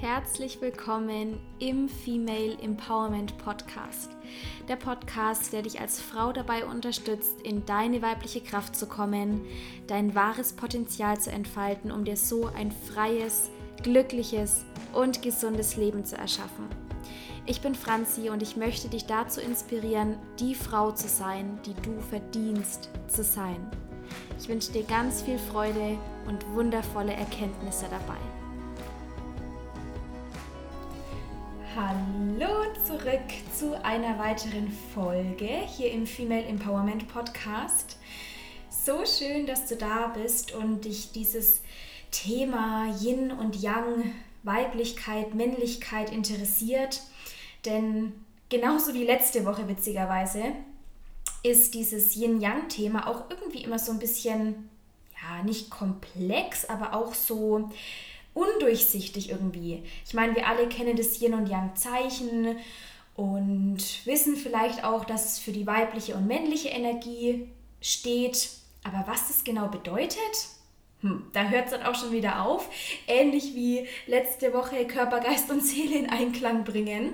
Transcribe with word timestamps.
herzlich 0.00 0.62
willkommen 0.62 1.38
im 1.58 1.86
Female 1.86 2.56
Empowerment 2.62 3.36
Podcast. 3.36 4.10
Der 4.66 4.76
Podcast, 4.76 5.52
der 5.52 5.60
dich 5.60 5.78
als 5.78 6.00
Frau 6.00 6.32
dabei 6.32 6.64
unterstützt, 6.64 7.38
in 7.42 7.66
deine 7.66 8.00
weibliche 8.00 8.40
Kraft 8.40 8.74
zu 8.74 8.86
kommen, 8.86 9.42
dein 9.88 10.14
wahres 10.14 10.54
Potenzial 10.54 11.20
zu 11.20 11.30
entfalten, 11.30 11.92
um 11.92 12.06
dir 12.06 12.16
so 12.16 12.46
ein 12.46 12.72
freies, 12.72 13.50
glückliches 13.82 14.64
und 14.94 15.20
gesundes 15.20 15.76
Leben 15.76 16.06
zu 16.06 16.16
erschaffen. 16.16 16.64
Ich 17.44 17.60
bin 17.60 17.74
Franzi 17.74 18.30
und 18.30 18.42
ich 18.42 18.56
möchte 18.56 18.88
dich 18.88 19.04
dazu 19.04 19.42
inspirieren, 19.42 20.16
die 20.38 20.54
Frau 20.54 20.92
zu 20.92 21.08
sein, 21.08 21.58
die 21.66 21.74
du 21.82 22.00
verdienst 22.08 22.88
zu 23.06 23.22
sein. 23.22 23.70
Ich 24.38 24.48
wünsche 24.48 24.72
dir 24.72 24.84
ganz 24.84 25.20
viel 25.20 25.38
Freude 25.38 25.98
und 26.26 26.46
wundervolle 26.54 27.12
Erkenntnisse 27.12 27.84
dabei. 27.90 28.29
Hallo 32.12 32.64
zurück 32.86 33.28
zu 33.56 33.84
einer 33.84 34.18
weiteren 34.18 34.72
Folge 34.94 35.48
hier 35.76 35.92
im 35.92 36.06
Female 36.06 36.44
Empowerment 36.44 37.06
Podcast. 37.08 37.98
So 38.68 39.04
schön, 39.06 39.46
dass 39.46 39.66
du 39.66 39.76
da 39.76 40.08
bist 40.08 40.52
und 40.52 40.84
dich 40.84 41.12
dieses 41.12 41.60
Thema 42.10 42.92
Yin 43.00 43.30
und 43.30 43.56
Yang, 43.62 44.12
Weiblichkeit, 44.42 45.34
Männlichkeit 45.34 46.10
interessiert. 46.10 47.02
Denn 47.64 48.12
genauso 48.48 48.94
wie 48.94 49.04
letzte 49.04 49.44
Woche 49.44 49.68
witzigerweise 49.68 50.42
ist 51.44 51.74
dieses 51.74 52.16
Yin-Yang-Thema 52.16 53.06
auch 53.06 53.30
irgendwie 53.30 53.62
immer 53.62 53.78
so 53.78 53.92
ein 53.92 53.98
bisschen, 54.00 54.68
ja, 55.22 55.44
nicht 55.44 55.70
komplex, 55.70 56.64
aber 56.64 56.94
auch 56.94 57.14
so 57.14 57.70
undurchsichtig 58.40 59.30
irgendwie. 59.30 59.82
Ich 60.06 60.14
meine, 60.14 60.34
wir 60.34 60.46
alle 60.46 60.68
kennen 60.68 60.96
das 60.96 61.20
Yin 61.20 61.34
und 61.34 61.48
Yang 61.48 61.76
Zeichen 61.76 62.56
und 63.14 64.06
wissen 64.06 64.36
vielleicht 64.36 64.84
auch, 64.84 65.04
dass 65.04 65.32
es 65.32 65.38
für 65.38 65.52
die 65.52 65.66
weibliche 65.66 66.14
und 66.14 66.26
männliche 66.26 66.68
Energie 66.68 67.48
steht. 67.80 68.50
Aber 68.82 69.04
was 69.06 69.28
das 69.28 69.44
genau 69.44 69.68
bedeutet, 69.68 70.18
hm, 71.02 71.26
da 71.32 71.48
hört 71.48 71.66
es 71.66 71.72
dann 71.72 71.82
auch 71.82 71.94
schon 71.94 72.12
wieder 72.12 72.44
auf. 72.44 72.68
Ähnlich 73.06 73.54
wie 73.54 73.86
letzte 74.06 74.52
Woche 74.54 74.86
Körper, 74.86 75.20
Geist 75.20 75.50
und 75.50 75.64
Seele 75.64 75.96
in 75.96 76.08
Einklang 76.08 76.64
bringen. 76.64 77.12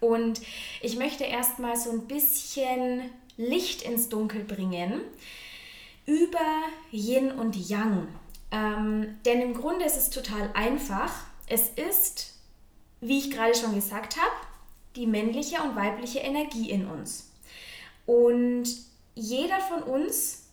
Und 0.00 0.40
ich 0.80 0.96
möchte 0.96 1.24
erstmal 1.24 1.76
so 1.76 1.90
ein 1.90 2.06
bisschen 2.06 3.10
Licht 3.36 3.82
ins 3.82 4.08
Dunkel 4.08 4.44
bringen 4.44 5.00
über 6.04 6.64
Yin 6.90 7.30
und 7.30 7.56
Yang. 7.56 8.08
Ähm, 8.52 9.18
denn 9.24 9.40
im 9.40 9.54
Grunde 9.54 9.84
ist 9.86 9.96
es 9.96 10.10
total 10.10 10.50
einfach. 10.52 11.10
Es 11.46 11.70
ist, 11.70 12.34
wie 13.00 13.18
ich 13.18 13.30
gerade 13.30 13.54
schon 13.54 13.74
gesagt 13.74 14.16
habe, 14.16 14.32
die 14.94 15.06
männliche 15.06 15.62
und 15.62 15.74
weibliche 15.74 16.20
Energie 16.20 16.70
in 16.70 16.86
uns. 16.86 17.32
Und 18.04 18.64
jeder 19.14 19.58
von 19.58 19.82
uns 19.82 20.50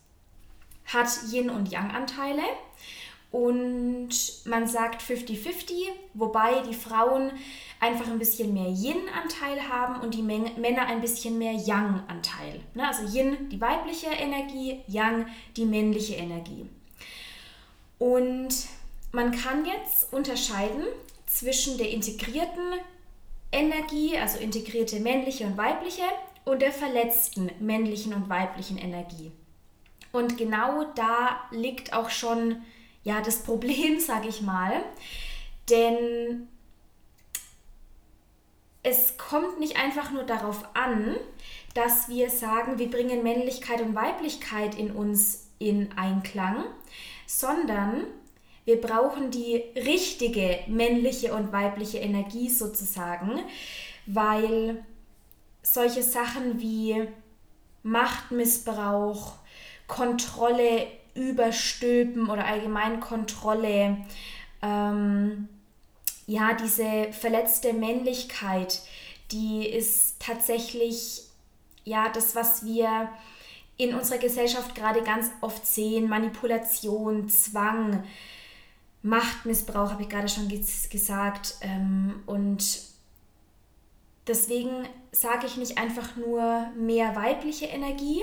hat 0.86 1.08
Yin- 1.30 1.50
und 1.50 1.70
Yang-Anteile. 1.70 2.42
Und 3.30 4.10
man 4.44 4.66
sagt 4.66 5.02
50-50, 5.02 5.72
wobei 6.14 6.62
die 6.68 6.74
Frauen 6.74 7.30
einfach 7.78 8.08
ein 8.08 8.18
bisschen 8.18 8.52
mehr 8.52 8.68
Yin-Anteil 8.68 9.68
haben 9.68 10.00
und 10.00 10.14
die 10.14 10.22
Männer 10.22 10.86
ein 10.86 11.00
bisschen 11.00 11.38
mehr 11.38 11.52
Yang-Anteil. 11.52 12.60
Ne? 12.74 12.88
Also 12.88 13.04
Yin 13.16 13.48
die 13.50 13.60
weibliche 13.60 14.08
Energie, 14.08 14.80
Yang 14.88 15.26
die 15.56 15.64
männliche 15.64 16.14
Energie. 16.14 16.66
Und 18.00 18.66
man 19.12 19.30
kann 19.30 19.66
jetzt 19.66 20.10
unterscheiden 20.10 20.84
zwischen 21.26 21.76
der 21.76 21.90
integrierten 21.90 22.80
Energie, 23.52 24.16
also 24.16 24.38
integrierte 24.38 25.00
männliche 25.00 25.44
und 25.44 25.58
weibliche, 25.58 26.02
und 26.46 26.62
der 26.62 26.72
verletzten 26.72 27.50
männlichen 27.60 28.14
und 28.14 28.30
weiblichen 28.30 28.78
Energie. 28.78 29.30
Und 30.12 30.38
genau 30.38 30.84
da 30.94 31.40
liegt 31.50 31.92
auch 31.92 32.08
schon 32.08 32.62
ja 33.04 33.20
das 33.20 33.42
Problem, 33.42 34.00
sage 34.00 34.28
ich 34.28 34.40
mal, 34.40 34.82
denn 35.68 36.48
es 38.82 39.18
kommt 39.18 39.60
nicht 39.60 39.76
einfach 39.76 40.10
nur 40.10 40.22
darauf 40.22 40.64
an, 40.74 41.16
dass 41.74 42.08
wir 42.08 42.30
sagen, 42.30 42.78
wir 42.78 42.90
bringen 42.90 43.22
Männlichkeit 43.22 43.82
und 43.82 43.94
Weiblichkeit 43.94 44.74
in 44.74 44.90
uns 44.90 45.48
in 45.58 45.92
Einklang, 45.96 46.64
sondern 47.30 48.06
wir 48.64 48.80
brauchen 48.80 49.30
die 49.30 49.62
richtige 49.76 50.58
männliche 50.66 51.32
und 51.32 51.52
weibliche 51.52 51.98
Energie 51.98 52.50
sozusagen, 52.50 53.38
weil 54.06 54.84
solche 55.62 56.02
Sachen 56.02 56.60
wie 56.60 57.06
Machtmissbrauch, 57.84 59.34
Kontrolle 59.86 60.88
überstülpen 61.14 62.28
oder 62.28 62.46
allgemein 62.46 62.98
Kontrolle, 62.98 63.98
ähm, 64.60 65.48
ja, 66.26 66.54
diese 66.54 67.12
verletzte 67.12 67.72
Männlichkeit, 67.72 68.82
die 69.30 69.66
ist 69.68 70.20
tatsächlich 70.20 71.22
ja 71.84 72.08
das, 72.12 72.34
was 72.34 72.64
wir 72.64 73.08
in 73.80 73.94
unserer 73.94 74.18
Gesellschaft 74.18 74.74
gerade 74.74 75.02
ganz 75.02 75.30
oft 75.40 75.66
sehen, 75.66 76.06
Manipulation, 76.06 77.30
Zwang, 77.30 78.04
Machtmissbrauch, 79.02 79.90
habe 79.90 80.02
ich 80.02 80.08
gerade 80.10 80.28
schon 80.28 80.48
gesagt. 80.48 81.54
Ähm, 81.62 82.22
und 82.26 82.82
deswegen 84.26 84.86
sage 85.12 85.46
ich 85.46 85.56
nicht 85.56 85.78
einfach 85.78 86.16
nur 86.16 86.68
mehr 86.76 87.16
weibliche 87.16 87.66
Energie, 87.66 88.22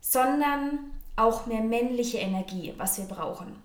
sondern 0.00 0.78
auch 1.16 1.46
mehr 1.46 1.62
männliche 1.62 2.18
Energie, 2.18 2.72
was 2.76 2.98
wir 2.98 3.06
brauchen. 3.06 3.56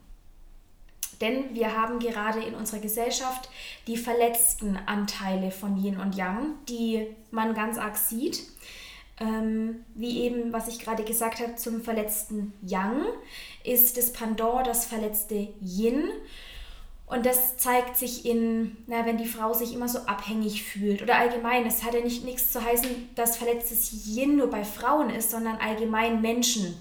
Denn 1.21 1.53
wir 1.53 1.77
haben 1.77 1.99
gerade 1.99 2.41
in 2.41 2.55
unserer 2.55 2.79
Gesellschaft 2.79 3.49
die 3.85 3.97
verletzten 3.97 4.77
Anteile 4.87 5.51
von 5.51 5.77
Yin 5.77 5.99
und 5.99 6.15
Yang, 6.15 6.55
die 6.67 7.07
man 7.29 7.53
ganz 7.53 7.77
arg 7.77 7.97
sieht 7.97 8.41
ähm, 9.19 9.85
wie 9.93 10.23
eben, 10.23 10.51
was 10.51 10.67
ich 10.67 10.79
gerade 10.79 11.03
gesagt 11.03 11.39
habe, 11.39 11.55
zum 11.55 11.81
verletzten 11.81 12.53
Yang 12.61 13.05
ist 13.63 13.97
das 13.97 14.11
Pendant 14.11 14.67
das 14.67 14.85
verletzte 14.85 15.47
Yin. 15.61 16.09
Und 17.07 17.25
das 17.25 17.57
zeigt 17.57 17.97
sich 17.97 18.25
in, 18.25 18.77
na, 18.87 19.05
wenn 19.05 19.17
die 19.17 19.27
Frau 19.27 19.53
sich 19.53 19.73
immer 19.73 19.87
so 19.87 19.99
abhängig 19.99 20.63
fühlt 20.63 21.03
oder 21.03 21.17
allgemein. 21.17 21.65
Es 21.65 21.83
hat 21.83 21.93
ja 21.93 22.01
nicht 22.01 22.25
nichts 22.25 22.51
zu 22.51 22.63
heißen, 22.63 22.89
dass 23.13 23.37
verletztes 23.37 24.07
Yin 24.07 24.37
nur 24.37 24.49
bei 24.49 24.63
Frauen 24.63 25.11
ist, 25.11 25.29
sondern 25.29 25.57
allgemein 25.57 26.21
Menschen, 26.21 26.75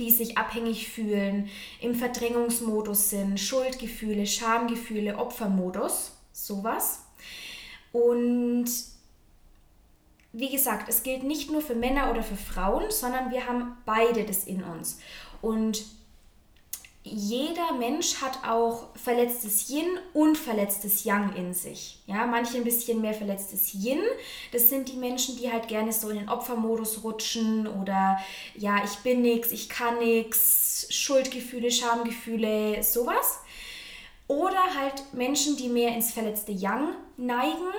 die 0.00 0.10
sich 0.10 0.36
abhängig 0.36 0.88
fühlen, 0.88 1.48
im 1.80 1.94
Verdrängungsmodus 1.94 3.10
sind, 3.10 3.38
Schuldgefühle, 3.38 4.26
Schamgefühle, 4.26 5.16
Opfermodus, 5.16 6.12
sowas. 6.32 7.04
Und 7.92 8.66
wie 10.38 10.50
gesagt, 10.50 10.90
es 10.90 11.02
gilt 11.02 11.22
nicht 11.22 11.50
nur 11.50 11.62
für 11.62 11.74
Männer 11.74 12.10
oder 12.10 12.22
für 12.22 12.36
Frauen, 12.36 12.90
sondern 12.90 13.30
wir 13.30 13.46
haben 13.46 13.78
beide 13.86 14.24
das 14.24 14.44
in 14.44 14.62
uns. 14.62 14.98
Und 15.40 15.82
jeder 17.02 17.72
Mensch 17.78 18.20
hat 18.20 18.46
auch 18.46 18.88
verletztes 18.96 19.70
Yin 19.70 19.86
und 20.12 20.36
verletztes 20.36 21.04
Yang 21.04 21.36
in 21.36 21.54
sich. 21.54 22.02
Ja, 22.06 22.26
manche 22.26 22.58
ein 22.58 22.64
bisschen 22.64 23.00
mehr 23.00 23.14
verletztes 23.14 23.72
Yin. 23.72 24.00
Das 24.52 24.68
sind 24.68 24.90
die 24.90 24.98
Menschen, 24.98 25.38
die 25.38 25.50
halt 25.50 25.68
gerne 25.68 25.92
so 25.92 26.10
in 26.10 26.18
den 26.18 26.28
Opfermodus 26.28 27.02
rutschen 27.02 27.66
oder 27.66 28.18
ja, 28.56 28.84
ich 28.84 28.96
bin 28.98 29.22
nix, 29.22 29.52
ich 29.52 29.70
kann 29.70 30.00
nix, 30.00 30.86
Schuldgefühle, 30.90 31.70
Schamgefühle, 31.70 32.82
sowas. 32.82 33.38
Oder 34.28 34.74
halt 34.78 35.14
Menschen, 35.14 35.56
die 35.56 35.68
mehr 35.68 35.94
ins 35.94 36.12
verletzte 36.12 36.52
Yang 36.52 36.88
neigen 37.16 37.72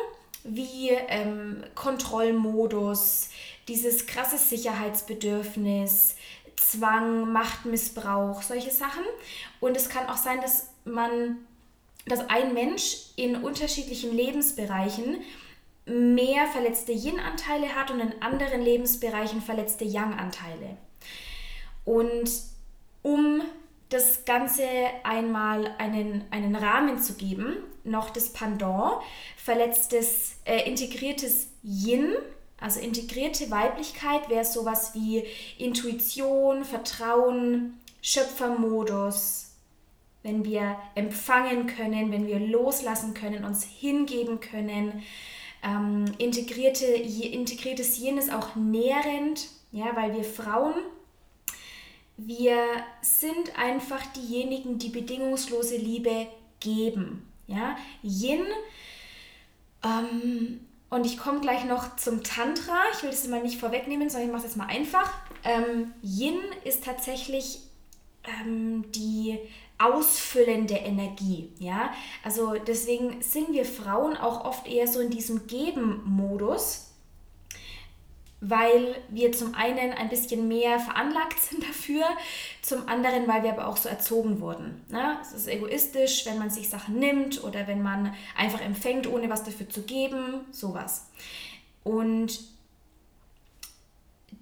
wie 0.47 0.89
ähm, 0.89 1.63
Kontrollmodus, 1.75 3.29
dieses 3.67 4.07
krasse 4.07 4.37
Sicherheitsbedürfnis, 4.37 6.15
Zwang, 6.55 7.31
Machtmissbrauch, 7.31 8.41
solche 8.41 8.71
Sachen. 8.71 9.03
Und 9.59 9.77
es 9.77 9.89
kann 9.89 10.07
auch 10.07 10.17
sein, 10.17 10.41
dass 10.41 10.69
man, 10.85 11.37
dass 12.05 12.29
ein 12.29 12.53
Mensch 12.53 13.11
in 13.15 13.35
unterschiedlichen 13.35 14.15
Lebensbereichen 14.15 15.17
mehr 15.85 16.47
verletzte 16.47 16.91
Yin-Anteile 16.91 17.75
hat 17.75 17.91
und 17.91 17.99
in 17.99 18.21
anderen 18.21 18.61
Lebensbereichen 18.61 19.41
verletzte 19.41 19.85
Yang-Anteile. 19.85 20.77
Und 21.85 22.29
um 23.03 23.41
das 23.89 24.25
Ganze 24.25 24.63
einmal 25.03 25.71
einen, 25.77 26.25
einen 26.31 26.55
Rahmen 26.55 26.99
zu 26.99 27.13
geben, 27.13 27.57
noch 27.83 28.09
das 28.09 28.33
Pendant, 28.33 29.01
verletztes, 29.37 30.35
äh, 30.45 30.67
integriertes 30.69 31.47
Yin, 31.63 32.13
also 32.59 32.79
integrierte 32.79 33.51
Weiblichkeit 33.51 34.29
wäre 34.29 34.43
sowas 34.43 34.93
wie 34.95 35.23
Intuition, 35.57 36.65
Vertrauen, 36.65 37.79
Schöpfermodus, 38.01 39.51
wenn 40.23 40.43
wir 40.43 40.75
empfangen 40.95 41.67
können, 41.67 42.11
wenn 42.11 42.27
wir 42.27 42.39
loslassen 42.39 43.13
können, 43.13 43.45
uns 43.45 43.63
hingeben 43.63 44.39
können. 44.39 45.03
Ähm, 45.63 46.05
integrierte, 46.17 46.85
integriertes 46.85 47.99
Yin 47.99 48.17
ist 48.17 48.33
auch 48.33 48.55
nährend, 48.55 49.47
ja, 49.71 49.95
weil 49.95 50.15
wir 50.15 50.23
Frauen, 50.23 50.73
wir 52.17 52.63
sind 53.01 53.57
einfach 53.57 54.05
diejenigen, 54.07 54.79
die 54.79 54.89
bedingungslose 54.89 55.77
Liebe 55.77 56.27
geben. 56.59 57.27
Ja? 57.47 57.77
Yin, 58.03 58.45
ähm, 59.83 60.61
und 60.89 61.05
ich 61.05 61.17
komme 61.17 61.41
gleich 61.41 61.65
noch 61.65 61.97
zum 61.97 62.23
Tantra. 62.23 62.75
Ich 62.93 63.03
will 63.03 63.09
das 63.09 63.27
mal 63.27 63.41
nicht 63.41 63.59
vorwegnehmen, 63.59 64.09
sondern 64.09 64.29
ich 64.29 64.33
mache 64.33 64.45
es 64.45 64.51
jetzt 64.51 64.57
mal 64.57 64.67
einfach. 64.67 65.13
Ähm, 65.43 65.93
Yin 66.01 66.39
ist 66.63 66.85
tatsächlich 66.85 67.59
ähm, 68.41 68.85
die 68.93 69.37
ausfüllende 69.77 70.75
Energie. 70.75 71.51
Ja? 71.59 71.91
Also 72.23 72.55
deswegen 72.55 73.21
sind 73.21 73.51
wir 73.51 73.65
Frauen 73.65 74.15
auch 74.15 74.45
oft 74.45 74.65
eher 74.65 74.87
so 74.87 75.01
in 75.01 75.09
diesem 75.09 75.45
Geben-Modus 75.47 76.86
weil 78.39 78.95
wir 79.09 79.31
zum 79.31 79.55
einen 79.55 79.93
ein 79.93 80.09
bisschen 80.09 80.47
mehr 80.47 80.79
veranlagt 80.79 81.39
sind 81.39 81.63
dafür, 81.63 82.05
zum 82.61 82.87
anderen, 82.87 83.27
weil 83.27 83.43
wir 83.43 83.51
aber 83.51 83.67
auch 83.67 83.77
so 83.77 83.89
erzogen 83.89 84.41
wurden. 84.41 84.85
Ne? 84.89 85.17
Es 85.21 85.31
ist 85.31 85.47
egoistisch, 85.47 86.25
wenn 86.25 86.37
man 86.37 86.49
sich 86.49 86.69
Sachen 86.69 86.99
nimmt 86.99 87.43
oder 87.43 87.67
wenn 87.67 87.81
man 87.81 88.13
einfach 88.37 88.61
empfängt, 88.61 89.07
ohne 89.07 89.29
was 89.29 89.43
dafür 89.43 89.69
zu 89.69 89.81
geben, 89.81 90.45
sowas. 90.51 91.07
Und 91.83 92.39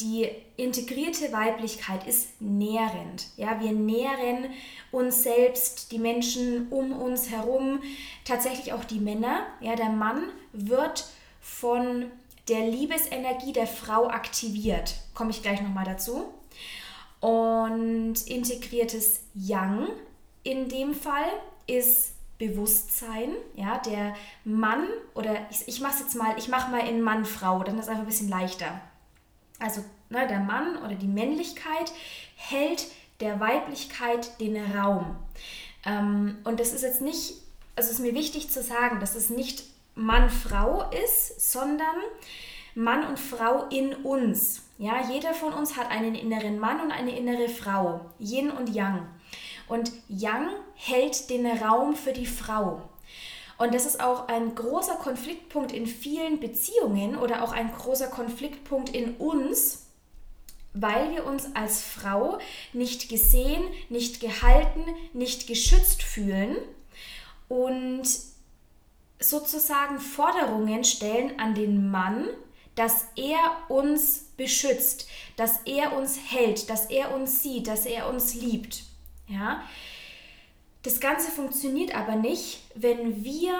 die 0.01 0.27
integrierte 0.57 1.31
Weiblichkeit 1.31 2.05
ist 2.05 2.41
nährend. 2.41 3.27
Ja, 3.37 3.61
wir 3.61 3.71
nähren 3.71 4.49
uns 4.91 5.23
selbst, 5.23 5.91
die 5.93 5.99
Menschen 5.99 6.67
um 6.69 6.91
uns 6.91 7.29
herum, 7.29 7.81
tatsächlich 8.25 8.73
auch 8.73 8.83
die 8.83 8.99
Männer. 8.99 9.45
Ja, 9.61 9.75
der 9.75 9.89
Mann 9.89 10.23
wird 10.51 11.05
von 11.39 12.11
der 12.47 12.67
Liebesenergie 12.67 13.53
der 13.53 13.67
Frau 13.67 14.07
aktiviert. 14.07 14.95
Komme 15.13 15.31
ich 15.31 15.41
gleich 15.41 15.61
nochmal 15.61 15.85
dazu. 15.85 16.33
Und 17.19 18.15
integriertes 18.27 19.21
Yang 19.33 19.87
in 20.43 20.69
dem 20.69 20.93
Fall 20.93 21.29
ist 21.65 22.13
Bewusstsein, 22.37 23.29
ja, 23.55 23.77
der 23.79 24.13
Mann 24.43 24.85
oder 25.13 25.47
ich, 25.49 25.67
ich 25.67 25.79
mache 25.79 25.93
es 25.93 25.99
jetzt 26.01 26.15
mal, 26.15 26.37
ich 26.37 26.49
mache 26.49 26.69
mal 26.69 26.87
in 26.87 27.01
Mann-Frau, 27.01 27.63
dann 27.63 27.77
ist 27.77 27.85
es 27.85 27.89
einfach 27.89 28.03
ein 28.03 28.07
bisschen 28.07 28.29
leichter. 28.29 28.81
Also 29.57 29.83
ne, 30.09 30.27
der 30.27 30.41
Mann 30.41 30.77
oder 30.83 30.95
die 30.95 31.07
Männlichkeit 31.07 31.93
hält 32.35 32.87
der 33.21 33.39
Weiblichkeit 33.39 34.39
den 34.41 34.57
Raum. 34.73 35.15
Ähm, 35.85 36.37
und 36.43 36.59
das 36.59 36.73
ist 36.73 36.81
jetzt 36.81 37.01
nicht, 37.01 37.35
also 37.75 37.89
es 37.89 37.91
ist 37.91 37.99
mir 37.99 38.13
wichtig 38.13 38.51
zu 38.51 38.61
sagen, 38.61 38.99
dass 38.99 39.15
es 39.15 39.29
nicht 39.29 39.63
Mann-Frau 39.95 40.89
ist, 41.03 41.51
sondern 41.51 41.95
Mann 42.75 43.07
und 43.07 43.19
Frau 43.19 43.67
in 43.69 43.93
uns. 43.93 44.63
Ja, 44.77 45.09
jeder 45.09 45.33
von 45.33 45.53
uns 45.53 45.77
hat 45.77 45.89
einen 45.89 46.15
inneren 46.15 46.59
Mann 46.59 46.81
und 46.81 46.91
eine 46.91 47.17
innere 47.17 47.47
Frau, 47.47 48.01
Yin 48.19 48.51
und 48.51 48.69
Yang. 48.69 49.07
Und 49.67 49.91
Yang 50.09 50.49
hält 50.75 51.29
den 51.29 51.47
Raum 51.47 51.95
für 51.95 52.11
die 52.11 52.25
Frau. 52.25 52.81
Und 53.57 53.73
das 53.73 53.85
ist 53.85 54.03
auch 54.03 54.27
ein 54.27 54.53
großer 54.53 54.95
Konfliktpunkt 54.95 55.71
in 55.71 55.87
vielen 55.87 56.41
Beziehungen 56.41 57.15
oder 57.15 57.41
auch 57.41 57.53
ein 57.53 57.71
großer 57.71 58.07
Konfliktpunkt 58.07 58.89
in 58.89 59.15
uns, 59.15 59.85
weil 60.73 61.11
wir 61.11 61.25
uns 61.25 61.55
als 61.55 61.81
Frau 61.81 62.37
nicht 62.73 63.07
gesehen, 63.07 63.63
nicht 63.87 64.19
gehalten, 64.19 64.83
nicht 65.13 65.47
geschützt 65.47 66.03
fühlen 66.03 66.57
und 67.47 68.03
sozusagen 69.19 69.99
Forderungen 69.99 70.83
stellen 70.83 71.39
an 71.39 71.55
den 71.55 71.89
Mann, 71.89 72.27
dass 72.75 73.07
er 73.15 73.39
uns 73.69 74.25
beschützt, 74.37 75.07
dass 75.37 75.61
er 75.65 75.95
uns 75.97 76.19
hält, 76.29 76.69
dass 76.69 76.87
er 76.87 77.15
uns 77.15 77.41
sieht, 77.41 77.67
dass 77.67 77.85
er 77.85 78.09
uns 78.09 78.33
liebt. 78.33 78.83
Ja? 79.27 79.63
Das 80.83 80.99
Ganze 80.99 81.31
funktioniert 81.31 81.95
aber 81.95 82.15
nicht, 82.15 82.59
wenn 82.75 83.23
wir 83.23 83.55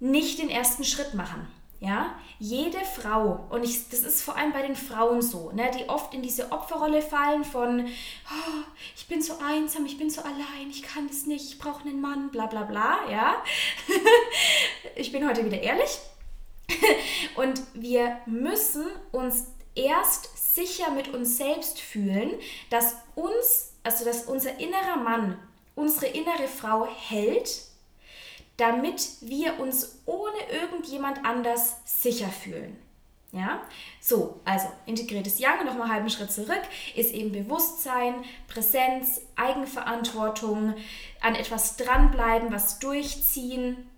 nicht 0.00 0.38
den 0.38 0.48
ersten 0.48 0.84
Schritt 0.84 1.14
machen. 1.14 1.46
Ja, 1.80 2.14
jede 2.38 2.78
Frau, 2.80 3.46
und 3.48 3.64
ich, 3.64 3.88
das 3.88 4.00
ist 4.00 4.20
vor 4.20 4.36
allem 4.36 4.52
bei 4.52 4.60
den 4.60 4.76
Frauen 4.76 5.22
so, 5.22 5.50
ne, 5.52 5.70
die 5.74 5.88
oft 5.88 6.12
in 6.12 6.20
diese 6.20 6.52
Opferrolle 6.52 7.00
fallen 7.00 7.42
von, 7.42 7.86
oh, 7.86 8.62
ich 8.94 9.08
bin 9.08 9.22
so 9.22 9.38
einsam, 9.42 9.86
ich 9.86 9.96
bin 9.96 10.10
so 10.10 10.20
allein, 10.20 10.68
ich 10.68 10.82
kann 10.82 11.08
das 11.08 11.24
nicht, 11.24 11.52
ich 11.52 11.58
brauche 11.58 11.88
einen 11.88 12.02
Mann, 12.02 12.30
bla 12.30 12.46
bla 12.46 12.64
bla, 12.64 12.98
ja. 13.10 13.42
ich 14.94 15.10
bin 15.10 15.26
heute 15.26 15.42
wieder 15.42 15.58
ehrlich. 15.58 16.00
und 17.36 17.62
wir 17.72 18.18
müssen 18.26 18.84
uns 19.10 19.46
erst 19.74 20.54
sicher 20.54 20.90
mit 20.90 21.08
uns 21.08 21.38
selbst 21.38 21.80
fühlen, 21.80 22.32
dass 22.68 22.96
uns, 23.14 23.72
also 23.84 24.04
dass 24.04 24.24
unser 24.24 24.60
innerer 24.60 24.98
Mann, 24.98 25.38
unsere 25.74 26.08
innere 26.08 26.46
Frau 26.46 26.86
hält 26.86 27.69
damit 28.60 29.08
wir 29.20 29.58
uns 29.58 30.00
ohne 30.06 30.38
irgendjemand 30.50 31.24
anders 31.24 31.76
sicher 31.84 32.28
fühlen. 32.28 32.76
Ja, 33.32 33.62
so, 34.00 34.40
also 34.44 34.66
integriertes 34.86 35.38
Yang, 35.38 35.64
nochmal 35.64 35.82
einen 35.82 35.92
halben 35.92 36.10
Schritt 36.10 36.32
zurück, 36.32 36.62
ist 36.96 37.14
eben 37.14 37.30
Bewusstsein, 37.30 38.24
Präsenz, 38.48 39.20
Eigenverantwortung, 39.36 40.74
an 41.20 41.36
etwas 41.36 41.76
dranbleiben, 41.76 42.50
was 42.52 42.80
durchziehen, 42.80 43.88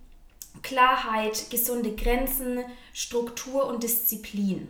Klarheit, 0.60 1.50
gesunde 1.50 1.96
Grenzen, 1.96 2.62
Struktur 2.92 3.66
und 3.66 3.82
Disziplin. 3.82 4.68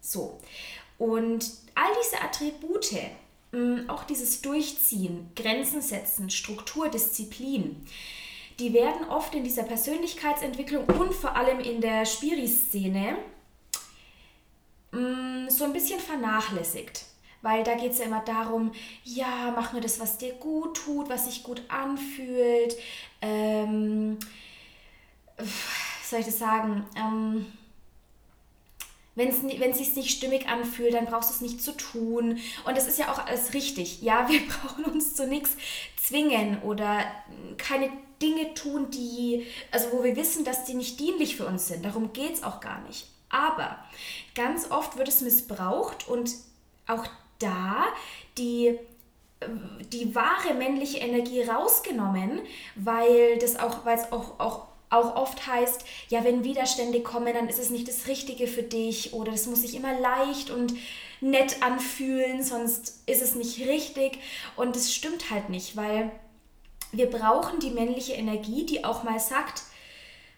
So, 0.00 0.40
und 0.98 1.52
all 1.76 1.90
diese 2.02 2.20
Attribute, 2.20 2.96
mm, 3.52 3.88
auch 3.88 4.02
dieses 4.02 4.42
Durchziehen, 4.42 5.30
Grenzen 5.36 5.80
setzen, 5.80 6.30
Struktur, 6.30 6.88
Disziplin, 6.88 7.86
die 8.58 8.72
werden 8.72 9.08
oft 9.08 9.34
in 9.34 9.44
dieser 9.44 9.64
Persönlichkeitsentwicklung 9.64 10.84
und 10.84 11.12
vor 11.14 11.36
allem 11.36 11.60
in 11.60 11.80
der 11.80 12.04
Spiri-Szene 12.04 13.16
mm, 14.92 15.48
so 15.48 15.64
ein 15.64 15.72
bisschen 15.72 16.00
vernachlässigt. 16.00 17.06
Weil 17.42 17.62
da 17.62 17.74
geht 17.74 17.92
es 17.92 17.98
ja 17.98 18.06
immer 18.06 18.24
darum, 18.24 18.72
ja, 19.04 19.52
mach 19.54 19.72
nur 19.72 19.82
das, 19.82 20.00
was 20.00 20.16
dir 20.16 20.32
gut 20.34 20.78
tut, 20.78 21.10
was 21.10 21.26
sich 21.26 21.42
gut 21.42 21.62
anfühlt. 21.68 22.74
Ähm, 23.20 24.18
soll 26.02 26.20
ich 26.20 26.26
das 26.26 26.38
sagen? 26.38 26.86
Ähm, 26.96 27.46
wenn 29.16 29.28
es 29.28 29.78
sich 29.78 29.94
nicht 29.94 30.10
stimmig 30.10 30.48
anfühlt, 30.48 30.94
dann 30.94 31.06
brauchst 31.06 31.30
du 31.30 31.34
es 31.34 31.40
nicht 31.40 31.62
zu 31.62 31.72
tun. 31.76 32.40
Und 32.64 32.76
das 32.76 32.88
ist 32.88 32.98
ja 32.98 33.12
auch 33.12 33.24
alles 33.26 33.54
richtig. 33.54 34.02
Ja, 34.02 34.28
wir 34.30 34.40
brauchen 34.46 34.84
uns 34.86 35.14
zu 35.14 35.26
nichts 35.26 35.56
zwingen 35.96 36.62
oder 36.62 37.04
keine 37.56 37.90
Dinge 38.20 38.54
tun, 38.54 38.90
die, 38.90 39.46
also 39.70 39.92
wo 39.92 40.02
wir 40.02 40.16
wissen, 40.16 40.44
dass 40.44 40.64
die 40.64 40.74
nicht 40.74 41.00
dienlich 41.00 41.36
für 41.36 41.46
uns 41.46 41.68
sind. 41.68 41.84
Darum 41.84 42.12
geht 42.12 42.34
es 42.34 42.42
auch 42.42 42.60
gar 42.60 42.80
nicht. 42.82 43.06
Aber 43.28 43.78
ganz 44.34 44.70
oft 44.70 44.96
wird 44.96 45.08
es 45.08 45.20
missbraucht 45.20 46.08
und 46.08 46.30
auch 46.86 47.06
da 47.38 47.84
die 48.38 48.78
die 49.92 50.14
wahre 50.14 50.54
männliche 50.54 50.98
Energie 50.98 51.42
rausgenommen, 51.42 52.40
weil 52.74 53.38
das 53.38 53.56
auch, 53.58 53.84
weil 53.84 53.98
es 53.98 54.12
auch, 54.12 54.38
auch, 54.40 54.66
auch 54.90 55.16
oft 55.16 55.46
heißt, 55.46 55.84
ja, 56.08 56.24
wenn 56.24 56.44
Widerstände 56.44 57.00
kommen, 57.00 57.34
dann 57.34 57.48
ist 57.48 57.58
es 57.58 57.70
nicht 57.70 57.88
das 57.88 58.06
Richtige 58.06 58.46
für 58.46 58.62
dich 58.62 59.12
oder 59.12 59.32
das 59.32 59.46
muss 59.46 59.62
sich 59.62 59.74
immer 59.74 59.98
leicht 59.98 60.50
und 60.50 60.74
nett 61.20 61.62
anfühlen, 61.62 62.42
sonst 62.42 63.02
ist 63.06 63.22
es 63.22 63.34
nicht 63.34 63.66
richtig. 63.66 64.18
Und 64.56 64.76
das 64.76 64.94
stimmt 64.94 65.30
halt 65.30 65.48
nicht, 65.48 65.76
weil 65.76 66.10
wir 66.96 67.10
brauchen 67.10 67.60
die 67.60 67.70
männliche 67.70 68.14
Energie, 68.14 68.66
die 68.66 68.84
auch 68.84 69.02
mal 69.02 69.20
sagt, 69.20 69.62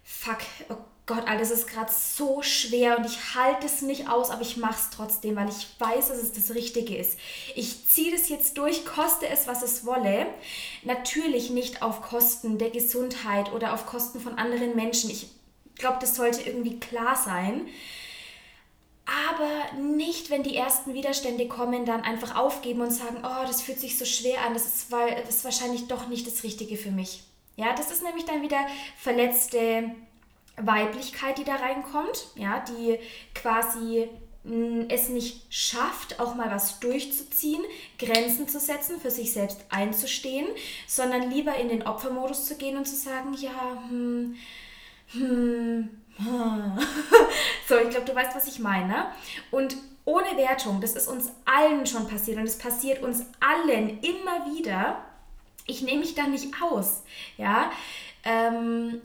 fuck, 0.02 0.38
oh 0.68 0.76
Gott, 1.06 1.28
alles 1.28 1.52
ist 1.52 1.68
gerade 1.68 1.92
so 1.92 2.42
schwer 2.42 2.98
und 2.98 3.06
ich 3.06 3.36
halte 3.36 3.66
es 3.66 3.80
nicht 3.80 4.08
aus, 4.08 4.30
aber 4.30 4.42
ich 4.42 4.56
mache 4.56 4.74
es 4.74 4.90
trotzdem, 4.90 5.36
weil 5.36 5.48
ich 5.48 5.68
weiß, 5.78 6.08
dass 6.08 6.18
es 6.18 6.32
das 6.32 6.54
Richtige 6.56 6.96
ist. 6.96 7.16
Ich 7.54 7.86
ziehe 7.86 8.10
das 8.10 8.28
jetzt 8.28 8.58
durch, 8.58 8.84
koste 8.84 9.28
es, 9.28 9.46
was 9.46 9.62
es 9.62 9.86
wolle. 9.86 10.26
Natürlich 10.82 11.50
nicht 11.50 11.80
auf 11.80 12.02
Kosten 12.02 12.58
der 12.58 12.70
Gesundheit 12.70 13.52
oder 13.52 13.72
auf 13.72 13.86
Kosten 13.86 14.18
von 14.18 14.36
anderen 14.36 14.74
Menschen. 14.74 15.08
Ich 15.10 15.28
glaube, 15.76 15.98
das 16.00 16.16
sollte 16.16 16.42
irgendwie 16.42 16.80
klar 16.80 17.14
sein 17.14 17.68
aber 19.06 19.80
nicht, 19.80 20.30
wenn 20.30 20.42
die 20.42 20.56
ersten 20.56 20.92
Widerstände 20.92 21.46
kommen, 21.46 21.86
dann 21.86 22.02
einfach 22.02 22.36
aufgeben 22.36 22.80
und 22.80 22.90
sagen, 22.90 23.18
oh, 23.22 23.46
das 23.46 23.62
fühlt 23.62 23.80
sich 23.80 23.98
so 23.98 24.04
schwer 24.04 24.42
an, 24.44 24.54
das 24.54 24.66
ist, 24.66 24.92
das 24.92 25.36
ist 25.36 25.44
wahrscheinlich 25.44 25.86
doch 25.86 26.08
nicht 26.08 26.26
das 26.26 26.42
Richtige 26.42 26.76
für 26.76 26.90
mich. 26.90 27.22
Ja, 27.56 27.72
das 27.74 27.90
ist 27.90 28.02
nämlich 28.02 28.24
dann 28.24 28.42
wieder 28.42 28.66
verletzte 28.98 29.90
Weiblichkeit, 30.56 31.38
die 31.38 31.44
da 31.44 31.56
reinkommt, 31.56 32.26
ja, 32.34 32.64
die 32.68 32.98
quasi 33.34 34.08
es 34.88 35.08
nicht 35.08 35.42
schafft, 35.50 36.20
auch 36.20 36.36
mal 36.36 36.50
was 36.50 36.78
durchzuziehen, 36.78 37.62
Grenzen 37.98 38.48
zu 38.48 38.60
setzen, 38.60 39.00
für 39.00 39.10
sich 39.10 39.32
selbst 39.32 39.64
einzustehen, 39.70 40.46
sondern 40.86 41.30
lieber 41.30 41.56
in 41.56 41.68
den 41.68 41.82
Opfermodus 41.82 42.46
zu 42.46 42.56
gehen 42.56 42.76
und 42.76 42.86
zu 42.86 42.94
sagen, 42.94 43.34
ja, 43.34 43.82
hm, 43.88 44.36
hm, 45.12 45.88
so, 47.68 47.76
ich 47.78 47.90
glaube, 47.90 48.06
du 48.06 48.14
weißt, 48.14 48.34
was 48.34 48.46
ich 48.46 48.58
meine. 48.58 49.06
Und 49.50 49.76
ohne 50.04 50.36
Wertung, 50.36 50.80
das 50.80 50.94
ist 50.94 51.08
uns 51.08 51.30
allen 51.44 51.86
schon 51.86 52.08
passiert 52.08 52.38
und 52.38 52.44
es 52.44 52.58
passiert 52.58 53.02
uns 53.02 53.26
allen 53.40 54.00
immer 54.00 54.46
wieder. 54.54 55.04
Ich 55.66 55.82
nehme 55.82 56.00
mich 56.00 56.14
da 56.14 56.26
nicht 56.26 56.54
aus, 56.62 57.02
ja. 57.36 57.70
Ähm, 58.24 59.00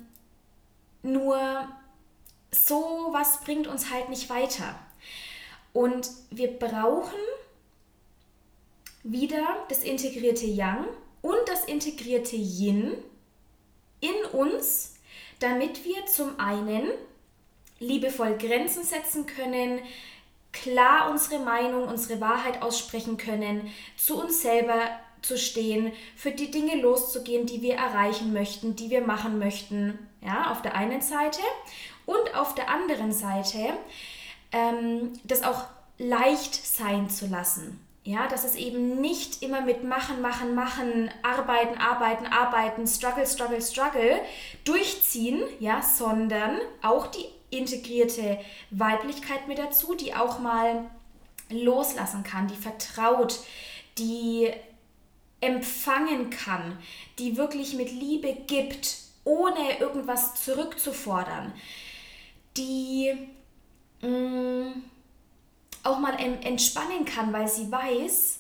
nur 1.04 1.68
so 2.52 3.10
was 3.12 3.42
bringt 3.42 3.68
uns 3.68 3.90
halt 3.90 4.10
nicht 4.10 4.30
weiter. 4.30 4.76
Und 5.74 6.10
wir 6.30 6.60
brauchen 6.60 7.20
wieder 9.04 9.66
das 9.70 9.84
integrierte 9.84 10.46
Yang 10.46 10.86
und 11.22 11.40
das 11.48 11.66
integrierte 11.66 12.36
Yin 12.36 12.94
in 14.00 14.26
uns, 14.34 14.96
damit 15.42 15.84
wir 15.84 16.06
zum 16.06 16.40
einen 16.40 16.90
liebevoll 17.80 18.38
Grenzen 18.38 18.84
setzen 18.84 19.26
können, 19.26 19.80
klar 20.54 21.10
unsere 21.10 21.44
Meinung, 21.44 21.88
unsere 21.88 22.22
Wahrheit 22.22 22.62
aussprechen 22.62 23.18
können, 23.18 23.72
zu 23.98 24.22
uns 24.22 24.42
selber 24.42 24.80
zu 25.22 25.38
stehen, 25.38 25.92
für 26.16 26.32
die 26.32 26.52
Dinge 26.52 26.76
loszugehen, 26.82 27.46
die 27.46 27.62
wir 27.62 27.76
erreichen 27.76 28.34
möchten, 28.34 28.76
die 28.76 28.90
wir 28.90 29.02
machen 29.02 29.40
möchten, 29.40 30.00
ja, 30.22 30.52
auf 30.52 30.62
der 30.62 30.76
einen 30.76 31.02
Seite 31.02 31.42
und 32.06 32.36
auf 32.36 32.56
der 32.56 32.70
anderen 32.70 33.12
Seite 33.12 33.74
ähm, 34.52 35.14
das 35.24 35.44
auch 35.44 35.66
leicht 35.98 36.56
sein 36.56 37.10
zu 37.10 37.28
lassen. 37.28 37.80
Ja, 38.04 38.28
dass 38.28 38.44
es 38.46 38.56
eben 38.56 39.00
nicht 39.00 39.44
immer 39.44 39.62
mit 39.62 39.84
machen, 39.84 40.22
machen, 40.22 40.56
machen, 40.56 41.12
arbeiten, 41.22 41.78
arbeiten, 41.78 42.26
arbeiten, 42.26 42.88
struggle, 42.88 43.28
struggle, 43.28 43.62
struggle 43.62 44.20
durchziehen, 44.64 45.44
ja, 45.60 45.84
sondern 45.84 46.58
auch 46.82 47.08
die 47.08 47.26
integrierte 47.52 48.40
Weiblichkeit 48.72 49.48
mit 49.48 49.60
dazu, 49.60 49.94
die 49.94 50.16
auch 50.16 50.40
mal 50.40 50.90
loslassen 51.52 52.24
kann, 52.24 52.48
die 52.48 52.56
vertraut, 52.56 53.40
die 54.00 54.50
empfangen 55.42 56.32
kann, 56.32 56.78
die 57.20 57.38
wirklich 57.38 57.76
mit 57.76 57.92
Liebe 57.92 58.34
gibt, 58.48 58.98
ohne 59.24 59.80
irgendwas 59.80 60.44
zurückzufordern, 60.44 61.54
die 62.58 63.12
mh, 64.02 64.10
mm, 64.10 64.84
auch 65.84 66.00
mal 66.00 66.18
entspannen 66.20 67.06
kann, 67.06 67.34
weil 67.34 67.48
sie 67.48 67.72
weiß, 67.72 68.40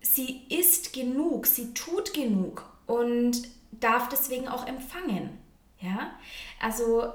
sie 0.00 0.42
ist 0.48 0.92
genug, 0.92 1.46
sie 1.46 1.72
tut 1.74 2.12
genug 2.12 2.64
und 2.86 3.42
darf 3.72 4.08
deswegen 4.08 4.48
auch 4.48 4.66
empfangen. 4.66 5.38
Ja, 5.80 6.12
also 6.60 7.12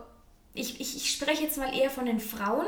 ich, 0.53 0.79
ich, 0.79 0.95
ich 0.97 1.11
spreche 1.11 1.43
jetzt 1.43 1.57
mal 1.57 1.75
eher 1.75 1.89
von 1.89 2.05
den 2.05 2.19
Frauen, 2.19 2.67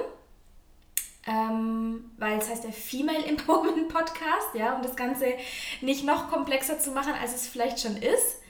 ähm, 1.27 2.11
weil 2.17 2.39
es 2.39 2.49
heißt 2.49 2.63
der 2.63 2.73
Female 2.73 3.23
Empowerment 3.25 3.89
Podcast, 3.89 4.55
ja, 4.55 4.75
um 4.75 4.81
das 4.81 4.95
Ganze 4.95 5.33
nicht 5.81 6.03
noch 6.03 6.29
komplexer 6.29 6.79
zu 6.79 6.91
machen, 6.91 7.13
als 7.13 7.35
es 7.35 7.47
vielleicht 7.47 7.79
schon 7.79 7.97
ist. 7.97 8.40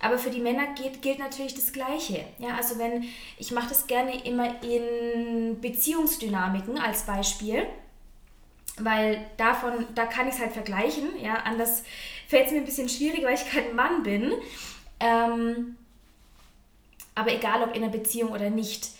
Aber 0.00 0.18
für 0.18 0.30
die 0.30 0.40
Männer 0.40 0.74
geht, 0.74 1.02
gilt 1.02 1.18
natürlich 1.18 1.54
das 1.54 1.72
Gleiche. 1.72 2.24
Ja, 2.38 2.56
also 2.56 2.78
wenn, 2.78 3.04
ich 3.36 3.50
mache 3.50 3.68
das 3.68 3.86
gerne 3.86 4.24
immer 4.24 4.62
in 4.62 5.60
Beziehungsdynamiken 5.60 6.78
als 6.78 7.02
Beispiel, 7.02 7.66
weil 8.78 9.26
davon, 9.36 9.86
da 9.94 10.06
kann 10.06 10.28
ich 10.28 10.34
es 10.34 10.40
halt 10.40 10.52
vergleichen. 10.52 11.20
Ja, 11.20 11.34
anders 11.44 11.82
fällt 12.28 12.46
es 12.46 12.52
mir 12.52 12.58
ein 12.58 12.64
bisschen 12.64 12.88
schwierig, 12.88 13.24
weil 13.24 13.34
ich 13.34 13.50
kein 13.50 13.74
Mann 13.74 14.04
bin. 14.04 14.32
Ähm, 15.00 15.76
aber 17.14 17.32
egal 17.32 17.62
ob 17.62 17.74
in 17.74 17.82
einer 17.82 17.90
Beziehung 17.90 18.30
oder 18.30 18.50
nicht. 18.50 18.90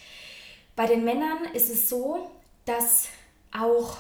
Bei 0.74 0.86
den 0.86 1.04
Männern 1.04 1.44
ist 1.54 1.70
es 1.70 1.88
so, 1.88 2.30
dass 2.64 3.08
auch, 3.56 3.96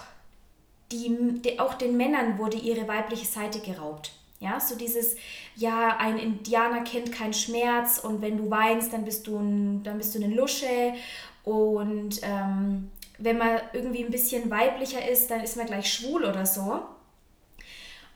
die, 0.90 1.58
auch 1.58 1.74
den 1.74 1.96
Männern 1.96 2.38
wurde 2.38 2.56
ihre 2.56 2.88
weibliche 2.88 3.26
Seite 3.26 3.60
geraubt. 3.60 4.12
Ja, 4.40 4.60
so 4.60 4.76
dieses, 4.76 5.16
ja, 5.56 5.96
ein 5.98 6.18
Indianer 6.18 6.82
kennt 6.82 7.10
keinen 7.10 7.32
Schmerz 7.32 7.98
und 7.98 8.22
wenn 8.22 8.36
du 8.36 8.50
weinst, 8.50 8.92
dann 8.92 9.04
bist 9.04 9.26
du, 9.26 9.36
ein, 9.36 9.82
dann 9.82 9.98
bist 9.98 10.14
du 10.14 10.22
eine 10.22 10.32
Lusche 10.32 10.94
und 11.42 12.20
ähm, 12.22 12.90
wenn 13.18 13.38
man 13.38 13.60
irgendwie 13.72 14.04
ein 14.04 14.12
bisschen 14.12 14.48
weiblicher 14.50 15.08
ist, 15.08 15.30
dann 15.30 15.40
ist 15.40 15.56
man 15.56 15.66
gleich 15.66 15.92
schwul 15.92 16.24
oder 16.24 16.46
so. 16.46 16.82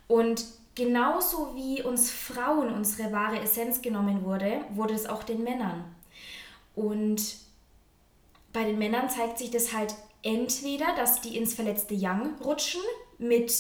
Und 0.07 0.45
genauso 0.75 1.55
wie 1.57 1.83
uns 1.83 2.11
Frauen 2.11 2.73
unsere 2.73 3.13
wahre 3.13 3.41
Essenz 3.41 3.83
genommen 3.83 4.25
wurde, 4.25 4.61
wurde 4.71 4.95
es 4.95 5.07
auch 5.07 5.25
den 5.25 5.43
Männern. 5.43 5.85
Und 6.77 7.37
bei 8.53 8.65
den 8.65 8.79
Männern 8.79 9.11
zeigt 9.11 9.39
sich 9.39 9.51
das 9.51 9.73
halt 9.73 9.95
entweder, 10.23 10.95
dass 10.97 11.21
die 11.21 11.37
ins 11.37 11.55
verletzte 11.55 11.95
Yang 11.95 12.37
rutschen 12.43 12.81
mit 13.19 13.53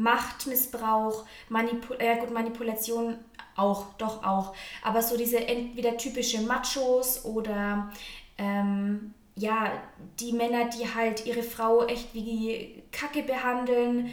Machtmissbrauch, 0.00 1.26
Manipul 1.48 1.96
äh, 1.98 2.16
gut, 2.18 2.32
Manipulation 2.32 3.18
auch, 3.56 3.86
doch 3.98 4.24
auch. 4.24 4.54
Aber 4.82 5.02
so 5.02 5.16
diese 5.16 5.46
entweder 5.46 5.96
typische 5.96 6.40
Machos 6.40 7.24
oder 7.24 7.92
ähm, 8.38 9.14
ja, 9.36 9.72
die 10.18 10.32
Männer, 10.32 10.68
die 10.70 10.92
halt 10.94 11.26
ihre 11.26 11.42
Frau 11.42 11.86
echt 11.86 12.14
wie 12.14 12.82
Kacke 12.92 13.22
behandeln 13.22 14.10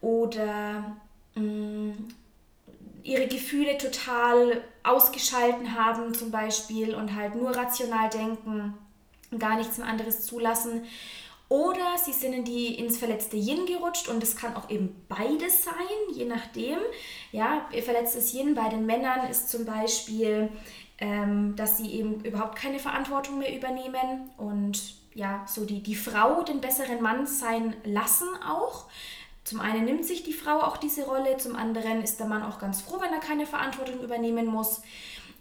oder 0.00 0.96
mh, 1.34 1.42
mm, 1.42 2.08
ihre 3.02 3.28
Gefühle 3.28 3.78
total 3.78 4.62
ausgeschalten 4.82 5.74
haben 5.74 6.14
zum 6.14 6.30
Beispiel 6.30 6.94
und 6.94 7.14
halt 7.14 7.34
nur 7.34 7.56
rational 7.56 8.10
denken 8.10 8.74
gar 9.38 9.56
nichts 9.56 9.80
anderes 9.80 10.26
zulassen. 10.26 10.82
Oder 11.50 11.98
sie 11.98 12.12
sind 12.12 12.32
in 12.32 12.44
die, 12.44 12.76
ins 12.76 12.96
verletzte 12.96 13.36
Yin 13.36 13.66
gerutscht 13.66 14.06
und 14.06 14.22
es 14.22 14.36
kann 14.36 14.54
auch 14.54 14.70
eben 14.70 15.04
beides 15.08 15.64
sein, 15.64 15.74
je 16.14 16.24
nachdem. 16.24 16.78
Ja, 17.32 17.66
verletztes 17.82 18.32
Yin 18.32 18.54
bei 18.54 18.68
den 18.68 18.86
Männern 18.86 19.28
ist 19.28 19.50
zum 19.50 19.64
Beispiel, 19.64 20.48
ähm, 20.98 21.56
dass 21.56 21.76
sie 21.76 21.90
eben 21.92 22.24
überhaupt 22.24 22.54
keine 22.54 22.78
Verantwortung 22.78 23.40
mehr 23.40 23.52
übernehmen 23.52 24.30
und 24.38 24.94
ja, 25.12 25.44
so 25.48 25.64
die, 25.64 25.82
die 25.82 25.96
Frau 25.96 26.44
den 26.44 26.60
besseren 26.60 27.02
Mann 27.02 27.26
sein 27.26 27.74
lassen 27.82 28.28
auch. 28.48 28.84
Zum 29.42 29.58
einen 29.58 29.84
nimmt 29.84 30.04
sich 30.04 30.22
die 30.22 30.32
Frau 30.32 30.60
auch 30.60 30.76
diese 30.76 31.04
Rolle, 31.04 31.36
zum 31.38 31.56
anderen 31.56 32.00
ist 32.00 32.20
der 32.20 32.28
Mann 32.28 32.44
auch 32.44 32.60
ganz 32.60 32.80
froh, 32.80 33.00
wenn 33.00 33.12
er 33.12 33.18
keine 33.18 33.46
Verantwortung 33.46 33.98
übernehmen 34.04 34.46
muss. 34.46 34.82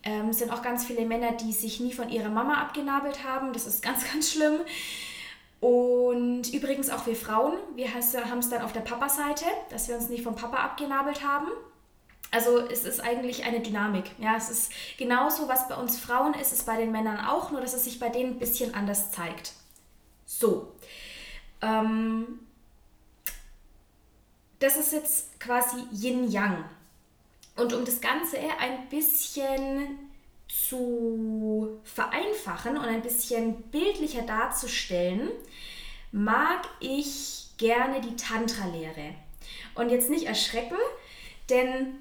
Ähm, 0.02 0.30
es 0.30 0.40
sind 0.40 0.52
auch 0.52 0.64
ganz 0.64 0.86
viele 0.86 1.06
Männer, 1.06 1.34
die 1.34 1.54
sich 1.54 1.80
nie 1.80 1.94
von 1.94 2.10
ihrer 2.10 2.30
Mama 2.30 2.56
abgenabelt 2.56 3.24
haben. 3.24 3.54
Das 3.54 3.68
ist 3.68 3.84
ganz, 3.84 4.12
ganz 4.12 4.32
schlimm. 4.32 4.62
Und 5.60 6.54
übrigens 6.54 6.90
auch 6.90 7.06
wir 7.06 7.16
Frauen, 7.16 7.58
wir 7.76 7.94
haben 7.94 8.40
es 8.40 8.50
dann 8.50 8.62
auf 8.62 8.72
der 8.72 8.80
Papa-Seite, 8.80 9.46
dass 9.70 9.88
wir 9.90 9.96
uns 9.96 10.10
nicht 10.10 10.24
vom 10.24 10.36
Papa 10.36 10.58
abgenabelt 10.58 11.24
haben. 11.24 11.50
Also 12.32 12.60
es 12.60 12.86
ist 12.86 13.00
eigentlich 13.00 13.44
eine 13.44 13.60
Dynamik. 13.60 14.12
Ja, 14.20 14.36
es 14.38 14.50
ist 14.50 14.72
genauso, 14.98 15.48
was 15.48 15.68
bei 15.68 15.76
uns 15.76 16.00
Frauen 16.00 16.34
ist, 16.36 16.54
ist 16.54 16.66
bei 16.66 16.78
den 16.78 16.92
Männern 16.92 17.26
auch, 17.26 17.52
nur 17.52 17.60
dass 17.60 17.74
es 17.74 17.84
sich 17.84 18.00
bei 18.00 18.10
denen 18.10 18.34
ein 18.34 18.40
bisschen 18.40 18.74
anders 18.74 19.12
zeigt. 19.12 19.54
So. 20.26 20.74
Ähm, 21.62 22.40
das 24.60 24.78
ist 24.78 24.94
jetzt 24.94 25.40
quasi 25.40 25.78
Yin-Yang. 25.92 26.64
Und 27.56 27.74
um 27.74 27.84
das 27.84 28.00
Ganze 28.00 28.38
ein 28.38 28.88
bisschen 28.90 30.09
zu 30.50 31.80
vereinfachen 31.84 32.78
und 32.78 32.86
ein 32.86 33.02
bisschen 33.02 33.62
bildlicher 33.64 34.24
darzustellen, 34.24 35.30
mag 36.12 36.68
ich 36.80 37.48
gerne 37.58 38.02
die 38.02 38.16
Tantra-Lehre. 38.16 39.14
Und 39.76 39.90
jetzt 39.90 40.10
nicht 40.10 40.26
erschrecken, 40.26 40.78
denn 41.50 41.96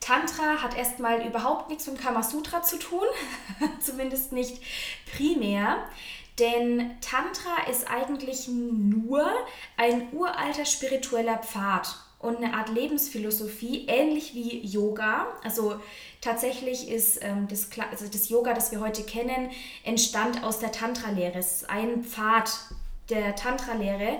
Tantra 0.00 0.62
hat 0.62 0.76
erstmal 0.76 1.26
überhaupt 1.26 1.68
nichts 1.68 1.86
mit 1.86 2.00
Kama 2.00 2.22
Sutra 2.22 2.62
zu 2.62 2.78
tun, 2.78 3.06
zumindest 3.80 4.32
nicht 4.32 4.62
primär. 5.16 5.84
Denn 6.38 7.00
Tantra 7.00 7.70
ist 7.70 7.88
eigentlich 7.88 8.48
nur 8.48 9.26
ein 9.76 10.12
uralter 10.12 10.64
spiritueller 10.64 11.38
Pfad 11.38 11.94
und 12.24 12.38
eine 12.38 12.54
Art 12.54 12.70
Lebensphilosophie, 12.70 13.84
ähnlich 13.86 14.34
wie 14.34 14.60
Yoga. 14.66 15.26
Also 15.44 15.76
tatsächlich 16.20 16.88
ist 16.88 17.22
ähm, 17.22 17.46
das, 17.48 17.68
also 17.90 18.08
das 18.08 18.30
Yoga, 18.30 18.54
das 18.54 18.72
wir 18.72 18.80
heute 18.80 19.02
kennen, 19.02 19.50
entstand 19.84 20.42
aus 20.42 20.58
der 20.58 20.72
Tantra-Lehre. 20.72 21.38
Es 21.38 21.62
ist 21.62 21.70
ein 21.70 22.02
Pfad 22.02 22.50
der 23.10 23.36
Tantra-Lehre. 23.36 24.18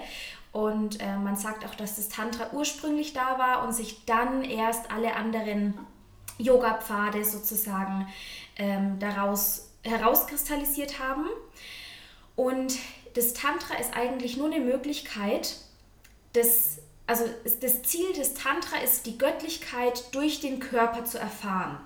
Und 0.53 1.01
äh, 1.01 1.17
man 1.17 1.35
sagt 1.37 1.65
auch, 1.67 1.75
dass 1.75 1.97
das 1.97 2.11
Tantra 2.11 2.51
ursprünglich 2.53 3.15
da 3.15 3.39
war 3.39 3.67
und 3.67 3.73
sich 3.73 4.05
dann 4.05 4.45
erst 4.45 4.91
alle 4.93 5.17
anderen 5.17 5.75
Yoga-Pfade 6.39 7.25
sozusagen 7.25 8.07
ähm, 8.57 8.99
daraus 8.99 9.71
herauskristallisiert 9.83 10.99
haben. 11.01 11.27
Und 12.37 12.77
das 13.15 13.33
Tantra 13.33 13.77
ist 13.77 13.97
eigentlich 13.97 14.37
nur 14.37 14.53
eine 14.53 14.61
Möglichkeit, 14.61 15.57
das, 16.35 16.79
also 17.07 17.25
das 17.61 17.83
Ziel 17.83 18.13
des 18.15 18.35
Tantra 18.35 18.79
ist, 18.79 19.07
die 19.07 19.19
Göttlichkeit 19.19 20.15
durch 20.15 20.41
den 20.41 20.61
Körper 20.61 21.05
zu 21.05 21.19
erfahren. 21.19 21.79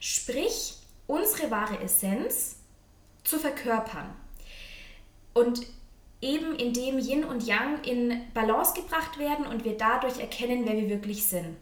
Sprich, 0.00 0.74
unsere 1.06 1.50
wahre 1.50 1.80
Essenz 1.80 2.56
zu 3.22 3.38
verkörpern. 3.38 4.14
Und 5.34 5.66
eben 6.20 6.56
indem 6.56 6.98
Yin 6.98 7.24
und 7.24 7.46
Yang 7.46 7.84
in 7.84 8.22
Balance 8.34 8.74
gebracht 8.74 9.18
werden 9.18 9.46
und 9.46 9.64
wir 9.64 9.76
dadurch 9.76 10.18
erkennen, 10.18 10.62
wer 10.64 10.76
wir 10.76 10.88
wirklich 10.88 11.26
sind. 11.26 11.56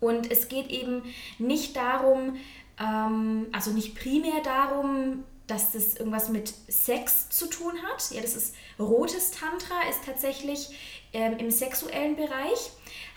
Und 0.00 0.30
es 0.30 0.48
geht 0.48 0.70
eben 0.70 1.02
nicht 1.38 1.76
darum, 1.76 2.36
ähm, 2.80 3.48
also 3.52 3.70
nicht 3.70 3.94
primär 3.94 4.40
darum, 4.42 5.24
dass 5.46 5.72
das 5.72 5.96
irgendwas 5.96 6.28
mit 6.28 6.48
Sex 6.68 7.28
zu 7.28 7.46
tun 7.46 7.72
hat. 7.82 8.10
Ja, 8.12 8.22
das 8.22 8.34
ist 8.34 8.54
rotes 8.78 9.32
Tantra, 9.32 9.88
ist 9.90 10.04
tatsächlich 10.06 10.70
ähm, 11.12 11.38
im 11.38 11.50
sexuellen 11.50 12.16
Bereich, 12.16 12.70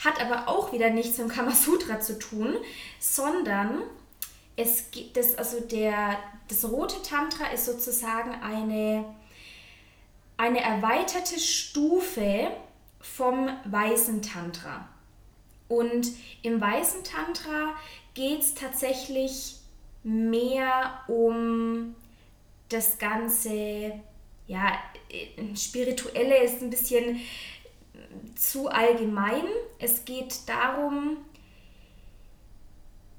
hat 0.04 0.20
aber 0.22 0.48
auch 0.48 0.72
wieder 0.74 0.90
nichts 0.90 1.18
mit 1.18 1.30
dem 1.30 1.34
Kamasutra 1.34 2.00
zu 2.00 2.20
tun, 2.20 2.56
sondern 3.00 3.84
es 4.56 4.92
gibt 4.92 5.18
das, 5.18 5.36
also 5.36 5.60
der, 5.60 6.18
das 6.48 6.66
rote 6.66 7.02
Tantra 7.02 7.48
ist 7.48 7.66
sozusagen 7.66 8.32
eine, 8.42 9.06
eine 10.38 10.62
erweiterte 10.62 11.40
Stufe 11.40 12.52
vom 13.00 13.50
weißen 13.66 14.22
Tantra. 14.22 14.88
Und 15.68 16.08
im 16.44 16.62
weißen 16.62 17.04
Tantra 17.04 17.74
geht 18.14 18.42
es 18.42 18.54
tatsächlich 18.54 19.56
mehr 20.04 21.00
um 21.08 21.96
das 22.70 22.98
ganze, 22.98 24.00
ja, 24.48 24.72
spirituelle 25.56 26.44
ist 26.44 26.62
ein 26.62 26.70
bisschen 26.70 27.20
zu 28.36 28.70
allgemein. 28.70 29.44
Es 29.80 30.06
geht 30.06 30.48
darum, 30.48 31.18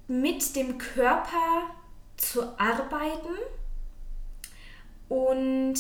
mit 0.07 0.55
dem 0.57 0.79
Körper 0.79 1.71
zu 2.17 2.59
arbeiten 2.59 3.35
und 5.09 5.79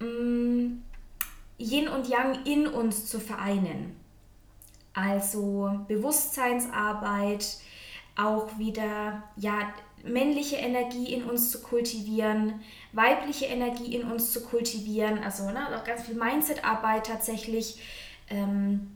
mm, 0.00 0.82
Yin 1.58 1.88
und 1.88 2.08
Yang 2.08 2.46
in 2.46 2.66
uns 2.66 3.06
zu 3.06 3.20
vereinen. 3.20 3.96
Also 4.94 5.80
Bewusstseinsarbeit, 5.88 7.58
auch 8.16 8.58
wieder 8.58 9.22
ja, 9.36 9.72
männliche 10.04 10.56
Energie 10.56 11.12
in 11.12 11.24
uns 11.24 11.50
zu 11.50 11.62
kultivieren, 11.62 12.60
weibliche 12.92 13.46
Energie 13.46 13.94
in 13.94 14.10
uns 14.10 14.32
zu 14.32 14.42
kultivieren, 14.42 15.22
also 15.22 15.50
ne, 15.50 15.76
auch 15.76 15.84
ganz 15.84 16.02
viel 16.02 16.16
Mindset-Arbeit 16.16 17.06
tatsächlich. 17.06 17.80
Ähm, 18.28 18.90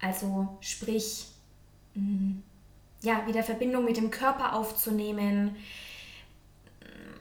also 0.00 0.48
sprich, 0.60 1.26
mh, 1.94 2.02
mm, 2.02 2.42
ja, 3.02 3.26
wieder 3.26 3.42
Verbindung 3.42 3.84
mit 3.84 3.96
dem 3.96 4.10
Körper 4.10 4.54
aufzunehmen, 4.54 5.56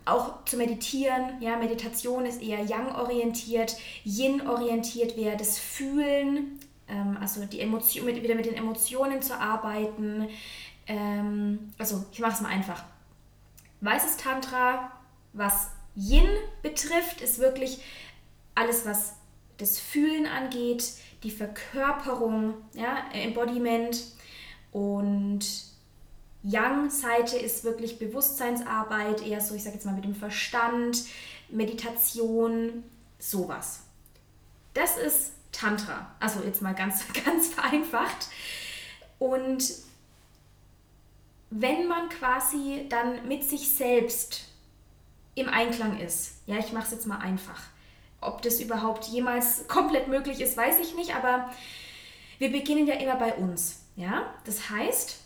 auch 0.06 0.44
zu 0.46 0.58
meditieren. 0.58 1.42
Ja, 1.42 1.58
Meditation 1.58 2.26
ist 2.26 2.42
eher 2.42 2.64
Yang-orientiert, 2.64 3.76
Yin-orientiert 4.04 5.16
wäre 5.18 5.38
das 5.38 5.60
Fühlen, 5.60 6.60
ähm, 6.88 7.18
also 7.20 7.46
die 7.46 7.60
Emotion, 7.60 8.06
mit, 8.06 8.22
wieder 8.22 8.36
mit 8.36 8.46
den 8.46 8.56
Emotionen 8.56 9.22
zu 9.22 9.40
arbeiten. 9.40 10.28
Ähm, 10.88 11.72
also 11.78 12.06
ich 12.12 12.20
mache 12.20 12.34
es 12.34 12.42
mal 12.42 12.50
einfach. 12.50 12.84
Weißes 13.82 14.18
Tantra, 14.18 14.92
was 15.34 15.70
Yin 15.96 16.28
betrifft, 16.62 17.22
ist 17.22 17.40
wirklich 17.40 17.84
alles, 18.56 18.86
was 18.86 19.14
das 19.58 19.80
Fühlen 19.80 20.26
angeht, 20.26 20.94
die 21.24 21.32
Verkörperung, 21.32 22.56
ja, 22.74 23.06
Embodiment 23.14 24.04
und 24.72 25.42
Yang-Seite 26.44 27.38
ist 27.38 27.64
wirklich 27.64 28.00
Bewusstseinsarbeit, 28.00 29.26
eher 29.26 29.40
so, 29.40 29.56
ich 29.56 29.64
sage 29.64 29.76
jetzt 29.76 29.86
mal 29.86 29.96
mit 29.96 30.04
dem 30.04 30.16
Verstand, 30.16 31.06
Meditation, 31.50 32.84
sowas. 33.20 33.84
Das 34.74 34.98
ist 34.98 35.34
Tantra, 35.52 36.14
also 36.20 36.42
jetzt 36.42 36.62
mal 36.62 36.74
ganz, 36.74 37.06
ganz 37.26 37.48
vereinfacht. 37.48 38.28
Und 39.20 39.64
wenn 41.50 41.88
man 41.88 42.10
quasi 42.10 42.88
dann 42.90 43.28
mit 43.28 43.44
sich 43.44 43.70
selbst 43.74 44.50
im 45.36 45.50
Einklang 45.50 46.00
ist, 46.00 46.42
ja, 46.46 46.58
ich 46.58 46.74
mache 46.74 46.86
es 46.86 46.92
jetzt 46.92 47.08
mal 47.08 47.18
einfach. 47.18 47.62
Ob 48.22 48.42
das 48.42 48.60
überhaupt 48.60 49.06
jemals 49.06 49.68
komplett 49.68 50.08
möglich 50.08 50.42
ist, 50.42 50.58
weiß 50.58 50.80
ich 50.80 50.96
nicht, 50.96 51.16
aber 51.16 51.50
wir 52.40 52.52
beginnen 52.52 52.88
ja 52.88 52.96
immer 52.96 53.16
bei 53.16 53.34
uns. 53.36 53.82
Ja? 53.96 54.34
Das 54.46 54.70
heißt, 54.70 55.20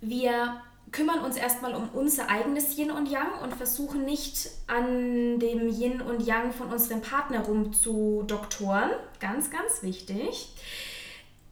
wir 0.00 0.60
kümmern 0.92 1.20
uns 1.20 1.36
erstmal 1.36 1.74
um 1.74 1.88
unser 1.90 2.30
eigenes 2.30 2.78
Yin 2.78 2.92
und 2.92 3.08
Yang 3.08 3.40
und 3.42 3.54
versuchen 3.56 4.04
nicht 4.04 4.48
an 4.68 5.40
dem 5.40 5.68
Yin 5.68 6.00
und 6.00 6.24
Yang 6.24 6.52
von 6.52 6.72
unserem 6.72 7.02
Partner 7.02 7.40
rumzudoktoren. 7.40 8.90
Ganz, 9.18 9.50
ganz 9.50 9.82
wichtig. 9.82 10.54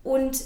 Und 0.04 0.44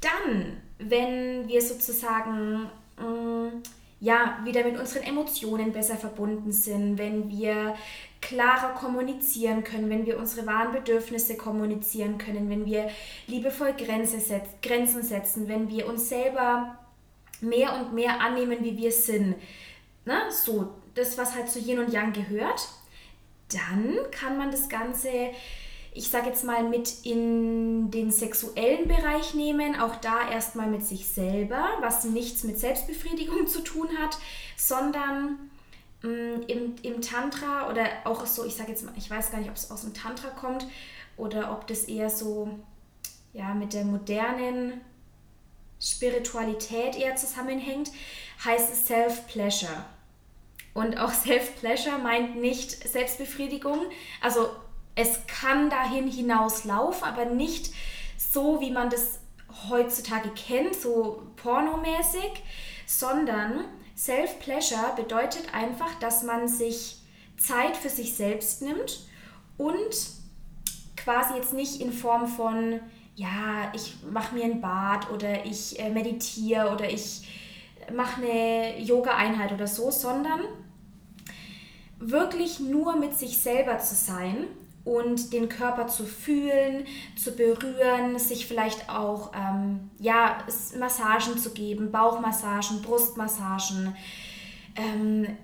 dann, 0.00 0.60
wenn 0.78 1.48
wir 1.48 1.62
sozusagen 1.62 2.70
mh, 2.96 3.06
mm, 3.06 3.62
ja, 4.02 4.40
wieder 4.42 4.64
mit 4.64 4.80
unseren 4.80 5.04
Emotionen 5.04 5.70
besser 5.70 5.94
verbunden 5.94 6.50
sind, 6.50 6.98
wenn 6.98 7.30
wir 7.30 7.76
klarer 8.20 8.74
kommunizieren 8.74 9.62
können, 9.62 9.88
wenn 9.90 10.06
wir 10.06 10.18
unsere 10.18 10.44
wahren 10.44 10.72
Bedürfnisse 10.72 11.36
kommunizieren 11.36 12.18
können, 12.18 12.50
wenn 12.50 12.66
wir 12.66 12.90
liebevoll 13.28 13.74
Grenze 13.74 14.18
setz 14.18 14.48
Grenzen 14.60 15.04
setzen, 15.04 15.46
wenn 15.46 15.68
wir 15.68 15.86
uns 15.86 16.08
selber 16.08 16.76
mehr 17.40 17.74
und 17.76 17.94
mehr 17.94 18.20
annehmen, 18.20 18.58
wie 18.64 18.76
wir 18.76 18.90
sind. 18.90 19.36
Na, 20.04 20.28
so, 20.32 20.74
das, 20.96 21.16
was 21.16 21.36
halt 21.36 21.48
zu 21.48 21.60
Yin 21.60 21.78
und 21.78 21.92
Yang 21.92 22.12
gehört, 22.12 22.68
dann 23.52 23.98
kann 24.10 24.36
man 24.36 24.50
das 24.50 24.68
Ganze, 24.68 25.30
ich 25.94 26.08
sage 26.08 26.28
jetzt 26.28 26.44
mal, 26.44 26.64
mit 26.64 27.04
in 27.04 27.90
den 27.90 28.10
sexuellen 28.10 28.88
Bereich 28.88 29.34
nehmen, 29.34 29.78
auch 29.78 29.96
da 29.96 30.30
erstmal 30.30 30.68
mit 30.68 30.84
sich 30.84 31.06
selber, 31.06 31.68
was 31.80 32.04
nichts 32.04 32.44
mit 32.44 32.58
Selbstbefriedigung 32.58 33.46
zu 33.46 33.60
tun 33.60 33.88
hat, 33.98 34.18
sondern 34.56 35.50
mh, 36.02 36.08
mm, 36.08 36.42
im, 36.48 36.74
im 36.82 37.02
Tantra 37.02 37.70
oder 37.70 37.84
auch 38.04 38.24
so, 38.26 38.44
ich 38.44 38.54
sage 38.54 38.70
jetzt 38.70 38.84
mal, 38.84 38.94
ich 38.96 39.10
weiß 39.10 39.30
gar 39.30 39.38
nicht, 39.38 39.50
ob 39.50 39.56
es 39.56 39.70
aus 39.70 39.82
dem 39.82 39.92
Tantra 39.92 40.28
kommt 40.28 40.66
oder 41.16 41.52
ob 41.52 41.66
das 41.66 41.84
eher 41.84 42.08
so 42.08 42.48
ja, 43.34 43.54
mit 43.54 43.74
der 43.74 43.84
modernen 43.84 44.80
Spiritualität 45.80 46.96
eher 46.96 47.16
zusammenhängt, 47.16 47.90
heißt 48.44 48.72
es 48.72 48.86
Self-Pleasure. 48.86 49.84
Und 50.74 50.96
auch 50.96 51.12
Self-Pleasure 51.12 51.98
meint 51.98 52.36
nicht 52.36 52.88
Selbstbefriedigung. 52.88 53.78
Also 54.20 54.48
es 54.94 55.26
kann 55.26 55.70
dahin 55.70 56.08
hinauslaufen, 56.08 57.04
aber 57.04 57.24
nicht 57.26 57.72
so, 58.16 58.60
wie 58.60 58.70
man 58.70 58.90
das 58.90 59.20
heutzutage 59.68 60.30
kennt, 60.30 60.74
so 60.74 61.22
pornomäßig, 61.36 62.42
sondern 62.86 63.64
Self-Pleasure 63.96 64.94
bedeutet 64.96 65.54
einfach, 65.54 65.94
dass 66.00 66.22
man 66.22 66.48
sich 66.48 66.98
Zeit 67.36 67.76
für 67.76 67.88
sich 67.88 68.14
selbst 68.14 68.62
nimmt 68.62 69.06
und 69.58 69.94
quasi 70.96 71.34
jetzt 71.34 71.52
nicht 71.52 71.80
in 71.80 71.92
Form 71.92 72.26
von 72.26 72.80
ja, 73.14 73.70
ich 73.74 73.96
mache 74.10 74.34
mir 74.34 74.44
ein 74.44 74.60
Bad 74.60 75.10
oder 75.10 75.44
ich 75.44 75.78
äh, 75.78 75.90
meditiere 75.90 76.70
oder 76.72 76.88
ich 76.88 77.28
mache 77.94 78.22
eine 78.22 78.80
Yoga-Einheit 78.80 79.52
oder 79.52 79.66
so, 79.66 79.90
sondern 79.90 80.40
wirklich 81.98 82.58
nur 82.58 82.96
mit 82.96 83.14
sich 83.14 83.38
selber 83.38 83.78
zu 83.78 83.94
sein 83.94 84.46
und 84.84 85.32
den 85.32 85.48
Körper 85.48 85.86
zu 85.86 86.04
fühlen, 86.04 86.86
zu 87.16 87.36
berühren, 87.36 88.18
sich 88.18 88.46
vielleicht 88.46 88.88
auch 88.88 89.32
ähm, 89.34 89.90
ja, 89.98 90.38
Massagen 90.78 91.38
zu 91.38 91.50
geben, 91.50 91.92
Bauchmassagen, 91.92 92.82
Brustmassagen, 92.82 93.94
ähm, 94.74 95.36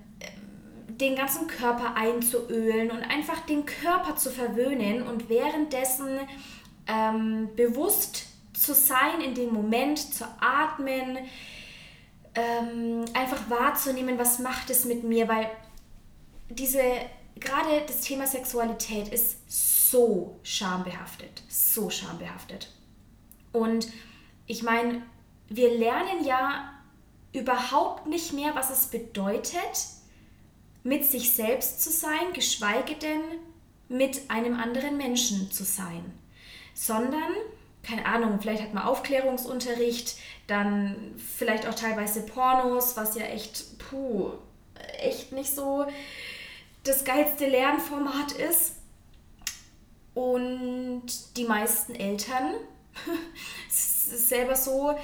den 0.88 1.14
ganzen 1.14 1.46
Körper 1.46 1.94
einzuölen 1.94 2.90
und 2.90 3.02
einfach 3.02 3.40
den 3.46 3.64
Körper 3.64 4.16
zu 4.16 4.30
verwöhnen 4.30 5.02
und 5.02 5.28
währenddessen 5.28 6.18
ähm, 6.88 7.50
bewusst 7.54 8.26
zu 8.52 8.74
sein 8.74 9.20
in 9.24 9.34
dem 9.34 9.52
Moment, 9.52 9.98
zu 9.98 10.24
atmen, 10.40 11.18
ähm, 12.34 13.04
einfach 13.14 13.48
wahrzunehmen, 13.48 14.18
was 14.18 14.40
macht 14.40 14.70
es 14.70 14.84
mit 14.84 15.04
mir, 15.04 15.28
weil 15.28 15.48
diese, 16.50 16.82
gerade 17.40 17.82
das 17.86 18.00
Thema 18.00 18.26
Sexualität 18.26 19.08
ist 19.08 19.38
so 19.90 20.38
schambehaftet, 20.42 21.42
so 21.48 21.90
schambehaftet. 21.90 22.70
Und 23.52 23.88
ich 24.46 24.62
meine, 24.62 25.02
wir 25.48 25.76
lernen 25.76 26.24
ja 26.24 26.72
überhaupt 27.32 28.06
nicht 28.06 28.32
mehr, 28.32 28.54
was 28.54 28.70
es 28.70 28.86
bedeutet, 28.86 29.86
mit 30.82 31.04
sich 31.04 31.34
selbst 31.34 31.82
zu 31.82 31.90
sein, 31.90 32.32
geschweige 32.32 32.94
denn 32.94 33.20
mit 33.88 34.30
einem 34.30 34.58
anderen 34.58 34.96
Menschen 34.96 35.50
zu 35.50 35.64
sein, 35.64 36.04
sondern, 36.74 37.34
keine 37.82 38.06
Ahnung, 38.06 38.38
vielleicht 38.40 38.62
hat 38.62 38.74
man 38.74 38.84
Aufklärungsunterricht, 38.84 40.16
dann 40.46 41.14
vielleicht 41.36 41.66
auch 41.66 41.74
teilweise 41.74 42.22
Pornos, 42.22 42.96
was 42.96 43.16
ja 43.16 43.24
echt, 43.24 43.78
puh, 43.78 44.32
echt 45.00 45.32
nicht 45.32 45.54
so 45.54 45.86
das 46.88 47.04
geilste 47.04 47.46
Lernformat 47.46 48.32
ist. 48.32 48.76
Und 50.14 51.04
die 51.36 51.44
meisten 51.44 51.94
Eltern 51.94 52.54
selber 53.68 54.56
so, 54.56 54.96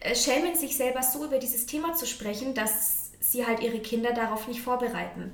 äh, 0.00 0.14
schämen 0.14 0.54
sich 0.54 0.76
selber 0.76 1.02
so 1.02 1.26
über 1.26 1.38
dieses 1.38 1.66
Thema 1.66 1.94
zu 1.94 2.06
sprechen, 2.06 2.54
dass 2.54 3.10
sie 3.20 3.46
halt 3.46 3.60
ihre 3.60 3.80
Kinder 3.80 4.12
darauf 4.12 4.48
nicht 4.48 4.62
vorbereiten. 4.62 5.32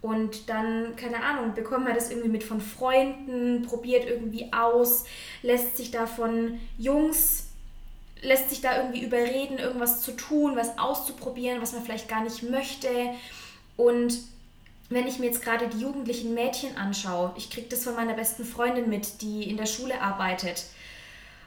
Und 0.00 0.48
dann, 0.48 0.96
keine 0.96 1.22
Ahnung, 1.22 1.54
bekommt 1.54 1.84
man 1.84 1.94
das 1.94 2.10
irgendwie 2.10 2.28
mit 2.28 2.42
von 2.42 2.60
Freunden, 2.60 3.62
probiert 3.62 4.04
irgendwie 4.04 4.52
aus, 4.52 5.04
lässt 5.42 5.76
sich 5.76 5.92
da 5.92 6.06
von 6.06 6.58
Jungs, 6.76 7.50
lässt 8.20 8.50
sich 8.50 8.60
da 8.60 8.78
irgendwie 8.78 9.04
überreden, 9.04 9.58
irgendwas 9.58 10.02
zu 10.02 10.12
tun, 10.12 10.56
was 10.56 10.76
auszuprobieren, 10.76 11.62
was 11.62 11.72
man 11.72 11.84
vielleicht 11.84 12.08
gar 12.08 12.24
nicht 12.24 12.42
möchte. 12.42 12.88
Und 13.76 14.18
wenn 14.94 15.06
ich 15.06 15.18
mir 15.18 15.26
jetzt 15.26 15.42
gerade 15.42 15.68
die 15.68 15.80
jugendlichen 15.80 16.34
Mädchen 16.34 16.76
anschaue, 16.76 17.32
ich 17.36 17.50
kriege 17.50 17.68
das 17.68 17.84
von 17.84 17.94
meiner 17.94 18.14
besten 18.14 18.44
Freundin 18.44 18.88
mit, 18.88 19.22
die 19.22 19.48
in 19.48 19.56
der 19.56 19.66
Schule 19.66 20.00
arbeitet. 20.00 20.64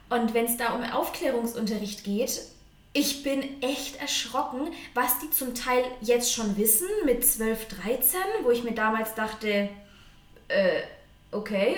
Und 0.09 0.33
wenn 0.33 0.45
es 0.45 0.57
da 0.57 0.73
um 0.73 0.83
Aufklärungsunterricht 0.83 2.03
geht, 2.03 2.41
ich 2.93 3.23
bin 3.23 3.61
echt 3.61 3.99
erschrocken, 3.99 4.69
was 4.93 5.19
die 5.19 5.29
zum 5.29 5.53
Teil 5.53 5.83
jetzt 6.01 6.31
schon 6.31 6.55
wissen 6.57 6.87
mit 7.03 7.25
12, 7.25 7.67
13, 7.67 8.19
wo 8.43 8.51
ich 8.51 8.63
mir 8.63 8.73
damals 8.73 9.15
dachte, 9.15 9.69
äh, 10.47 10.81
okay, 11.31 11.77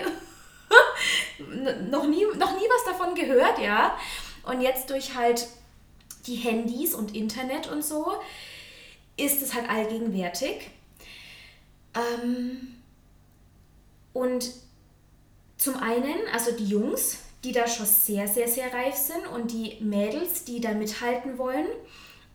noch, 1.89 2.07
nie, 2.07 2.25
noch 2.37 2.53
nie 2.53 2.67
was 2.69 2.85
davon 2.85 3.15
gehört, 3.15 3.57
ja. 3.59 3.97
Und 4.43 4.61
jetzt 4.61 4.89
durch 4.91 5.15
halt 5.15 5.47
die 6.27 6.35
Handys 6.35 6.93
und 6.93 7.15
Internet 7.15 7.67
und 7.67 7.83
so 7.83 8.13
ist 9.15 9.41
es 9.41 9.53
halt 9.53 9.69
allgegenwärtig. 9.69 10.69
Ähm, 11.97 12.75
und 14.13 14.49
zum 15.57 15.75
einen, 15.77 16.15
also 16.33 16.51
die 16.51 16.67
Jungs, 16.67 17.17
die 17.43 17.51
da 17.51 17.67
schon 17.67 17.85
sehr, 17.85 18.27
sehr, 18.27 18.47
sehr 18.47 18.73
reif 18.73 18.95
sind 18.95 19.27
und 19.27 19.51
die 19.51 19.77
Mädels, 19.79 20.43
die 20.43 20.59
da 20.59 20.71
mithalten 20.71 21.37
wollen. 21.37 21.67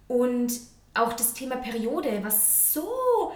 Und 0.08 0.52
auch 0.94 1.12
das 1.14 1.34
Thema 1.34 1.56
Periode, 1.56 2.20
was 2.22 2.72
so, 2.72 3.32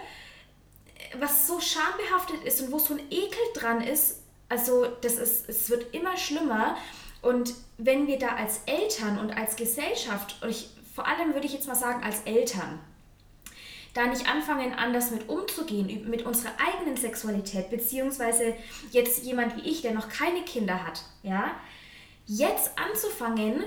was 1.19 1.47
so 1.47 1.59
schambehaftet 1.59 2.43
ist 2.43 2.61
und 2.61 2.71
wo 2.71 2.79
so 2.79 2.93
ein 2.93 3.01
Ekel 3.09 3.39
dran 3.53 3.81
ist. 3.81 4.21
Also 4.49 4.85
das 5.01 5.15
ist, 5.15 5.49
es 5.49 5.69
wird 5.69 5.93
immer 5.93 6.15
schlimmer. 6.17 6.77
Und 7.21 7.53
wenn 7.77 8.07
wir 8.07 8.19
da 8.19 8.35
als 8.35 8.61
Eltern 8.65 9.19
und 9.19 9.31
als 9.35 9.55
Gesellschaft, 9.55 10.41
und 10.41 10.49
ich, 10.49 10.69
vor 10.95 11.07
allem 11.07 11.33
würde 11.33 11.47
ich 11.47 11.53
jetzt 11.53 11.67
mal 11.67 11.75
sagen 11.75 12.03
als 12.03 12.21
Eltern, 12.21 12.79
da 13.93 14.05
nicht 14.07 14.29
anfangen, 14.29 14.73
anders 14.73 15.11
mit 15.11 15.29
umzugehen, 15.29 16.09
mit 16.09 16.25
unserer 16.25 16.51
eigenen 16.57 16.97
Sexualität, 16.97 17.69
beziehungsweise 17.69 18.55
jetzt 18.91 19.23
jemand 19.23 19.57
wie 19.57 19.69
ich, 19.69 19.81
der 19.81 19.93
noch 19.93 20.09
keine 20.09 20.41
Kinder 20.41 20.85
hat, 20.85 21.01
ja, 21.23 21.51
jetzt 22.25 22.71
anzufangen, 22.77 23.63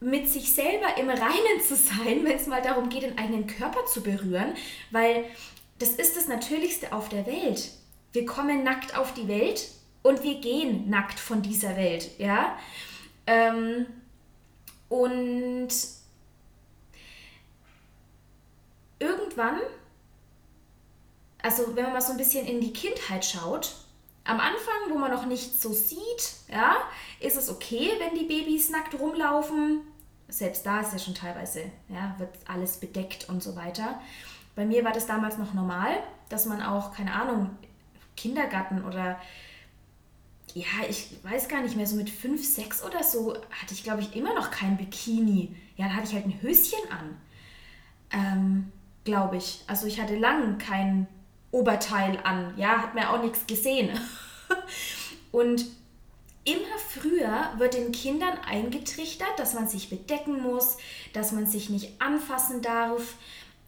mit 0.00 0.28
sich 0.28 0.54
selber 0.54 0.96
im 0.98 1.10
Reinen 1.10 1.60
zu 1.66 1.76
sein, 1.76 2.24
wenn 2.24 2.36
es 2.36 2.46
mal 2.46 2.62
darum 2.62 2.88
geht, 2.88 3.02
den 3.02 3.18
eigenen 3.18 3.46
Körper 3.46 3.84
zu 3.84 4.02
berühren, 4.02 4.54
weil 4.90 5.24
das 5.78 5.90
ist 5.90 6.16
das 6.16 6.28
Natürlichste 6.28 6.92
auf 6.92 7.08
der 7.08 7.26
Welt. 7.26 7.70
Wir 8.12 8.26
kommen 8.26 8.64
nackt 8.64 8.96
auf 8.96 9.14
die 9.14 9.28
Welt 9.28 9.68
und 10.02 10.22
wir 10.22 10.40
gehen 10.40 10.88
nackt 10.88 11.20
von 11.20 11.42
dieser 11.42 11.76
Welt, 11.76 12.10
ja. 12.18 12.58
Ähm, 13.26 13.86
und 14.88 15.68
irgendwann, 19.00 19.58
also 21.42 21.74
wenn 21.74 21.84
man 21.84 21.94
mal 21.94 22.00
so 22.00 22.12
ein 22.12 22.18
bisschen 22.18 22.46
in 22.46 22.60
die 22.60 22.72
Kindheit 22.72 23.24
schaut, 23.24 23.74
am 24.24 24.38
Anfang, 24.38 24.90
wo 24.90 24.98
man 24.98 25.10
noch 25.10 25.26
nichts 25.26 25.60
so 25.60 25.72
sieht, 25.72 26.34
ja, 26.48 26.76
ist 27.18 27.36
es 27.36 27.48
okay, 27.48 27.90
wenn 27.98 28.18
die 28.18 28.26
Babys 28.26 28.70
nackt 28.70 28.98
rumlaufen. 28.98 29.80
Selbst 30.28 30.64
da 30.64 30.80
ist 30.80 30.92
ja 30.92 30.98
schon 30.98 31.14
teilweise, 31.14 31.64
ja, 31.88 32.14
wird 32.18 32.30
alles 32.46 32.78
bedeckt 32.78 33.28
und 33.28 33.42
so 33.42 33.56
weiter. 33.56 34.00
Bei 34.54 34.64
mir 34.64 34.84
war 34.84 34.92
das 34.92 35.06
damals 35.06 35.38
noch 35.38 35.54
normal, 35.54 35.90
dass 36.28 36.46
man 36.46 36.62
auch, 36.62 36.94
keine 36.94 37.14
Ahnung, 37.14 37.50
Kindergarten 38.16 38.84
oder 38.84 39.18
ja, 40.54 40.66
ich 40.88 41.16
weiß 41.22 41.48
gar 41.48 41.62
nicht 41.62 41.76
mehr, 41.76 41.86
so 41.86 41.96
mit 41.96 42.10
5, 42.10 42.44
6 42.44 42.82
oder 42.84 43.02
so 43.02 43.34
hatte 43.34 43.72
ich, 43.72 43.84
glaube 43.84 44.02
ich, 44.02 44.14
immer 44.16 44.34
noch 44.34 44.50
kein 44.50 44.76
Bikini. 44.76 45.54
Ja, 45.76 45.86
da 45.86 45.94
hatte 45.94 46.08
ich 46.08 46.14
halt 46.14 46.26
ein 46.26 46.42
Höschen 46.42 46.78
an. 46.90 47.16
Ähm, 48.12 48.72
glaube 49.04 49.36
ich. 49.36 49.62
Also 49.66 49.86
ich 49.86 50.00
hatte 50.00 50.16
lang 50.16 50.58
kein 50.58 51.06
Oberteil 51.50 52.18
an, 52.22 52.54
ja, 52.56 52.82
hat 52.82 52.94
man 52.94 53.06
auch 53.06 53.22
nichts 53.22 53.46
gesehen. 53.46 53.90
Und 55.32 55.66
immer 56.44 56.78
früher 56.88 57.52
wird 57.58 57.74
den 57.74 57.92
Kindern 57.92 58.38
eingetrichtert, 58.48 59.38
dass 59.38 59.54
man 59.54 59.68
sich 59.68 59.90
bedecken 59.90 60.42
muss, 60.42 60.78
dass 61.12 61.32
man 61.32 61.46
sich 61.46 61.70
nicht 61.70 62.00
anfassen 62.00 62.62
darf. 62.62 63.14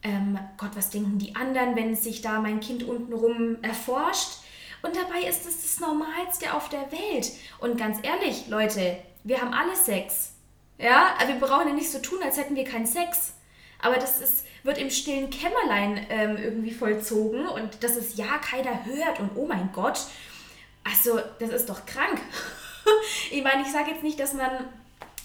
Ähm, 0.03 0.39
Gott, 0.59 0.71
was 0.75 0.91
denken 0.91 1.19
die 1.19 1.37
anderen, 1.37 1.77
wenn 1.77 1.95
sich 1.95 2.23
da 2.23 2.41
mein 2.41 2.61
Kind 2.61 2.83
untenrum 2.83 3.63
erforscht? 3.63 4.39
Und 4.83 4.97
dabei 4.97 5.29
ist 5.29 5.47
es 5.47 5.63
das 5.63 5.81
Normalste 5.81 6.55
auf 6.55 6.69
der 6.69 6.91
Welt. 6.91 7.31
Und 7.61 7.79
ganz 7.79 7.99
ehrlich, 8.03 8.49
Leute, 8.49 8.97
wir 9.23 9.41
haben 9.41 9.53
alle 9.53 9.77
Sex. 9.77 10.33
Ja, 10.79 11.15
wir 11.25 11.37
brauchen 11.37 11.69
ja 11.69 11.75
nicht 11.75 11.91
so 11.91 12.01
tun, 12.01 12.19
als 12.25 12.37
hätten 12.37 12.57
wir 12.57 12.65
keinen 12.65 12.87
Sex. 12.87 13.35
Aber 13.83 13.97
das 13.97 14.21
ist, 14.21 14.47
wird 14.63 14.79
im 14.79 14.91
stillen 14.91 15.29
Kämmerlein 15.29 16.07
ähm, 16.09 16.37
irgendwie 16.37 16.73
vollzogen 16.73 17.47
und 17.47 17.83
dass 17.83 17.97
es 17.97 18.17
ja 18.17 18.39
keiner 18.39 18.85
hört 18.87 19.21
und 19.21 19.33
oh 19.35 19.47
mein 19.47 19.71
Gott, 19.73 20.01
also 20.85 21.21
das 21.39 21.51
ist 21.51 21.69
doch 21.69 21.85
krank. 21.85 22.21
ich 23.31 23.43
meine, 23.43 23.63
ich 23.63 23.73
sage 23.73 23.91
jetzt 23.91 24.03
nicht, 24.03 24.19
dass 24.19 24.35
man 24.35 24.51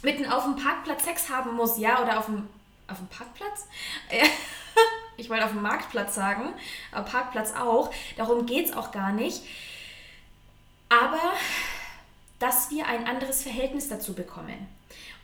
mitten 0.01 0.25
auf 0.25 0.43
dem 0.43 0.55
Parkplatz 0.55 1.05
Sex 1.05 1.29
haben 1.29 1.55
muss, 1.55 1.77
ja, 1.77 2.01
oder 2.01 2.19
auf 2.19 2.25
dem, 2.25 2.47
auf 2.87 2.97
dem 2.97 3.07
Parkplatz? 3.07 3.67
ich 5.17 5.29
wollte 5.29 5.45
auf 5.45 5.51
dem 5.51 5.61
Marktplatz 5.61 6.15
sagen, 6.15 6.53
aber 6.91 7.05
Parkplatz 7.09 7.53
auch. 7.53 7.93
Darum 8.17 8.45
geht 8.45 8.67
es 8.67 8.75
auch 8.75 8.91
gar 8.91 9.11
nicht. 9.11 9.41
Aber 10.89 11.33
dass 12.39 12.69
wir 12.69 12.85
ein 12.85 13.07
anderes 13.07 13.43
Verhältnis 13.43 13.89
dazu 13.89 14.13
bekommen. 14.13 14.67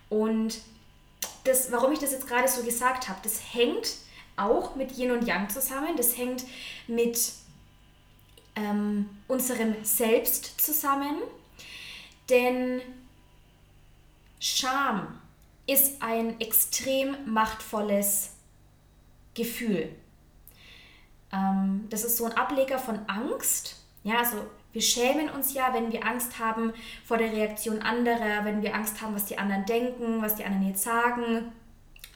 Und 0.09 0.59
das, 1.43 1.71
warum 1.71 1.91
ich 1.91 1.99
das 1.99 2.11
jetzt 2.11 2.27
gerade 2.27 2.47
so 2.47 2.63
gesagt 2.63 3.09
habe, 3.09 3.19
das 3.23 3.39
hängt 3.53 3.97
auch 4.35 4.75
mit 4.75 4.97
Yin 4.97 5.11
und 5.11 5.27
Yang 5.27 5.49
zusammen. 5.49 5.95
Das 5.97 6.17
hängt 6.17 6.43
mit 6.87 7.33
ähm, 8.55 9.09
unserem 9.27 9.75
Selbst 9.83 10.59
zusammen. 10.61 11.17
Denn 12.29 12.81
Scham 14.39 15.19
ist 15.67 16.01
ein 16.01 16.39
extrem 16.39 17.15
machtvolles 17.31 18.31
Gefühl. 19.33 19.89
Ähm, 21.31 21.87
das 21.89 22.03
ist 22.03 22.17
so 22.17 22.25
ein 22.25 22.33
Ableger 22.33 22.79
von 22.79 22.99
Angst. 23.07 23.77
Ja, 24.03 24.19
also 24.19 24.37
wir 24.73 24.81
schämen 24.81 25.29
uns 25.29 25.53
ja, 25.53 25.73
wenn 25.73 25.91
wir 25.91 26.05
Angst 26.05 26.39
haben 26.39 26.73
vor 27.05 27.17
der 27.17 27.31
Reaktion 27.31 27.81
anderer, 27.81 28.43
wenn 28.43 28.63
wir 28.63 28.73
Angst 28.73 29.01
haben, 29.01 29.15
was 29.15 29.25
die 29.25 29.37
anderen 29.37 29.65
denken, 29.65 30.21
was 30.21 30.35
die 30.35 30.43
anderen 30.43 30.67
jetzt 30.67 30.83
sagen. 30.83 31.51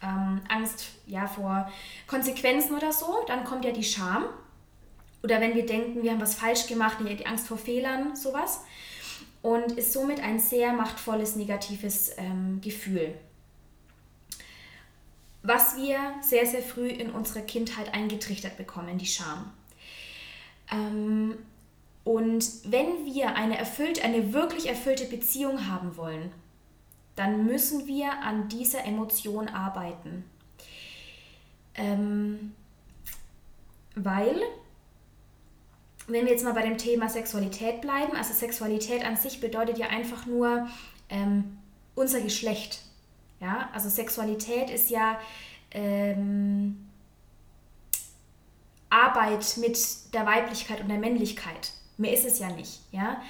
Ähm, 0.03 0.41
Angst 0.49 0.87
ja, 1.05 1.27
vor 1.27 1.71
Konsequenzen 2.07 2.75
oder 2.75 2.91
so, 2.91 3.23
dann 3.27 3.43
kommt 3.45 3.63
ja 3.63 3.71
die 3.71 3.83
Scham. 3.83 4.25
Oder 5.23 5.39
wenn 5.39 5.55
wir 5.55 5.65
denken, 5.65 6.03
wir 6.03 6.11
haben 6.11 6.21
was 6.21 6.35
falsch 6.35 6.67
gemacht, 6.67 6.97
die 6.99 7.25
Angst 7.25 7.47
vor 7.47 7.57
Fehlern, 7.57 8.15
sowas. 8.15 8.63
Und 9.41 9.73
ist 9.73 9.93
somit 9.93 10.19
ein 10.19 10.39
sehr 10.39 10.73
machtvolles 10.73 11.35
negatives 11.35 12.11
ähm, 12.17 12.59
Gefühl. 12.61 13.13
Was 15.43 15.77
wir 15.77 15.99
sehr, 16.21 16.45
sehr 16.45 16.61
früh 16.61 16.87
in 16.87 17.11
unserer 17.11 17.41
Kindheit 17.41 17.93
eingetrichtert 17.93 18.57
bekommen, 18.57 18.97
die 18.97 19.05
Scham. 19.05 19.51
Ähm, 20.71 21.37
und 22.07 22.49
wenn 22.63 23.05
wir 23.05 23.35
eine 23.35 23.57
erfüllt, 23.57 24.01
eine 24.01 24.31
wirklich 24.31 24.69
erfüllte 24.69 25.03
Beziehung 25.03 25.67
haben 25.67 25.97
wollen, 25.97 26.31
dann 27.17 27.45
müssen 27.45 27.85
wir 27.85 28.21
an 28.21 28.47
dieser 28.47 28.85
Emotion 28.85 29.49
arbeiten. 29.49 30.23
Ähm, 31.75 32.53
weil, 33.93 34.41
wenn 36.07 36.23
wir 36.23 36.31
jetzt 36.31 36.45
mal 36.45 36.53
bei 36.53 36.61
dem 36.61 36.77
Thema 36.77 37.09
Sexualität 37.09 37.81
bleiben, 37.81 38.15
also 38.15 38.33
Sexualität 38.33 39.03
an 39.03 39.17
sich 39.17 39.41
bedeutet 39.41 39.77
ja 39.77 39.87
einfach 39.87 40.25
nur 40.25 40.65
ähm, 41.09 41.57
unser 41.93 42.21
Geschlecht. 42.21 42.83
Ja, 43.41 43.67
also 43.73 43.89
Sexualität 43.89 44.69
ist 44.69 44.89
ja 44.89 45.19
ähm, 45.71 46.87
Arbeit 48.89 49.57
mit 49.57 49.77
der 50.13 50.25
Weiblichkeit 50.25 50.79
und 50.79 50.87
der 50.87 50.99
Männlichkeit. 50.99 51.73
Mehr 51.97 52.13
ist 52.13 52.25
es 52.25 52.39
ja 52.39 52.49
nicht. 52.49 52.79
Ja? 52.91 53.21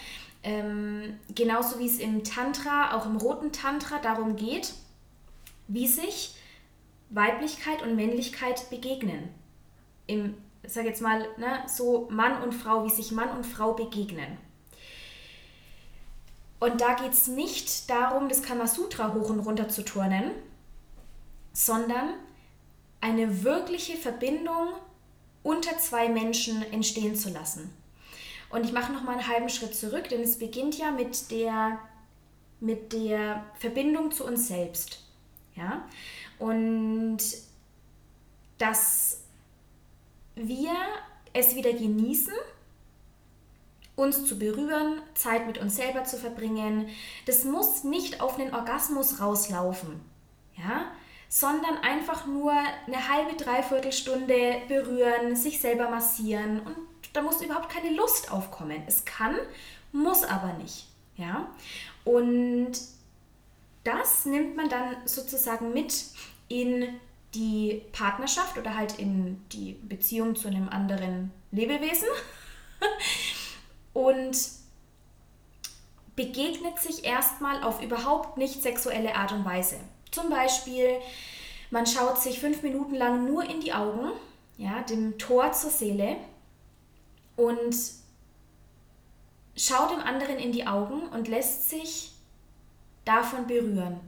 Ähm, 0.44 1.20
genauso 1.34 1.80
wie 1.80 1.88
es 1.88 2.00
im 2.00 2.24
Tantra, 2.24 2.96
auch 2.96 3.06
im 3.06 3.18
roten 3.18 3.52
Tantra 3.52 4.00
darum 4.00 4.36
geht, 4.36 4.74
wie 5.68 5.88
sich 5.88 6.36
Weiblichkeit 7.10 7.82
und 7.82 7.96
Männlichkeit 7.96 8.70
begegnen. 8.70 9.30
Im, 10.06 10.36
sag 10.66 10.86
jetzt 10.86 11.02
mal, 11.02 11.28
ne, 11.38 11.64
so 11.68 12.08
Mann 12.10 12.42
und 12.44 12.54
Frau, 12.54 12.86
wie 12.86 12.90
sich 12.90 13.12
Mann 13.12 13.30
und 13.30 13.46
Frau 13.46 13.74
begegnen. 13.74 14.38
Und 16.60 16.82
da 16.82 16.94
geht 16.94 17.14
es 17.14 17.28
nicht 17.28 17.90
darum, 17.90 18.30
das 18.30 18.42
Kamasutra 18.42 19.14
hoch 19.14 19.30
und 19.30 19.42
runter 19.42 19.70
zu 19.70 19.86
turnen, 19.86 20.32
sondern 21.54 22.14
eine 23.00 23.44
wirkliche 23.44 23.96
Verbindung 23.96 24.74
unter 25.44 25.78
zwei 25.78 26.10
Menschen 26.10 26.62
entstehen 26.74 27.16
zu 27.16 27.30
lassen. 27.30 27.72
Und 28.50 28.64
ich 28.64 28.72
mache 28.72 28.94
noch 28.94 29.04
mal 29.04 29.14
einen 29.14 29.28
halben 29.28 29.50
Schritt 29.50 29.76
zurück, 29.76 30.10
denn 30.10 30.22
es 30.22 30.40
beginnt 30.40 30.78
ja 30.78 30.92
mit 30.92 31.32
der, 31.32 31.80
mit 32.60 32.94
der 32.94 33.46
Verbindung 33.60 34.12
zu 34.12 34.26
uns 34.26 34.48
selbst. 34.48 35.04
Ja? 35.56 35.86
Und 36.40 37.20
dass 38.58 39.22
wir 40.36 40.74
es 41.34 41.56
wieder 41.56 41.74
genießen, 41.74 42.34
uns 43.96 44.26
zu 44.26 44.38
berühren, 44.38 45.02
Zeit 45.16 45.48
mit 45.48 45.58
uns 45.58 45.76
selber 45.76 46.04
zu 46.04 46.18
verbringen. 46.18 46.88
Das 47.26 47.44
muss 47.44 47.84
nicht 47.84 48.22
auf 48.22 48.40
einen 48.40 48.54
Orgasmus 48.54 49.20
rauslaufen, 49.20 50.00
ja? 50.56 50.92
sondern 51.28 51.78
einfach 51.80 52.28
nur 52.28 52.52
eine 52.52 53.10
halbe, 53.10 53.36
dreiviertel 53.36 53.92
Stunde 53.92 54.62
berühren, 54.68 55.36
sich 55.36 55.60
selber 55.60 55.90
massieren 55.90 56.62
und 56.62 56.76
da 57.18 57.24
muss 57.24 57.42
überhaupt 57.42 57.70
keine 57.70 57.96
Lust 57.96 58.32
aufkommen. 58.32 58.84
Es 58.86 59.04
kann, 59.04 59.36
muss 59.92 60.24
aber 60.24 60.54
nicht. 60.54 60.86
Ja? 61.16 61.50
Und 62.06 62.74
das 63.84 64.26
nimmt 64.26 64.56
man 64.56 64.70
dann 64.70 64.96
sozusagen 65.06 65.74
mit 65.74 66.06
in 66.48 67.00
die 67.34 67.82
Partnerschaft 67.92 68.58
oder 68.58 68.76
halt 68.76 69.00
in 69.00 69.42
die 69.52 69.74
Beziehung 69.74 70.36
zu 70.36 70.48
einem 70.48 70.70
anderen 70.70 71.32
Lebewesen 71.52 72.08
und 73.94 74.38
begegnet 76.16 76.80
sich 76.80 77.04
erstmal 77.04 77.64
auf 77.64 77.82
überhaupt 77.82 78.38
nicht 78.38 78.62
sexuelle 78.62 79.16
Art 79.16 79.32
und 79.32 79.44
Weise. 79.44 79.78
Zum 80.12 80.30
Beispiel, 80.30 81.00
man 81.72 81.88
schaut 81.88 82.22
sich 82.22 82.40
fünf 82.40 82.62
Minuten 82.62 82.96
lang 82.96 83.26
nur 83.26 83.44
in 83.44 83.60
die 83.60 83.74
Augen, 83.74 84.12
ja, 84.58 84.82
dem 84.84 85.18
Tor 85.18 85.52
zur 85.52 85.72
Seele 85.72 86.18
und 87.38 87.76
schaut 89.56 89.92
dem 89.92 90.02
anderen 90.02 90.38
in 90.38 90.52
die 90.52 90.68
Augen 90.68 91.08
und 91.10 91.28
lässt 91.28 91.70
sich 91.70 92.12
davon 93.06 93.48
berühren. 93.48 94.00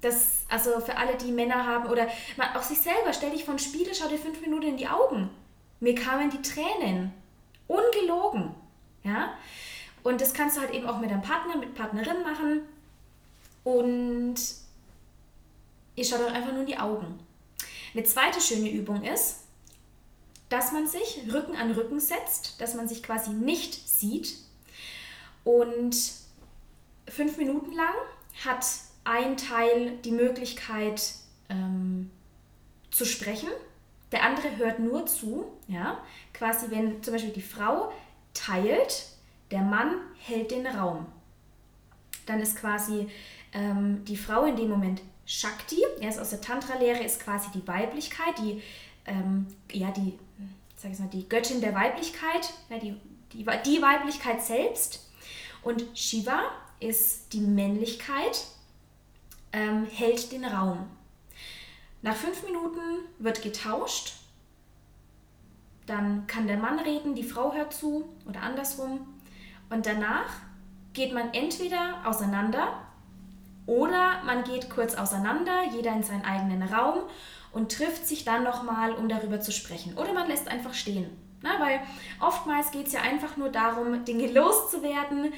Das, 0.00 0.44
also 0.48 0.80
für 0.80 0.96
alle, 0.96 1.16
die 1.16 1.32
Männer 1.32 1.64
haben 1.66 1.88
oder 1.88 2.08
auch 2.54 2.62
sich 2.62 2.78
selber, 2.78 3.12
stell 3.12 3.30
dich 3.30 3.44
von 3.44 3.58
Spiegel, 3.58 3.94
schau 3.94 4.08
dir 4.08 4.18
fünf 4.18 4.40
Minuten 4.40 4.66
in 4.66 4.76
die 4.76 4.88
Augen. 4.88 5.30
Mir 5.80 5.94
kamen 5.94 6.30
die 6.30 6.42
Tränen. 6.42 7.12
Ungelogen. 7.66 8.54
Ja? 9.02 9.34
Und 10.02 10.20
das 10.20 10.34
kannst 10.34 10.56
du 10.56 10.60
halt 10.60 10.72
eben 10.72 10.86
auch 10.86 10.98
mit 10.98 11.10
deinem 11.10 11.22
Partner, 11.22 11.56
mit 11.56 11.74
Partnerin 11.74 12.22
machen. 12.22 12.60
Und 13.64 14.36
ihr 15.96 16.04
schaut 16.04 16.20
euch 16.20 16.32
einfach 16.32 16.52
nur 16.52 16.60
in 16.60 16.66
die 16.66 16.78
Augen. 16.78 17.18
Eine 17.94 18.04
zweite 18.04 18.40
schöne 18.40 18.70
Übung 18.70 19.02
ist, 19.02 19.45
dass 20.48 20.72
man 20.72 20.86
sich 20.86 21.22
Rücken 21.32 21.56
an 21.56 21.72
Rücken 21.72 22.00
setzt, 22.00 22.60
dass 22.60 22.74
man 22.74 22.88
sich 22.88 23.02
quasi 23.02 23.30
nicht 23.30 23.74
sieht. 23.88 24.36
Und 25.44 25.96
fünf 27.08 27.36
Minuten 27.36 27.72
lang 27.72 27.94
hat 28.44 28.64
ein 29.04 29.36
Teil 29.36 29.98
die 30.04 30.12
Möglichkeit 30.12 31.14
ähm, 31.48 32.10
zu 32.90 33.04
sprechen, 33.04 33.48
der 34.12 34.24
andere 34.24 34.56
hört 34.56 34.78
nur 34.78 35.06
zu. 35.06 35.46
Ja? 35.68 36.00
Quasi, 36.32 36.70
wenn 36.70 37.02
zum 37.02 37.14
Beispiel 37.14 37.32
die 37.32 37.42
Frau 37.42 37.92
teilt, 38.34 39.06
der 39.50 39.62
Mann 39.62 39.96
hält 40.18 40.50
den 40.50 40.66
Raum. 40.66 41.06
Dann 42.26 42.40
ist 42.40 42.56
quasi 42.56 43.08
ähm, 43.52 44.04
die 44.04 44.16
Frau 44.16 44.44
in 44.44 44.56
dem 44.56 44.68
Moment 44.68 45.02
Shakti, 45.24 45.82
er 46.00 46.08
ist 46.08 46.20
aus 46.20 46.30
der 46.30 46.40
Tantra-Lehre, 46.40 47.02
ist 47.02 47.20
quasi 47.20 47.48
die 47.52 47.66
Weiblichkeit, 47.66 48.38
die, 48.38 48.62
ähm, 49.06 49.46
ja, 49.72 49.90
die, 49.90 50.18
sag 50.76 50.92
ich 50.92 50.98
mal, 50.98 51.08
die 51.08 51.28
Göttin 51.28 51.60
der 51.60 51.74
Weiblichkeit, 51.74 52.52
ja, 52.68 52.78
die, 52.78 52.96
die, 53.32 53.44
die 53.64 53.82
Weiblichkeit 53.82 54.42
selbst. 54.42 55.10
Und 55.62 55.84
Shiva 55.94 56.42
ist 56.80 57.32
die 57.32 57.40
Männlichkeit, 57.40 58.44
ähm, 59.52 59.86
hält 59.86 60.32
den 60.32 60.44
Raum. 60.44 60.86
Nach 62.02 62.14
fünf 62.14 62.44
Minuten 62.44 62.80
wird 63.18 63.42
getauscht. 63.42 64.14
Dann 65.86 66.26
kann 66.26 66.46
der 66.46 66.58
Mann 66.58 66.78
reden, 66.78 67.14
die 67.14 67.24
Frau 67.24 67.54
hört 67.54 67.72
zu 67.72 68.08
oder 68.28 68.42
andersrum. 68.42 69.06
Und 69.70 69.86
danach 69.86 70.28
geht 70.92 71.12
man 71.12 71.32
entweder 71.32 72.02
auseinander 72.04 72.80
oder 73.66 74.22
man 74.24 74.44
geht 74.44 74.70
kurz 74.70 74.94
auseinander, 74.94 75.64
jeder 75.72 75.92
in 75.92 76.02
seinen 76.02 76.24
eigenen 76.24 76.62
Raum 76.62 77.02
und 77.56 77.72
trifft 77.72 78.06
sich 78.06 78.26
dann 78.26 78.44
nochmal, 78.44 78.92
um 78.92 79.08
darüber 79.08 79.40
zu 79.40 79.50
sprechen. 79.50 79.96
Oder 79.96 80.12
man 80.12 80.28
lässt 80.28 80.46
einfach 80.46 80.74
stehen. 80.74 81.10
Na, 81.40 81.58
weil 81.58 81.80
oftmals 82.20 82.70
geht 82.70 82.88
es 82.88 82.92
ja 82.92 83.00
einfach 83.00 83.38
nur 83.38 83.48
darum, 83.48 84.04
Dinge 84.04 84.30
loszuwerden, 84.30 85.32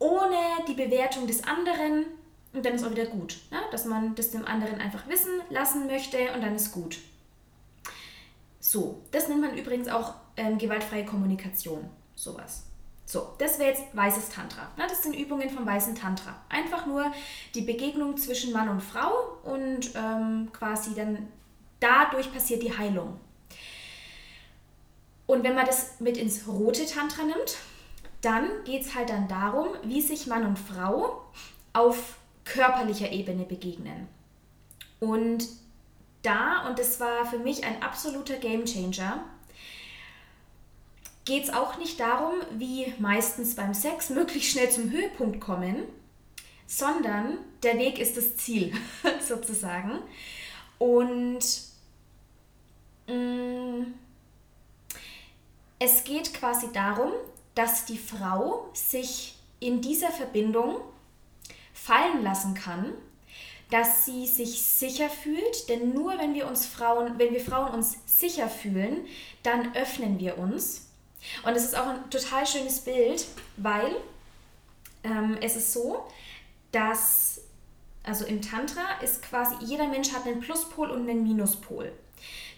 ohne 0.00 0.36
die 0.66 0.74
Bewertung 0.74 1.28
des 1.28 1.44
anderen. 1.44 2.06
Und 2.52 2.66
dann 2.66 2.74
ist 2.74 2.84
auch 2.84 2.90
wieder 2.90 3.06
gut, 3.06 3.38
ne? 3.52 3.58
dass 3.70 3.84
man 3.84 4.16
das 4.16 4.32
dem 4.32 4.44
anderen 4.46 4.80
einfach 4.80 5.06
wissen 5.06 5.30
lassen 5.48 5.86
möchte 5.86 6.18
und 6.34 6.42
dann 6.42 6.56
ist 6.56 6.72
gut. 6.72 6.98
So, 8.58 9.00
das 9.12 9.28
nennt 9.28 9.40
man 9.40 9.56
übrigens 9.56 9.86
auch 9.86 10.14
ähm, 10.36 10.58
gewaltfreie 10.58 11.04
Kommunikation, 11.04 11.88
sowas. 12.16 12.64
So, 13.10 13.26
das 13.38 13.58
wäre 13.58 13.70
jetzt 13.70 13.84
weißes 13.94 14.28
Tantra. 14.28 14.68
Ne? 14.76 14.84
Das 14.86 15.02
sind 15.02 15.16
Übungen 15.16 15.48
vom 15.48 15.64
weißen 15.64 15.94
Tantra. 15.94 16.36
Einfach 16.50 16.84
nur 16.84 17.10
die 17.54 17.62
Begegnung 17.62 18.18
zwischen 18.18 18.52
Mann 18.52 18.68
und 18.68 18.82
Frau 18.82 19.10
und 19.44 19.94
ähm, 19.94 20.50
quasi 20.52 20.94
dann 20.94 21.26
dadurch 21.80 22.30
passiert 22.30 22.62
die 22.62 22.76
Heilung. 22.76 23.18
Und 25.26 25.42
wenn 25.42 25.54
man 25.54 25.64
das 25.64 26.00
mit 26.00 26.18
ins 26.18 26.46
rote 26.46 26.84
Tantra 26.84 27.22
nimmt, 27.22 27.56
dann 28.20 28.46
geht 28.64 28.82
es 28.82 28.94
halt 28.94 29.08
dann 29.08 29.26
darum, 29.26 29.68
wie 29.84 30.02
sich 30.02 30.26
Mann 30.26 30.44
und 30.44 30.58
Frau 30.58 31.22
auf 31.72 32.18
körperlicher 32.44 33.10
Ebene 33.10 33.44
begegnen. 33.44 34.06
Und 35.00 35.48
da, 36.20 36.68
und 36.68 36.78
das 36.78 37.00
war 37.00 37.24
für 37.24 37.38
mich 37.38 37.64
ein 37.64 37.82
absoluter 37.82 38.36
Gamechanger, 38.36 39.24
geht 41.28 41.44
es 41.44 41.50
auch 41.50 41.76
nicht 41.76 42.00
darum, 42.00 42.36
wie 42.56 42.94
meistens 42.98 43.54
beim 43.54 43.74
Sex 43.74 44.08
möglichst 44.08 44.50
schnell 44.50 44.70
zum 44.70 44.90
Höhepunkt 44.90 45.40
kommen, 45.40 45.82
sondern 46.66 47.36
der 47.62 47.78
Weg 47.78 47.98
ist 47.98 48.16
das 48.16 48.38
Ziel 48.38 48.72
sozusagen. 49.20 49.98
Und 50.78 51.40
mh, 53.08 53.14
mm, 53.14 53.94
es 55.78 56.02
geht 56.04 56.32
quasi 56.32 56.72
darum, 56.72 57.12
dass 57.54 57.84
die 57.84 57.98
Frau 57.98 58.70
sich 58.72 59.36
in 59.60 59.82
dieser 59.82 60.10
Verbindung 60.10 60.80
fallen 61.74 62.22
lassen 62.22 62.54
kann, 62.54 62.94
dass 63.70 64.06
sie 64.06 64.26
sich 64.26 64.62
sicher 64.62 65.10
fühlt, 65.10 65.68
denn 65.68 65.92
nur 65.92 66.18
wenn 66.18 66.32
wir 66.32 66.48
uns 66.48 66.64
Frauen, 66.64 67.18
wenn 67.18 67.34
wir 67.34 67.40
Frauen 67.40 67.74
uns 67.74 67.98
sicher 68.06 68.48
fühlen, 68.48 69.06
dann 69.42 69.76
öffnen 69.76 70.18
wir 70.18 70.38
uns. 70.38 70.87
Und 71.44 71.54
es 71.54 71.64
ist 71.64 71.76
auch 71.76 71.86
ein 71.86 72.10
total 72.10 72.46
schönes 72.46 72.80
Bild, 72.80 73.26
weil 73.56 73.96
ähm, 75.04 75.38
es 75.40 75.56
ist 75.56 75.72
so, 75.72 76.06
dass 76.72 77.40
also 78.04 78.24
im 78.24 78.40
Tantra 78.40 79.00
ist 79.02 79.22
quasi 79.22 79.54
jeder 79.60 79.86
Mensch 79.86 80.12
hat 80.12 80.26
einen 80.26 80.40
Pluspol 80.40 80.90
und 80.90 81.08
einen 81.08 81.22
Minuspol. 81.22 81.92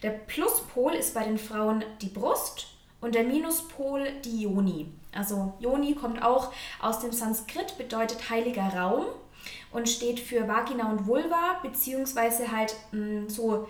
Der 0.02 0.10
Pluspol 0.10 0.94
ist 0.94 1.14
bei 1.14 1.24
den 1.24 1.38
Frauen 1.38 1.84
die 2.00 2.08
Brust 2.08 2.68
und 3.00 3.14
der 3.14 3.24
Minuspol 3.24 4.12
die 4.24 4.42
Yoni. 4.42 4.92
Also 5.12 5.54
Yoni 5.58 5.94
kommt 5.94 6.22
auch 6.22 6.52
aus 6.80 7.00
dem 7.00 7.12
Sanskrit, 7.12 7.76
bedeutet 7.78 8.30
heiliger 8.30 8.62
Raum 8.62 9.06
und 9.72 9.88
steht 9.88 10.20
für 10.20 10.46
Vagina 10.46 10.90
und 10.90 11.06
Vulva, 11.06 11.58
beziehungsweise 11.62 12.52
halt 12.52 12.74
mh, 12.92 13.22
mm, 13.22 13.28
so, 13.28 13.68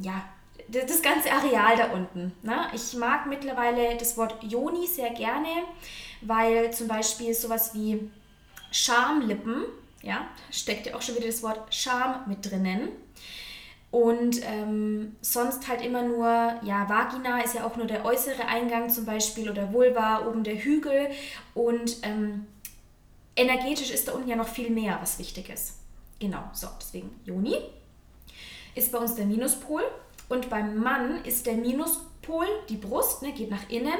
ja, 0.00 0.22
das 0.70 1.02
ganze 1.02 1.32
Areal 1.32 1.76
da 1.76 1.92
unten. 1.92 2.32
Ne? 2.42 2.68
Ich 2.72 2.94
mag 2.94 3.26
mittlerweile 3.26 3.96
das 3.96 4.16
Wort 4.16 4.42
Yoni 4.42 4.86
sehr 4.86 5.10
gerne, 5.10 5.48
weil 6.20 6.72
zum 6.72 6.88
Beispiel 6.88 7.34
sowas 7.34 7.74
wie 7.74 8.10
Schamlippen, 8.70 9.64
ja, 10.02 10.28
steckt 10.50 10.86
ja 10.86 10.94
auch 10.94 11.02
schon 11.02 11.16
wieder 11.16 11.26
das 11.26 11.42
Wort 11.42 11.74
Scham 11.74 12.24
mit 12.26 12.48
drinnen. 12.48 12.88
Und 13.90 14.40
ähm, 14.44 15.16
sonst 15.20 15.66
halt 15.66 15.82
immer 15.82 16.02
nur, 16.02 16.26
ja, 16.62 16.88
Vagina 16.88 17.40
ist 17.40 17.54
ja 17.54 17.66
auch 17.66 17.74
nur 17.76 17.86
der 17.86 18.04
äußere 18.04 18.46
Eingang 18.46 18.88
zum 18.88 19.04
Beispiel 19.04 19.50
oder 19.50 19.72
Vulva, 19.72 20.26
oben 20.28 20.44
der 20.44 20.56
Hügel. 20.56 21.08
Und 21.54 21.96
ähm, 22.02 22.46
energetisch 23.34 23.90
ist 23.90 24.06
da 24.06 24.12
unten 24.12 24.28
ja 24.28 24.36
noch 24.36 24.48
viel 24.48 24.70
mehr, 24.70 24.98
was 25.00 25.18
wichtig 25.18 25.48
ist. 25.48 25.78
Genau, 26.20 26.44
so, 26.52 26.68
deswegen 26.78 27.10
Joni 27.24 27.56
ist 28.76 28.92
bei 28.92 28.98
uns 28.98 29.16
der 29.16 29.26
Minuspol. 29.26 29.82
Und 30.30 30.48
beim 30.48 30.78
Mann 30.78 31.24
ist 31.24 31.44
der 31.46 31.54
Minuspol 31.54 32.46
die 32.68 32.76
Brust, 32.76 33.20
ne, 33.20 33.32
geht 33.32 33.50
nach 33.50 33.68
innen. 33.68 33.98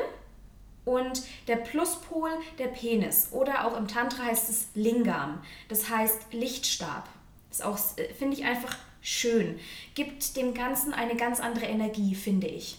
Und 0.84 1.22
der 1.48 1.56
Pluspol 1.56 2.30
der 2.58 2.68
Penis. 2.68 3.28
Oder 3.32 3.66
auch 3.66 3.76
im 3.76 3.88
Tantra 3.88 4.24
heißt 4.24 4.48
es 4.48 4.68
Lingam. 4.74 5.42
Das 5.68 5.90
heißt 5.90 6.32
Lichtstab. 6.32 7.08
Das 7.50 7.60
auch, 7.60 7.78
äh, 7.96 8.14
finde 8.14 8.36
ich 8.36 8.44
einfach 8.44 8.76
schön. 9.02 9.58
Gibt 9.94 10.36
dem 10.36 10.54
Ganzen 10.54 10.94
eine 10.94 11.16
ganz 11.16 11.40
andere 11.40 11.66
Energie, 11.66 12.14
finde 12.14 12.46
ich. 12.46 12.78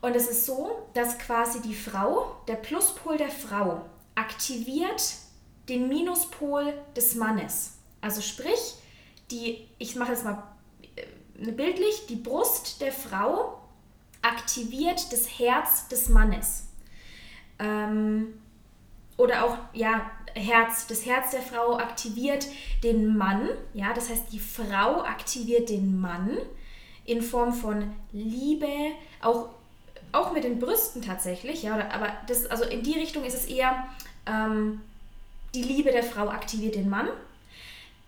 Und 0.00 0.16
es 0.16 0.28
ist 0.28 0.44
so, 0.44 0.88
dass 0.94 1.18
quasi 1.20 1.62
die 1.62 1.74
Frau, 1.74 2.36
der 2.48 2.56
Pluspol 2.56 3.16
der 3.18 3.30
Frau, 3.30 3.82
aktiviert 4.16 5.14
den 5.68 5.88
Minuspol 5.88 6.74
des 6.96 7.14
Mannes. 7.14 7.74
Also 8.00 8.20
sprich, 8.20 8.74
die, 9.30 9.68
ich 9.78 9.94
mache 9.94 10.10
jetzt 10.10 10.24
mal 10.24 10.42
bildlich, 11.34 12.06
die 12.08 12.16
Brust 12.16 12.80
der 12.80 12.92
Frau 12.92 13.58
aktiviert 14.22 15.12
das 15.12 15.38
Herz 15.38 15.88
des 15.88 16.08
Mannes. 16.08 16.68
Ähm, 17.58 18.34
oder 19.16 19.44
auch, 19.44 19.58
ja, 19.72 20.10
Herz, 20.34 20.86
das 20.86 21.04
Herz 21.04 21.32
der 21.32 21.42
Frau 21.42 21.76
aktiviert 21.76 22.46
den 22.82 23.16
Mann, 23.16 23.48
ja, 23.74 23.92
das 23.92 24.08
heißt, 24.08 24.32
die 24.32 24.38
Frau 24.38 25.02
aktiviert 25.02 25.68
den 25.68 26.00
Mann 26.00 26.38
in 27.04 27.20
Form 27.20 27.52
von 27.52 27.92
Liebe, 28.12 28.92
auch, 29.20 29.50
auch 30.12 30.32
mit 30.32 30.44
den 30.44 30.58
Brüsten 30.58 31.02
tatsächlich, 31.02 31.62
ja, 31.64 31.74
aber 31.90 32.12
das, 32.26 32.46
also 32.46 32.64
in 32.64 32.82
die 32.82 32.94
Richtung 32.94 33.24
ist 33.24 33.34
es 33.34 33.46
eher, 33.46 33.86
ähm, 34.26 34.80
die 35.54 35.62
Liebe 35.62 35.92
der 35.92 36.02
Frau 36.02 36.28
aktiviert 36.28 36.76
den 36.76 36.88
Mann. 36.88 37.08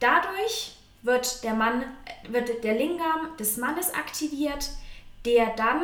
Dadurch 0.00 0.76
wird 1.04 1.44
der 1.44 1.54
Mann, 1.54 1.84
wird 2.28 2.64
der 2.64 2.74
Lingam 2.74 3.36
des 3.38 3.58
Mannes 3.58 3.92
aktiviert, 3.94 4.70
der 5.24 5.54
dann 5.54 5.82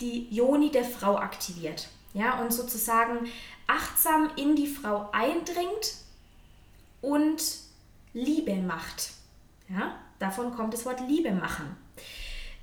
die 0.00 0.28
Yoni 0.34 0.70
der 0.70 0.84
Frau 0.84 1.16
aktiviert. 1.16 1.88
Ja, 2.14 2.40
und 2.40 2.52
sozusagen 2.52 3.28
achtsam 3.66 4.30
in 4.36 4.56
die 4.56 4.66
Frau 4.66 5.08
eindringt 5.12 5.94
und 7.02 7.42
Liebe 8.14 8.54
macht. 8.56 9.12
Ja, 9.68 9.96
davon 10.18 10.54
kommt 10.54 10.74
das 10.74 10.86
Wort 10.86 11.00
Liebe 11.06 11.30
machen. 11.32 11.76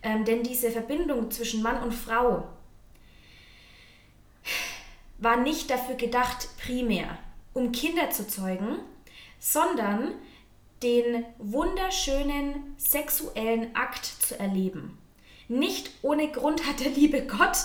Ähm, 0.02 0.26
denn 0.26 0.44
diese 0.44 0.72
Verbindung 0.72 1.32
zwischen 1.32 1.62
Mann 1.62 1.82
und 1.82 1.94
Frau 1.94 2.48
war 5.18 5.38
nicht 5.38 5.70
dafür 5.70 5.96
gedacht, 5.96 6.50
primär, 6.58 7.18
um 7.54 7.72
Kinder 7.72 8.12
zu 8.12 8.28
zeugen, 8.28 8.80
sondern 9.40 10.14
den 10.84 11.26
wunderschönen 11.38 12.76
sexuellen 12.78 13.76
Akt 13.76 14.06
zu 14.06 14.40
erleben. 14.40 14.98
Nicht 15.48 15.92
ohne 16.02 16.30
Grund 16.30 16.68
hat 16.68 16.82
der 16.82 16.92
liebe 16.92 17.26
Gott 17.26 17.58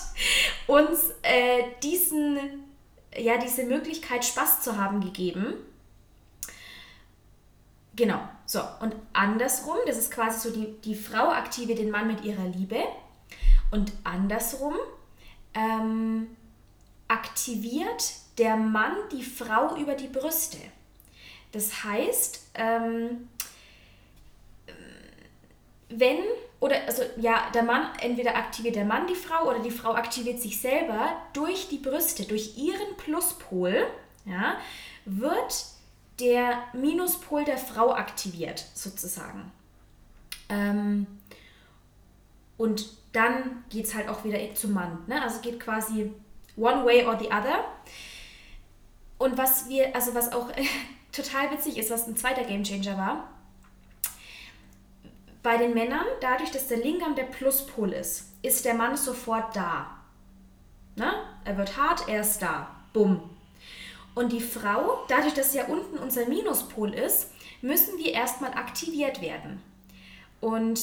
uns 0.66 1.11
äh, 1.22 1.64
diesen 1.83 2.38
ja, 3.16 3.37
diese 3.37 3.64
Möglichkeit, 3.64 4.25
Spaß 4.25 4.62
zu 4.62 4.77
haben, 4.77 5.01
gegeben. 5.01 5.55
Genau, 7.94 8.20
so. 8.46 8.61
Und 8.81 8.94
andersrum, 9.12 9.77
das 9.87 9.98
ist 9.98 10.11
quasi 10.11 10.48
so, 10.48 10.55
die, 10.55 10.81
die 10.81 10.94
Frau 10.94 11.29
aktiviert 11.31 11.79
den 11.79 11.90
Mann 11.90 12.07
mit 12.07 12.25
ihrer 12.25 12.46
Liebe. 12.46 12.79
Und 13.70 13.92
andersrum 14.05 14.75
ähm, 15.55 16.29
aktiviert 17.09 18.14
der 18.38 18.57
Mann 18.57 18.94
die 19.12 19.22
Frau 19.22 19.77
über 19.77 19.94
die 19.94 20.09
Brüste. 20.09 20.59
Das 21.52 21.84
heißt, 21.84 22.50
ähm, 22.54 23.28
wenn 25.88 26.18
oder 26.60 26.76
also 26.86 27.02
ja, 27.16 27.50
der 27.52 27.64
Mann, 27.64 27.88
entweder 28.00 28.36
aktiviert 28.36 28.76
der 28.76 28.84
Mann 28.84 29.06
die 29.08 29.16
Frau 29.16 29.48
oder 29.48 29.58
die 29.58 29.70
Frau 29.70 29.94
aktiviert 29.94 30.40
sich 30.40 30.60
selber 30.60 31.16
durch 31.32 31.68
die 31.68 31.78
Brüste, 31.78 32.24
durch 32.24 32.56
ihren 32.56 32.96
Pluspol, 32.96 33.86
ja, 34.24 34.56
wird 35.04 35.66
der 36.20 36.62
Minuspol 36.72 37.44
der 37.44 37.58
Frau 37.58 37.92
aktiviert, 37.92 38.64
sozusagen. 38.74 39.50
Ähm, 40.48 41.06
und 42.58 42.90
dann 43.12 43.64
geht 43.68 43.86
es 43.86 43.94
halt 43.94 44.08
auch 44.08 44.22
wieder 44.22 44.38
zum 44.54 44.72
Mann. 44.72 44.98
Ne? 45.08 45.20
Also 45.20 45.40
geht 45.40 45.58
quasi 45.58 46.12
one 46.56 46.84
way 46.84 47.04
or 47.04 47.18
the 47.18 47.26
other. 47.26 47.64
Und 49.18 49.36
was 49.36 49.68
wir, 49.68 49.94
also 49.96 50.14
was 50.14 50.32
auch 50.32 50.48
total 51.12 51.51
witzig 51.51 51.79
ist, 51.79 51.90
was 51.90 52.07
ein 52.07 52.16
zweiter 52.16 52.44
Gamechanger 52.44 52.96
war, 52.98 53.29
bei 55.42 55.57
den 55.57 55.75
Männern, 55.75 56.07
dadurch, 56.20 56.51
dass 56.51 56.68
der 56.68 56.79
Lingam 56.79 57.16
der 57.16 57.25
Pluspol 57.25 57.92
ist, 57.92 58.29
ist 58.42 58.64
der 58.64 58.75
Mann 58.75 58.96
sofort 58.96 59.57
da. 59.57 59.98
Na? 60.94 61.14
Er 61.44 61.57
wird 61.57 61.77
hart, 61.77 62.09
er 62.09 62.20
ist 62.20 62.40
da. 62.40 62.70
Bumm. 62.92 63.20
Und 64.14 64.33
die 64.33 64.40
Frau, 64.40 65.05
dadurch, 65.09 65.35
dass 65.35 65.55
ja 65.55 65.64
unten 65.64 65.98
unser 65.98 66.27
Minuspol 66.27 66.94
ist, 66.94 67.31
müssen 67.61 67.98
wir 67.98 68.12
erstmal 68.12 68.53
aktiviert 68.53 69.20
werden. 69.20 69.61
Und 70.40 70.81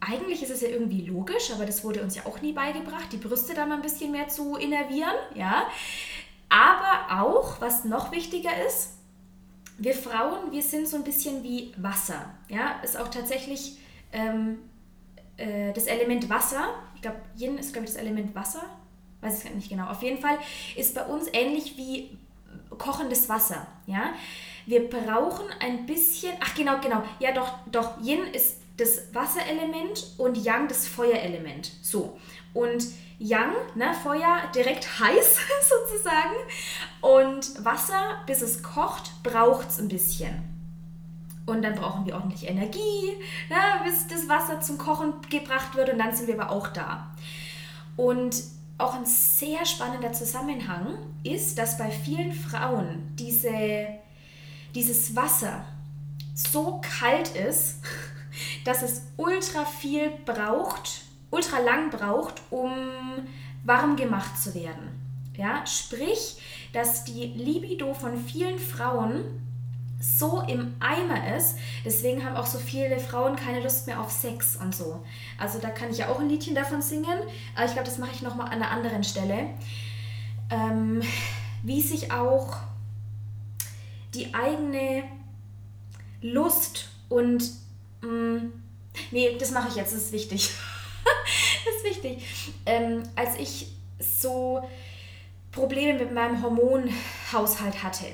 eigentlich 0.00 0.42
ist 0.42 0.50
es 0.50 0.60
ja 0.60 0.68
irgendwie 0.68 1.06
logisch, 1.06 1.50
aber 1.52 1.64
das 1.64 1.84
wurde 1.84 2.02
uns 2.02 2.16
ja 2.16 2.26
auch 2.26 2.40
nie 2.40 2.52
beigebracht, 2.52 3.12
die 3.12 3.16
Brüste 3.16 3.54
da 3.54 3.64
mal 3.64 3.76
ein 3.76 3.82
bisschen 3.82 4.12
mehr 4.12 4.28
zu 4.28 4.56
innervieren, 4.56 5.14
ja. 5.34 5.66
Aber 6.48 7.22
auch, 7.22 7.60
was 7.60 7.84
noch 7.84 8.12
wichtiger 8.12 8.50
ist, 8.66 8.93
wir 9.78 9.94
Frauen, 9.94 10.52
wir 10.52 10.62
sind 10.62 10.88
so 10.88 10.96
ein 10.96 11.04
bisschen 11.04 11.42
wie 11.42 11.72
Wasser, 11.76 12.34
ja. 12.48 12.80
Ist 12.82 12.96
auch 12.96 13.08
tatsächlich 13.08 13.78
ähm, 14.12 14.58
äh, 15.36 15.72
das 15.72 15.86
Element 15.86 16.28
Wasser, 16.28 16.74
ich 16.94 17.02
glaube, 17.02 17.18
Yin 17.36 17.58
ist, 17.58 17.72
glaube 17.72 17.86
ich, 17.86 17.92
das 17.92 18.00
Element 18.00 18.34
Wasser, 18.34 18.62
weiß 19.20 19.44
ich 19.44 19.54
nicht 19.54 19.68
genau. 19.68 19.88
Auf 19.88 20.02
jeden 20.02 20.18
Fall 20.18 20.38
ist 20.76 20.94
bei 20.94 21.04
uns 21.04 21.26
ähnlich 21.32 21.76
wie 21.76 22.16
kochendes 22.78 23.28
Wasser, 23.28 23.66
ja. 23.86 24.12
Wir 24.66 24.88
brauchen 24.88 25.46
ein 25.60 25.86
bisschen, 25.86 26.32
ach 26.40 26.54
genau, 26.54 26.80
genau, 26.80 27.02
ja 27.18 27.32
doch, 27.32 27.52
doch, 27.70 28.00
Yin 28.00 28.24
ist 28.32 28.60
das 28.76 29.14
Wasserelement 29.14 30.14
und 30.18 30.36
Yang 30.36 30.68
das 30.68 30.88
Feuerelement, 30.88 31.70
so. 31.82 32.18
Und 32.54 32.84
Yang, 33.18 33.52
ne, 33.74 33.94
Feuer 34.02 34.42
direkt 34.54 34.98
heiß 34.98 35.38
sozusagen 35.68 36.34
und 37.00 37.64
Wasser, 37.64 38.18
bis 38.26 38.42
es 38.42 38.62
kocht, 38.62 39.22
braucht 39.22 39.68
es 39.68 39.78
ein 39.78 39.88
bisschen. 39.88 40.54
Und 41.46 41.62
dann 41.62 41.74
brauchen 41.74 42.06
wir 42.06 42.14
ordentlich 42.14 42.48
Energie, 42.48 43.12
ja, 43.50 43.82
bis 43.84 44.06
das 44.06 44.28
Wasser 44.28 44.60
zum 44.60 44.78
Kochen 44.78 45.12
gebracht 45.28 45.74
wird 45.74 45.90
und 45.90 45.98
dann 45.98 46.14
sind 46.14 46.26
wir 46.26 46.40
aber 46.40 46.50
auch 46.50 46.68
da. 46.68 47.10
Und 47.96 48.42
auch 48.78 48.94
ein 48.94 49.06
sehr 49.06 49.64
spannender 49.64 50.12
Zusammenhang 50.12 50.98
ist, 51.22 51.58
dass 51.58 51.78
bei 51.78 51.90
vielen 51.90 52.32
Frauen 52.32 53.14
diese, 53.16 53.88
dieses 54.74 55.14
Wasser 55.14 55.64
so 56.34 56.80
kalt 56.98 57.28
ist, 57.28 57.80
dass 58.64 58.82
es 58.82 59.02
ultra 59.16 59.64
viel 59.64 60.10
braucht, 60.24 61.03
ultra 61.34 61.58
lang 61.58 61.90
braucht, 61.90 62.40
um 62.50 62.70
warm 63.64 63.96
gemacht 63.96 64.40
zu 64.40 64.54
werden. 64.54 65.00
Ja, 65.36 65.66
sprich, 65.66 66.40
dass 66.72 67.04
die 67.04 67.26
Libido 67.26 67.92
von 67.92 68.16
vielen 68.24 68.58
Frauen 68.58 69.24
so 70.00 70.42
im 70.42 70.74
Eimer 70.80 71.36
ist. 71.36 71.56
Deswegen 71.84 72.24
haben 72.24 72.36
auch 72.36 72.46
so 72.46 72.58
viele 72.58 72.98
Frauen 73.00 73.36
keine 73.36 73.60
Lust 73.60 73.86
mehr 73.86 74.00
auf 74.00 74.12
Sex 74.12 74.56
und 74.56 74.74
so. 74.74 75.02
Also 75.38 75.58
da 75.58 75.70
kann 75.70 75.90
ich 75.90 75.98
ja 75.98 76.08
auch 76.08 76.20
ein 76.20 76.28
Liedchen 76.28 76.54
davon 76.54 76.82
singen, 76.82 77.18
aber 77.54 77.64
ich 77.64 77.72
glaube, 77.72 77.88
das 77.88 77.98
mache 77.98 78.12
ich 78.12 78.22
nochmal 78.22 78.46
an 78.46 78.54
einer 78.54 78.70
anderen 78.70 79.02
Stelle. 79.02 79.48
Ähm, 80.50 81.02
wie 81.62 81.80
sich 81.80 82.12
auch 82.12 82.58
die 84.12 84.34
eigene 84.34 85.04
Lust 86.20 86.90
und 87.08 87.42
mh, 88.02 88.08
mm, 88.08 88.52
nee, 89.10 89.36
das 89.38 89.50
mache 89.50 89.68
ich 89.68 89.76
jetzt, 89.76 89.94
das 89.94 90.02
ist 90.02 90.12
wichtig. 90.12 90.50
ist 91.76 91.84
wichtig. 91.84 92.52
Ähm, 92.66 93.02
als 93.16 93.38
ich 93.38 93.68
so 93.98 94.68
Probleme 95.52 95.98
mit 95.98 96.12
meinem 96.12 96.42
Hormonhaushalt 96.42 97.82
hatte, 97.82 98.06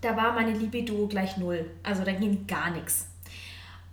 da 0.00 0.16
war 0.16 0.32
meine 0.32 0.52
Libido 0.52 1.06
gleich 1.06 1.36
null. 1.36 1.70
Also 1.82 2.04
da 2.04 2.12
ging 2.12 2.46
gar 2.46 2.70
nichts. 2.70 3.08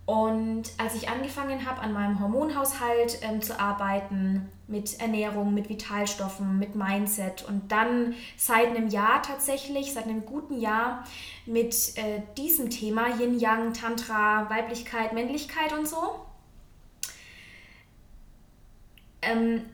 Und 0.06 0.72
als 0.78 0.96
ich 0.96 1.10
angefangen 1.10 1.66
habe, 1.66 1.82
an 1.82 1.92
meinem 1.92 2.22
Hormonhaushalt 2.22 3.20
ähm, 3.24 3.42
zu 3.42 3.60
arbeiten, 3.60 4.50
mit 4.66 5.02
Ernährung, 5.02 5.54
mit 5.54 5.68
Vitalstoffen, 5.68 6.60
mit 6.60 6.76
Mindset 6.76 7.44
und 7.48 7.72
dann 7.72 8.16
seit 8.38 8.68
einem 8.68 8.88
Jahr 8.88 9.22
tatsächlich, 9.22 9.94
seit 9.94 10.06
einem 10.06 10.26
guten 10.26 10.60
Jahr 10.60 11.04
mit 11.46 11.74
äh, 11.98 12.22
diesem 12.38 12.70
Thema 12.70 13.08
Yin-Yang, 13.20 13.74
Tantra, 13.74 14.50
Weiblichkeit, 14.50 15.12
Männlichkeit 15.12 15.74
und 15.78 15.88
so, 15.88 15.98
ähm, 19.28 19.66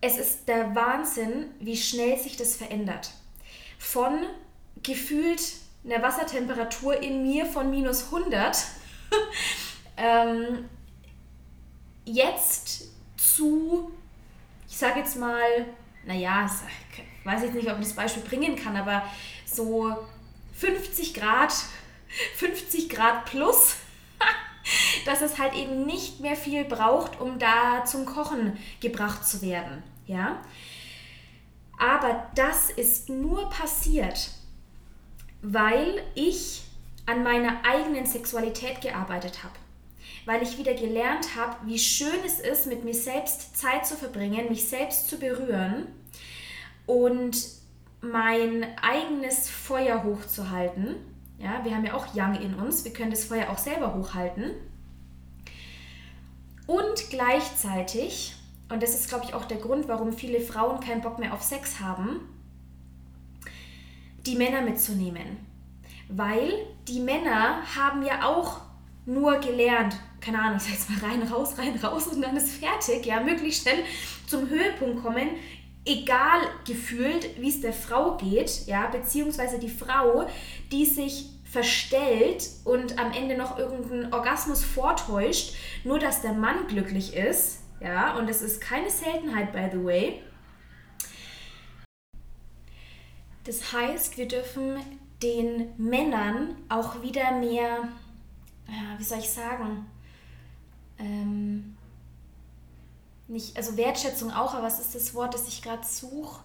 es 0.00 0.18
ist 0.18 0.48
der 0.48 0.74
Wahnsinn, 0.74 1.46
wie 1.60 1.76
schnell 1.76 2.18
sich 2.18 2.36
das 2.36 2.56
verändert. 2.56 3.12
Von 3.78 4.26
gefühlt 4.82 5.40
einer 5.84 6.02
Wassertemperatur 6.02 7.00
in 7.00 7.22
mir 7.22 7.46
von 7.46 7.70
minus 7.70 8.04
100 8.04 8.56
ähm, 9.96 10.68
jetzt 12.04 12.88
zu, 13.16 13.92
ich 14.68 14.76
sage 14.76 15.00
jetzt 15.00 15.16
mal, 15.16 15.66
naja, 16.04 16.50
ich 16.92 17.26
weiß 17.26 17.42
jetzt 17.42 17.54
nicht, 17.54 17.70
ob 17.70 17.78
ich 17.78 17.86
das 17.86 17.94
Beispiel 17.94 18.22
bringen 18.22 18.56
kann, 18.56 18.76
aber 18.76 19.04
so 19.46 19.96
50 20.54 21.14
Grad, 21.14 21.52
50 22.36 22.88
Grad 22.88 23.24
plus, 23.26 23.76
dass 25.06 25.20
es 25.20 25.38
halt 25.38 25.54
eben 25.54 25.86
nicht 25.86 26.20
mehr 26.20 26.36
viel 26.36 26.64
braucht, 26.64 27.20
um 27.20 27.38
da 27.38 27.84
zum 27.84 28.06
Kochen 28.06 28.56
gebracht 28.80 29.26
zu 29.26 29.42
werden. 29.42 29.82
Ja? 30.06 30.40
Aber 31.78 32.28
das 32.34 32.70
ist 32.70 33.08
nur 33.08 33.50
passiert, 33.50 34.30
weil 35.42 36.02
ich 36.14 36.62
an 37.06 37.22
meiner 37.22 37.64
eigenen 37.64 38.06
Sexualität 38.06 38.80
gearbeitet 38.80 39.42
habe. 39.42 39.54
Weil 40.24 40.42
ich 40.42 40.56
wieder 40.56 40.74
gelernt 40.74 41.34
habe, 41.36 41.56
wie 41.66 41.78
schön 41.78 42.20
es 42.24 42.38
ist, 42.38 42.66
mit 42.66 42.84
mir 42.84 42.94
selbst 42.94 43.56
Zeit 43.56 43.86
zu 43.86 43.96
verbringen, 43.96 44.48
mich 44.48 44.68
selbst 44.68 45.08
zu 45.08 45.18
berühren 45.18 45.88
und 46.86 47.36
mein 48.00 48.66
eigenes 48.80 49.48
Feuer 49.48 50.04
hochzuhalten. 50.04 50.96
Ja, 51.42 51.64
wir 51.64 51.74
haben 51.74 51.84
ja 51.84 51.94
auch 51.94 52.14
Yang 52.14 52.40
in 52.40 52.54
uns, 52.54 52.84
wir 52.84 52.92
können 52.92 53.10
das 53.10 53.24
Feuer 53.24 53.50
auch 53.50 53.58
selber 53.58 53.94
hochhalten. 53.94 54.52
Und 56.68 57.10
gleichzeitig, 57.10 58.36
und 58.68 58.80
das 58.80 58.94
ist, 58.94 59.08
glaube 59.08 59.24
ich, 59.24 59.34
auch 59.34 59.44
der 59.46 59.56
Grund, 59.56 59.88
warum 59.88 60.12
viele 60.12 60.40
Frauen 60.40 60.78
keinen 60.78 61.00
Bock 61.00 61.18
mehr 61.18 61.34
auf 61.34 61.42
Sex 61.42 61.80
haben, 61.80 62.20
die 64.24 64.36
Männer 64.36 64.62
mitzunehmen. 64.62 65.38
Weil 66.08 66.52
die 66.86 67.00
Männer 67.00 67.62
haben 67.74 68.04
ja 68.04 68.24
auch 68.24 68.60
nur 69.04 69.40
gelernt, 69.40 69.96
keine 70.20 70.40
Ahnung, 70.40 70.58
ich 70.58 70.62
sag 70.62 70.72
jetzt 70.74 70.90
mal 70.90 71.10
rein, 71.10 71.22
raus, 71.24 71.58
rein, 71.58 71.76
raus 71.82 72.06
und 72.06 72.22
dann 72.22 72.36
ist 72.36 72.52
fertig, 72.52 73.04
ja, 73.04 73.18
möglichst 73.20 73.62
schnell 73.62 73.82
zum 74.28 74.48
Höhepunkt 74.48 75.02
kommen, 75.02 75.30
egal 75.84 76.40
gefühlt, 76.66 77.40
wie 77.40 77.48
es 77.48 77.60
der 77.60 77.72
Frau 77.72 78.16
geht, 78.16 78.66
ja, 78.66 78.86
beziehungsweise 78.86 79.58
die 79.58 79.68
Frau, 79.68 80.26
die 80.70 80.86
sich 80.86 81.30
verstellt 81.44 82.48
und 82.64 82.98
am 82.98 83.12
Ende 83.12 83.36
noch 83.36 83.58
irgendeinen 83.58 84.12
Orgasmus 84.12 84.64
vortäuscht, 84.64 85.54
nur 85.84 85.98
dass 85.98 86.22
der 86.22 86.32
Mann 86.32 86.66
glücklich 86.66 87.14
ist, 87.14 87.60
ja, 87.80 88.16
und 88.16 88.28
das 88.28 88.42
ist 88.42 88.60
keine 88.60 88.88
Seltenheit, 88.88 89.52
by 89.52 89.68
the 89.70 89.84
way. 89.84 90.22
Das 93.44 93.72
heißt, 93.72 94.16
wir 94.16 94.28
dürfen 94.28 94.76
den 95.22 95.72
Männern 95.76 96.56
auch 96.68 97.02
wieder 97.02 97.32
mehr, 97.38 97.88
wie 98.98 99.04
soll 99.04 99.18
ich 99.18 99.28
sagen, 99.28 99.86
ähm, 100.98 101.71
nicht, 103.28 103.56
also 103.56 103.76
Wertschätzung 103.76 104.32
auch, 104.32 104.54
aber 104.54 104.64
was 104.64 104.80
ist 104.80 104.94
das 104.94 105.14
Wort, 105.14 105.34
das 105.34 105.48
ich 105.48 105.62
gerade 105.62 105.86
suche? 105.86 106.42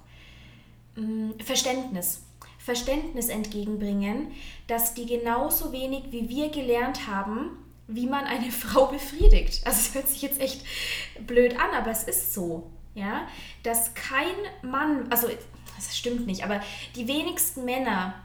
Hm, 0.96 1.36
Verständnis. 1.44 2.24
Verständnis 2.60 3.30
entgegenbringen, 3.30 4.32
dass 4.68 4.94
die 4.94 5.06
genauso 5.06 5.72
wenig 5.72 6.12
wie 6.12 6.28
wir 6.28 6.50
gelernt 6.50 7.08
haben, 7.08 7.52
wie 7.88 8.08
man 8.08 8.26
eine 8.26 8.52
Frau 8.52 8.88
befriedigt. 8.88 9.66
Also 9.66 9.80
es 9.80 9.96
hört 9.96 10.08
sich 10.10 10.22
jetzt 10.22 10.42
echt 10.42 10.64
blöd 11.26 11.58
an, 11.60 11.72
aber 11.74 11.92
es 11.92 12.04
ist 12.04 12.34
so, 12.34 12.70
ja, 12.94 13.28
dass 13.64 13.94
kein 13.94 14.36
Mann, 14.62 15.08
also 15.10 15.30
das 15.76 15.98
stimmt 15.98 16.26
nicht, 16.28 16.44
aber 16.44 16.62
die 16.96 17.08
wenigsten 17.08 17.64
Männer 17.64 18.16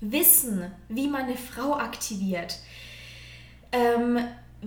wissen, 0.00 0.70
wie 0.88 1.08
man 1.08 1.22
eine 1.22 1.36
Frau 1.36 1.74
aktiviert. 1.74 2.58
Ähm, 3.72 4.18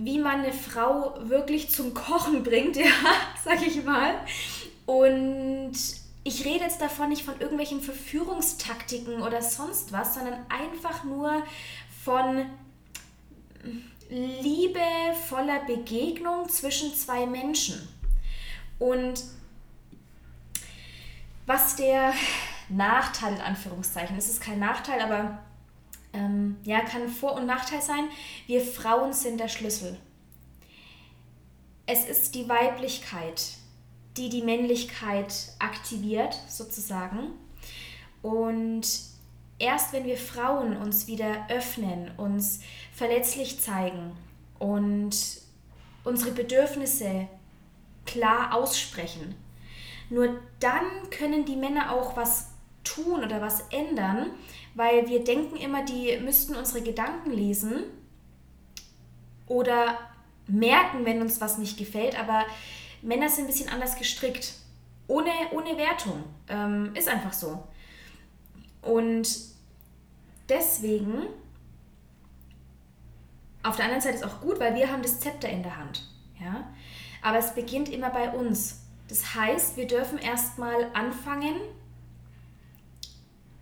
wie 0.04 0.18
man 0.18 0.40
eine 0.40 0.52
Frau 0.52 1.14
wirklich 1.22 1.70
zum 1.70 1.94
Kochen 1.94 2.42
bringt, 2.42 2.76
ja, 2.76 2.90
sag 3.44 3.66
ich 3.66 3.84
mal. 3.84 4.14
Und 4.86 5.72
ich 6.24 6.44
rede 6.44 6.64
jetzt 6.64 6.80
davon 6.80 7.08
nicht 7.08 7.24
von 7.24 7.40
irgendwelchen 7.40 7.80
Verführungstaktiken 7.80 9.22
oder 9.22 9.42
sonst 9.42 9.92
was, 9.92 10.14
sondern 10.14 10.44
einfach 10.48 11.04
nur 11.04 11.42
von 12.04 12.46
liebevoller 14.10 15.60
Begegnung 15.66 16.48
zwischen 16.48 16.94
zwei 16.94 17.26
Menschen. 17.26 17.88
Und 18.78 19.24
was 21.46 21.76
der 21.76 22.12
Nachteil 22.68 23.34
in 23.34 23.40
Anführungszeichen, 23.40 24.16
es 24.16 24.28
ist 24.28 24.40
kein 24.40 24.58
Nachteil, 24.58 25.00
aber 25.00 25.38
ähm, 26.12 26.56
ja, 26.64 26.80
kann 26.80 27.08
Vor- 27.08 27.34
und 27.34 27.46
Nachteil 27.46 27.82
sein. 27.82 28.08
Wir 28.46 28.60
Frauen 28.60 29.12
sind 29.12 29.38
der 29.38 29.48
Schlüssel. 29.48 29.98
Es 31.86 32.04
ist 32.06 32.34
die 32.34 32.48
Weiblichkeit, 32.48 33.42
die 34.16 34.28
die 34.28 34.42
Männlichkeit 34.42 35.52
aktiviert, 35.58 36.38
sozusagen. 36.48 37.30
Und 38.22 38.86
erst 39.58 39.92
wenn 39.92 40.04
wir 40.04 40.16
Frauen 40.16 40.76
uns 40.76 41.06
wieder 41.06 41.46
öffnen, 41.48 42.10
uns 42.16 42.60
verletzlich 42.92 43.60
zeigen 43.60 44.16
und 44.58 45.16
unsere 46.04 46.32
Bedürfnisse 46.32 47.28
klar 48.06 48.54
aussprechen, 48.54 49.34
nur 50.10 50.40
dann 50.60 50.84
können 51.10 51.44
die 51.44 51.56
Männer 51.56 51.92
auch 51.92 52.16
was 52.16 52.50
tun 52.82 53.22
oder 53.22 53.40
was 53.40 53.60
ändern, 53.70 54.30
weil 54.74 55.08
wir 55.08 55.24
denken 55.24 55.56
immer, 55.56 55.84
die 55.84 56.18
müssten 56.18 56.54
unsere 56.54 56.82
Gedanken 56.82 57.30
lesen 57.30 57.84
oder 59.46 59.98
merken, 60.46 61.04
wenn 61.04 61.20
uns 61.20 61.40
was 61.40 61.58
nicht 61.58 61.76
gefällt, 61.78 62.18
aber 62.18 62.44
Männer 63.02 63.28
sind 63.28 63.44
ein 63.44 63.48
bisschen 63.48 63.68
anders 63.68 63.96
gestrickt. 63.96 64.54
Ohne, 65.06 65.30
ohne 65.52 65.76
Wertung. 65.76 66.24
Ähm, 66.48 66.94
ist 66.94 67.08
einfach 67.08 67.32
so. 67.32 67.64
Und 68.82 69.28
deswegen, 70.48 71.26
auf 73.62 73.76
der 73.76 73.86
anderen 73.86 74.02
Seite 74.02 74.16
ist 74.16 74.24
auch 74.24 74.40
gut, 74.40 74.60
weil 74.60 74.74
wir 74.74 74.90
haben 74.90 75.02
das 75.02 75.20
Zepter 75.20 75.48
in 75.48 75.62
der 75.62 75.76
Hand. 75.76 76.06
Ja? 76.40 76.68
Aber 77.22 77.38
es 77.38 77.54
beginnt 77.54 77.88
immer 77.88 78.10
bei 78.10 78.30
uns. 78.30 78.82
Das 79.08 79.34
heißt, 79.34 79.76
wir 79.76 79.86
dürfen 79.86 80.18
erstmal 80.18 80.90
anfangen, 80.92 81.56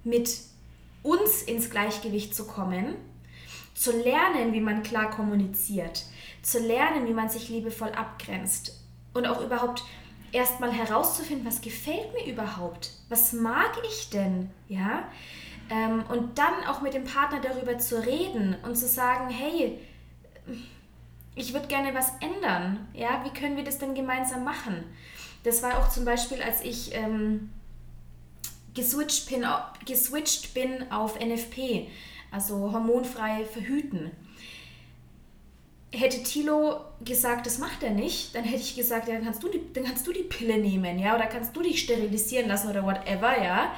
mit 0.03 0.39
uns 1.07 1.43
ins 1.43 1.71
Gleichgewicht 1.71 2.35
zu 2.35 2.47
kommen, 2.47 2.97
zu 3.75 3.93
lernen, 3.93 4.53
wie 4.53 4.61
man 4.61 4.83
klar 4.83 5.11
kommuniziert, 5.11 6.05
zu 6.43 6.59
lernen, 6.59 7.07
wie 7.07 7.15
man 7.15 7.29
sich 7.29 7.49
liebevoll 7.49 7.91
abgrenzt 7.93 8.83
und 9.15 9.27
auch 9.27 9.41
überhaupt 9.41 9.85
erstmal 10.33 10.73
herauszufinden, 10.73 11.47
was 11.47 11.61
gefällt 11.61 12.13
mir 12.13 12.31
überhaupt, 12.31 12.91
was 13.09 13.33
mag 13.33 13.71
ich 13.89 14.11
denn, 14.11 14.51
ja, 14.69 15.09
ähm, 15.71 16.05
und 16.09 16.39
dann 16.39 16.65
auch 16.69 16.81
mit 16.81 16.95
dem 16.95 17.05
Partner 17.05 17.41
darüber 17.41 17.79
zu 17.79 18.05
reden 18.05 18.57
und 18.65 18.77
zu 18.77 18.87
sagen, 18.87 19.31
hey, 19.31 19.79
ich 21.35 21.53
würde 21.53 21.69
gerne 21.69 21.95
was 21.95 22.13
ändern, 22.21 22.89
ja, 22.95 23.25
wie 23.25 23.39
können 23.39 23.57
wir 23.57 23.65
das 23.65 23.79
denn 23.79 23.95
gemeinsam 23.95 24.45
machen? 24.45 24.85
Das 25.45 25.63
war 25.63 25.79
auch 25.79 25.89
zum 25.91 26.05
Beispiel, 26.05 26.43
als 26.43 26.63
ich 26.63 26.95
ähm, 26.95 27.51
geswitcht 28.77 29.29
bin, 29.29 29.45
geswitcht 29.85 30.55
bin 30.55 30.91
auf 30.93 31.19
NFP, 31.19 31.89
also 32.31 32.73
hormonfrei 32.73 33.45
verhüten. 33.45 34.13
Hätte 35.93 36.23
Tilo 36.23 36.81
gesagt, 37.05 37.47
das 37.47 37.59
macht 37.59 37.83
er 37.83 37.91
nicht, 37.91 38.35
dann 38.35 38.45
hätte 38.45 38.63
ich 38.63 38.77
gesagt, 38.77 39.09
ja, 39.09 39.15
dann 39.15 39.25
kannst 39.25 39.43
du 39.43 39.49
die, 39.49 39.61
dann 39.73 39.85
kannst 39.85 40.07
du 40.07 40.13
die 40.13 40.23
Pille 40.23 40.59
nehmen, 40.59 40.99
ja, 40.99 41.17
oder 41.17 41.27
kannst 41.27 41.57
du 41.57 41.63
dich 41.63 41.83
sterilisieren 41.83 42.49
lassen 42.49 42.71
oder 42.71 42.85
whatever, 42.85 43.43
ja. 43.43 43.75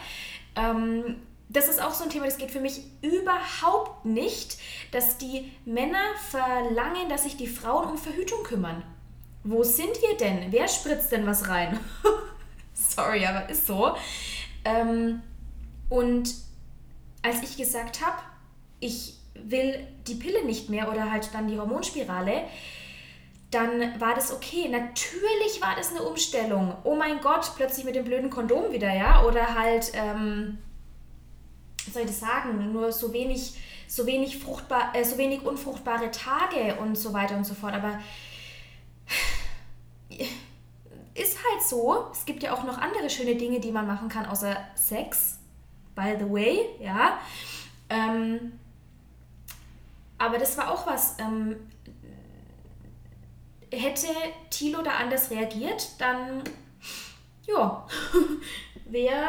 Ähm, 0.56 1.16
das 1.48 1.68
ist 1.68 1.80
auch 1.80 1.94
so 1.94 2.04
ein 2.04 2.10
Thema, 2.10 2.26
das 2.26 2.36
geht 2.36 2.50
für 2.50 2.60
mich 2.60 2.82
überhaupt 3.00 4.04
nicht, 4.04 4.58
dass 4.90 5.16
die 5.16 5.50
Männer 5.64 6.02
verlangen, 6.30 7.08
dass 7.08 7.22
sich 7.22 7.36
die 7.36 7.46
Frauen 7.46 7.88
um 7.90 7.98
Verhütung 7.98 8.42
kümmern. 8.42 8.82
Wo 9.44 9.62
sind 9.62 10.02
wir 10.02 10.16
denn? 10.18 10.50
Wer 10.50 10.68
spritzt 10.68 11.12
denn 11.12 11.26
was 11.26 11.48
rein? 11.48 11.78
Sorry, 12.74 13.24
aber 13.24 13.48
ist 13.48 13.66
so. 13.66 13.96
Ähm, 14.64 15.22
und 15.88 16.34
als 17.22 17.42
ich 17.42 17.56
gesagt 17.56 18.04
habe, 18.04 18.18
ich 18.80 19.18
will 19.34 19.86
die 20.06 20.14
Pille 20.14 20.44
nicht 20.44 20.68
mehr 20.68 20.90
oder 20.90 21.10
halt 21.10 21.30
dann 21.32 21.48
die 21.48 21.58
Hormonspirale, 21.58 22.42
dann 23.50 24.00
war 24.00 24.14
das 24.14 24.32
okay. 24.32 24.68
Natürlich 24.68 25.60
war 25.62 25.74
das 25.76 25.90
eine 25.90 26.02
Umstellung. 26.02 26.76
Oh 26.84 26.96
mein 26.96 27.20
Gott, 27.20 27.52
plötzlich 27.56 27.84
mit 27.84 27.94
dem 27.94 28.04
blöden 28.04 28.30
Kondom 28.30 28.72
wieder, 28.72 28.94
ja? 28.94 29.24
Oder 29.24 29.54
halt, 29.54 29.92
ähm, 29.94 30.58
was 31.84 31.94
soll 31.94 32.02
ich 32.02 32.08
das 32.08 32.20
sagen, 32.20 32.72
nur 32.72 32.92
so 32.92 33.12
wenig, 33.12 33.54
so 33.86 34.04
wenig 34.04 34.38
fruchtbar, 34.38 34.92
äh, 34.94 35.04
so 35.04 35.16
wenig 35.16 35.42
unfruchtbare 35.42 36.10
Tage 36.10 36.76
und 36.76 36.96
so 36.96 37.14
weiter 37.14 37.36
und 37.36 37.44
so 37.44 37.54
fort. 37.54 37.72
Aber 37.72 37.98
ist 41.18 41.38
halt 41.38 41.62
so. 41.62 42.06
Es 42.12 42.24
gibt 42.24 42.42
ja 42.42 42.54
auch 42.54 42.64
noch 42.64 42.78
andere 42.78 43.10
schöne 43.10 43.36
Dinge, 43.36 43.60
die 43.60 43.72
man 43.72 43.86
machen 43.86 44.08
kann, 44.08 44.26
außer 44.26 44.56
Sex. 44.74 45.38
By 45.94 46.16
the 46.18 46.30
way, 46.30 46.60
ja. 46.80 47.18
Ähm, 47.88 48.52
aber 50.18 50.38
das 50.38 50.56
war 50.56 50.70
auch 50.70 50.86
was. 50.86 51.16
Ähm, 51.18 51.56
hätte 53.72 54.06
Tilo 54.50 54.82
da 54.82 54.92
anders 54.92 55.30
reagiert, 55.30 55.90
dann 55.98 56.42
ja, 57.46 57.86
wäre 58.86 59.28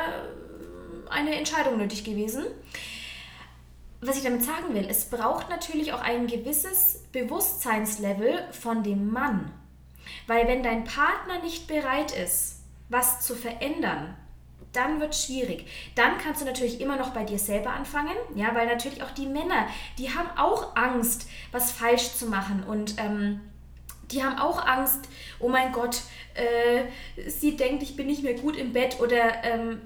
eine 1.10 1.36
Entscheidung 1.36 1.78
nötig 1.78 2.04
gewesen. 2.04 2.46
Was 4.02 4.18
ich 4.18 4.24
damit 4.24 4.44
sagen 4.44 4.74
will, 4.74 4.88
es 4.90 5.10
braucht 5.10 5.50
natürlich 5.50 5.92
auch 5.92 6.02
ein 6.02 6.28
gewisses 6.28 7.04
Bewusstseinslevel 7.12 8.48
von 8.52 8.82
dem 8.84 9.12
Mann. 9.12 9.52
Weil 10.28 10.48
wenn 10.48 10.64
dein 10.64 10.84
Partner 10.84 11.42
nicht 11.44 11.68
bereit 11.68 12.12
ist, 12.12 12.62
was 12.90 13.22
zu 13.22 13.36
verändern, 13.36 14.16
dann 14.74 15.00
wird 15.00 15.16
schwierig. 15.16 15.66
Dann 15.96 16.18
kannst 16.18 16.42
du 16.42 16.46
natürlich 16.46 16.80
immer 16.80 16.98
noch 16.98 17.10
bei 17.12 17.24
dir 17.24 17.40
selber 17.40 17.72
anfangen, 17.72 18.16
ja, 18.36 18.54
weil 18.54 18.68
natürlich 18.68 19.02
auch 19.02 19.12
die 19.12 19.26
Männer, 19.26 19.68
die 19.98 20.14
haben 20.14 20.30
auch 20.38 20.76
Angst, 20.76 21.28
was 21.52 21.72
falsch 21.72 22.14
zu 22.14 22.28
machen 22.28 22.64
und 22.64 22.96
ähm, 23.00 23.42
die 24.12 24.24
haben 24.24 24.38
auch 24.40 24.66
Angst, 24.66 25.08
oh 25.40 25.50
mein 25.50 25.72
Gott, 25.72 26.02
äh, 26.34 26.84
sie 27.30 27.56
denkt, 27.56 27.84
ich 27.84 27.96
bin 27.96 28.08
nicht 28.08 28.24
mehr 28.24 28.34
gut 28.34 28.58
im 28.58 28.74
Bett 28.74 29.00
oder 29.00 29.44
ähm, 29.44 29.82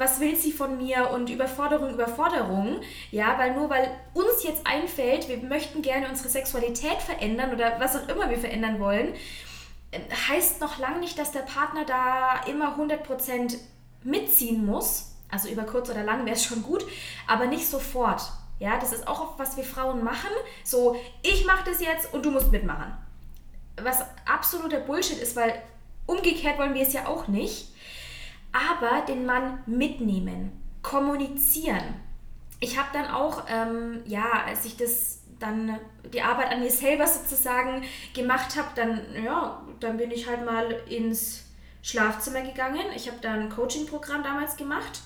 was 0.00 0.18
will 0.18 0.34
sie 0.34 0.50
von 0.50 0.78
mir 0.78 1.10
und 1.10 1.28
Überforderung, 1.28 1.90
Überforderung. 1.90 2.80
Ja, 3.10 3.38
weil 3.38 3.54
nur 3.54 3.68
weil 3.68 3.90
uns 4.14 4.42
jetzt 4.42 4.66
einfällt, 4.66 5.28
wir 5.28 5.36
möchten 5.36 5.82
gerne 5.82 6.08
unsere 6.08 6.30
Sexualität 6.30 7.02
verändern 7.02 7.52
oder 7.52 7.78
was 7.78 7.94
auch 7.94 8.08
immer 8.08 8.30
wir 8.30 8.38
verändern 8.38 8.80
wollen, 8.80 9.12
heißt 10.28 10.62
noch 10.62 10.78
lange 10.78 11.00
nicht, 11.00 11.18
dass 11.18 11.32
der 11.32 11.40
Partner 11.40 11.84
da 11.84 12.40
immer 12.50 12.78
100% 12.78 13.58
mitziehen 14.02 14.64
muss. 14.64 15.16
Also 15.28 15.50
über 15.50 15.64
kurz 15.64 15.90
oder 15.90 16.02
lang 16.02 16.24
wäre 16.24 16.34
es 16.34 16.44
schon 16.44 16.62
gut, 16.62 16.84
aber 17.26 17.46
nicht 17.46 17.68
sofort. 17.68 18.22
Ja, 18.58 18.78
das 18.78 18.94
ist 18.94 19.06
auch 19.06 19.38
was 19.38 19.58
wir 19.58 19.64
Frauen 19.64 20.02
machen. 20.02 20.30
So, 20.64 20.96
ich 21.22 21.44
mache 21.44 21.70
das 21.70 21.80
jetzt 21.80 22.14
und 22.14 22.24
du 22.24 22.30
musst 22.30 22.50
mitmachen. 22.50 22.96
Was 23.82 24.02
absoluter 24.24 24.80
Bullshit 24.80 25.18
ist, 25.18 25.36
weil 25.36 25.60
umgekehrt 26.06 26.58
wollen 26.58 26.74
wir 26.74 26.82
es 26.82 26.94
ja 26.94 27.06
auch 27.06 27.28
nicht 27.28 27.69
aber 28.52 29.02
den 29.06 29.26
Mann 29.26 29.62
mitnehmen, 29.66 30.52
kommunizieren. 30.82 31.94
Ich 32.60 32.78
habe 32.78 32.88
dann 32.92 33.08
auch, 33.08 33.44
ähm, 33.48 34.02
ja, 34.04 34.44
als 34.46 34.64
ich 34.64 34.76
das 34.76 35.20
dann 35.38 35.78
die 36.12 36.22
Arbeit 36.22 36.52
an 36.52 36.60
mir 36.60 36.70
selber 36.70 37.06
sozusagen 37.06 37.82
gemacht 38.14 38.56
habe, 38.56 38.68
dann, 38.74 39.00
ja, 39.24 39.62
dann 39.80 39.96
bin 39.96 40.10
ich 40.10 40.28
halt 40.28 40.44
mal 40.44 40.70
ins 40.88 41.46
Schlafzimmer 41.82 42.42
gegangen. 42.42 42.84
Ich 42.94 43.08
habe 43.08 43.18
dann 43.22 43.40
ein 43.40 43.50
Coaching-Programm 43.50 44.22
damals 44.22 44.56
gemacht, 44.56 45.00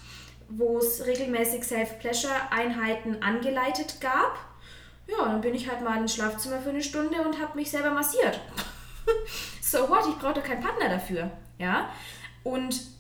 wo 0.49 0.79
es 0.79 1.07
regelmäßig 1.07 1.65
Self-Pleasure-Einheiten 1.65 3.23
angeleitet 3.23 4.01
gab. 4.01 4.39
Ja, 5.07 5.27
dann 5.27 5.41
bin 5.41 5.55
ich 5.55 5.71
halt 5.71 5.83
mal 5.83 5.99
ins 5.99 6.15
Schlafzimmer 6.15 6.61
für 6.61 6.71
eine 6.71 6.83
Stunde 6.83 7.23
und 7.23 7.41
habe 7.41 7.57
mich 7.57 7.71
selber 7.71 7.91
massiert. 7.91 8.41
so 9.61 9.89
what, 9.89 10.07
ich 10.09 10.19
brauchte 10.19 10.41
keinen 10.41 10.63
Partner 10.63 10.89
dafür. 10.89 11.31
Ja, 11.59 11.91
und 12.43 12.94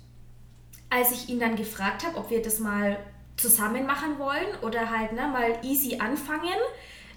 als 0.91 1.13
ich 1.13 1.29
ihn 1.29 1.41
dann 1.41 1.57
gefragt 1.57 2.05
habe, 2.05 2.17
ob 2.19 2.31
wir 2.31 2.43
das 2.43 2.59
mal 2.59 2.99
zusammen 3.37 3.87
machen 3.87 4.19
wollen 4.19 4.47
oder 4.63 4.91
halt 4.91 5.13
ne, 5.13 5.27
mal 5.27 5.59
easy 5.63 5.99
anfangen, 5.99 6.59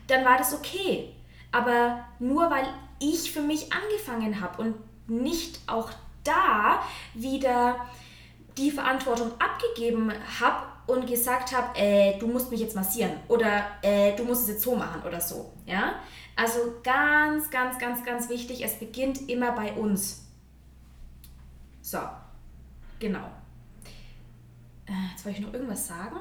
dann 0.07 0.25
war 0.25 0.37
das 0.37 0.53
okay. 0.53 1.13
Aber 1.51 2.05
nur 2.19 2.49
weil 2.49 2.67
ich 2.99 3.31
für 3.31 3.41
mich 3.41 3.71
angefangen 3.71 4.41
habe 4.41 4.61
und 4.61 4.75
nicht 5.09 5.59
auch 5.67 5.91
da 6.23 6.81
wieder 7.13 7.87
die 8.57 8.71
Verantwortung 8.71 9.31
abgegeben 9.39 10.11
habe 10.39 10.65
und 10.87 11.05
gesagt 11.05 11.55
habe, 11.55 11.77
äh, 11.77 12.17
du 12.17 12.27
musst 12.27 12.49
mich 12.49 12.59
jetzt 12.59 12.75
massieren 12.75 13.11
oder 13.27 13.65
äh, 13.81 14.15
du 14.15 14.23
musst 14.23 14.43
es 14.43 14.49
jetzt 14.49 14.63
so 14.63 14.75
machen 14.75 15.03
oder 15.05 15.21
so. 15.21 15.53
Ja? 15.65 15.95
Also 16.35 16.59
ganz, 16.83 17.49
ganz, 17.49 17.77
ganz, 17.77 18.03
ganz 18.03 18.29
wichtig, 18.29 18.63
es 18.63 18.75
beginnt 18.79 19.29
immer 19.29 19.51
bei 19.51 19.73
uns. 19.73 20.25
So, 21.81 21.99
genau. 22.99 23.29
Äh, 24.87 25.11
jetzt 25.11 25.25
wollte 25.25 25.39
ich 25.39 25.45
noch 25.45 25.53
irgendwas 25.53 25.87
sagen. 25.87 26.17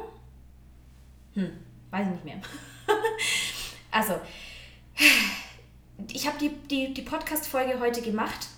Hm, 1.34 1.50
weiß 1.90 2.06
ich 2.06 2.12
nicht 2.12 2.24
mehr. 2.24 2.40
also, 3.90 4.14
ich 6.12 6.26
habe 6.26 6.38
die, 6.38 6.50
die, 6.50 6.94
die 6.94 7.02
Podcast-Folge 7.02 7.80
heute 7.80 8.02
gemacht, 8.02 8.48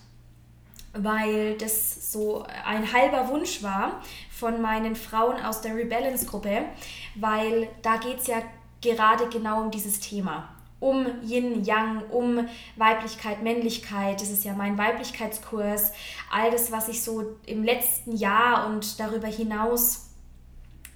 weil 0.93 1.57
das 1.59 2.13
so 2.13 2.45
ein 2.65 2.93
halber 2.93 3.29
Wunsch 3.29 3.63
war 3.63 4.03
von 4.31 4.61
meinen 4.63 4.97
Frauen 4.97 5.43
aus 5.43 5.61
der 5.61 5.77
Rebalance-Gruppe, 5.77 6.65
weil 7.17 7.69
da 7.83 7.97
geht 7.97 8.21
es 8.21 8.27
ja 8.27 8.43
gerade 8.81 9.29
genau 9.29 9.63
um 9.63 9.71
dieses 9.71 10.01
Thema 10.01 10.49
um 10.81 11.07
Yin, 11.23 11.65
Yang, 11.65 12.05
um 12.11 12.49
Weiblichkeit, 12.77 13.43
Männlichkeit. 13.43 14.21
Das 14.21 14.31
ist 14.31 14.45
ja 14.45 14.53
mein 14.53 14.79
Weiblichkeitskurs. 14.79 15.93
All 16.31 16.51
das, 16.51 16.71
was 16.71 16.89
ich 16.89 17.03
so 17.03 17.37
im 17.47 17.65
letzten 17.65 18.17
Jahr 18.17 18.67
und 18.67 19.01
darüber 19.01 19.27
hinaus 19.27 20.11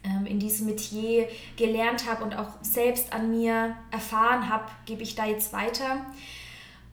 ähm, 0.05 0.27
in 0.27 0.39
diesem 0.39 0.67
Metier 0.67 1.29
gelernt 1.57 2.09
habe 2.09 2.25
und 2.25 2.35
auch 2.35 2.51
selbst 2.63 3.13
an 3.13 3.31
mir 3.31 3.77
erfahren 3.91 4.49
habe, 4.49 4.67
gebe 4.87 5.03
ich 5.03 5.15
da 5.15 5.27
jetzt 5.27 5.53
weiter. 5.53 6.07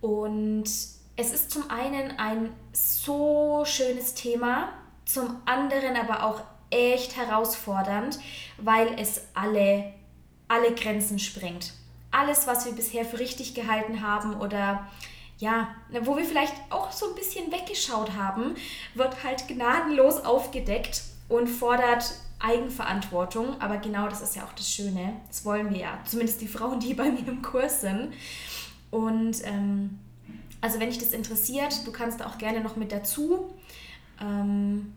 Und 0.01 0.63
es 0.63 1.31
ist 1.31 1.51
zum 1.51 1.69
einen 1.69 2.17
ein 2.17 2.49
so 2.71 3.63
schönes 3.65 4.15
Thema, 4.15 4.69
zum 5.05 5.37
anderen 5.45 5.95
aber 5.95 6.23
auch 6.23 6.41
echt 6.71 7.17
herausfordernd, 7.17 8.19
weil 8.57 8.99
es 8.99 9.21
alle, 9.33 9.93
alle 10.47 10.73
Grenzen 10.73 11.19
sprengt 11.19 11.73
alles, 12.11 12.47
was 12.47 12.65
wir 12.65 12.73
bisher 12.73 13.05
für 13.05 13.19
richtig 13.19 13.53
gehalten 13.53 14.01
haben 14.01 14.39
oder 14.39 14.87
ja, 15.37 15.69
wo 16.01 16.17
wir 16.17 16.25
vielleicht 16.25 16.53
auch 16.69 16.91
so 16.91 17.09
ein 17.09 17.15
bisschen 17.15 17.51
weggeschaut 17.51 18.11
haben, 18.11 18.55
wird 18.93 19.23
halt 19.23 19.47
gnadenlos 19.47 20.25
aufgedeckt 20.25 21.03
und 21.29 21.47
fordert 21.47 22.13
Eigenverantwortung. 22.39 23.59
Aber 23.61 23.77
genau 23.77 24.09
das 24.09 24.21
ist 24.21 24.35
ja 24.35 24.43
auch 24.43 24.53
das 24.53 24.69
Schöne. 24.69 25.13
Das 25.27 25.45
wollen 25.45 25.69
wir 25.69 25.77
ja. 25.77 25.99
Zumindest 26.05 26.41
die 26.41 26.47
Frauen, 26.47 26.79
die 26.81 26.93
bei 26.95 27.09
mir 27.09 27.25
im 27.27 27.41
Kurs 27.41 27.81
sind. 27.81 28.13
Und 28.91 29.45
ähm, 29.45 29.99
also 30.59 30.79
wenn 30.79 30.89
dich 30.89 30.99
das 30.99 31.11
interessiert, 31.11 31.85
du 31.85 31.91
kannst 31.91 32.23
auch 32.23 32.37
gerne 32.37 32.59
noch 32.59 32.75
mit 32.75 32.91
dazu. 32.91 33.53
Ähm, 34.19 34.93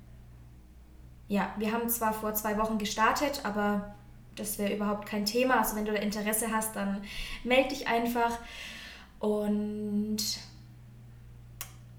ja, 1.28 1.52
wir 1.56 1.72
haben 1.72 1.88
zwar 1.88 2.12
vor 2.12 2.34
zwei 2.34 2.58
Wochen 2.58 2.78
gestartet, 2.78 3.42
aber 3.44 3.94
das 4.36 4.58
wäre 4.58 4.74
überhaupt 4.74 5.06
kein 5.06 5.26
Thema. 5.26 5.58
Also 5.58 5.76
wenn 5.76 5.84
du 5.84 5.92
da 5.92 5.98
Interesse 5.98 6.50
hast, 6.50 6.76
dann 6.76 7.02
melde 7.44 7.70
dich 7.70 7.88
einfach. 7.88 8.38
Und 9.18 10.18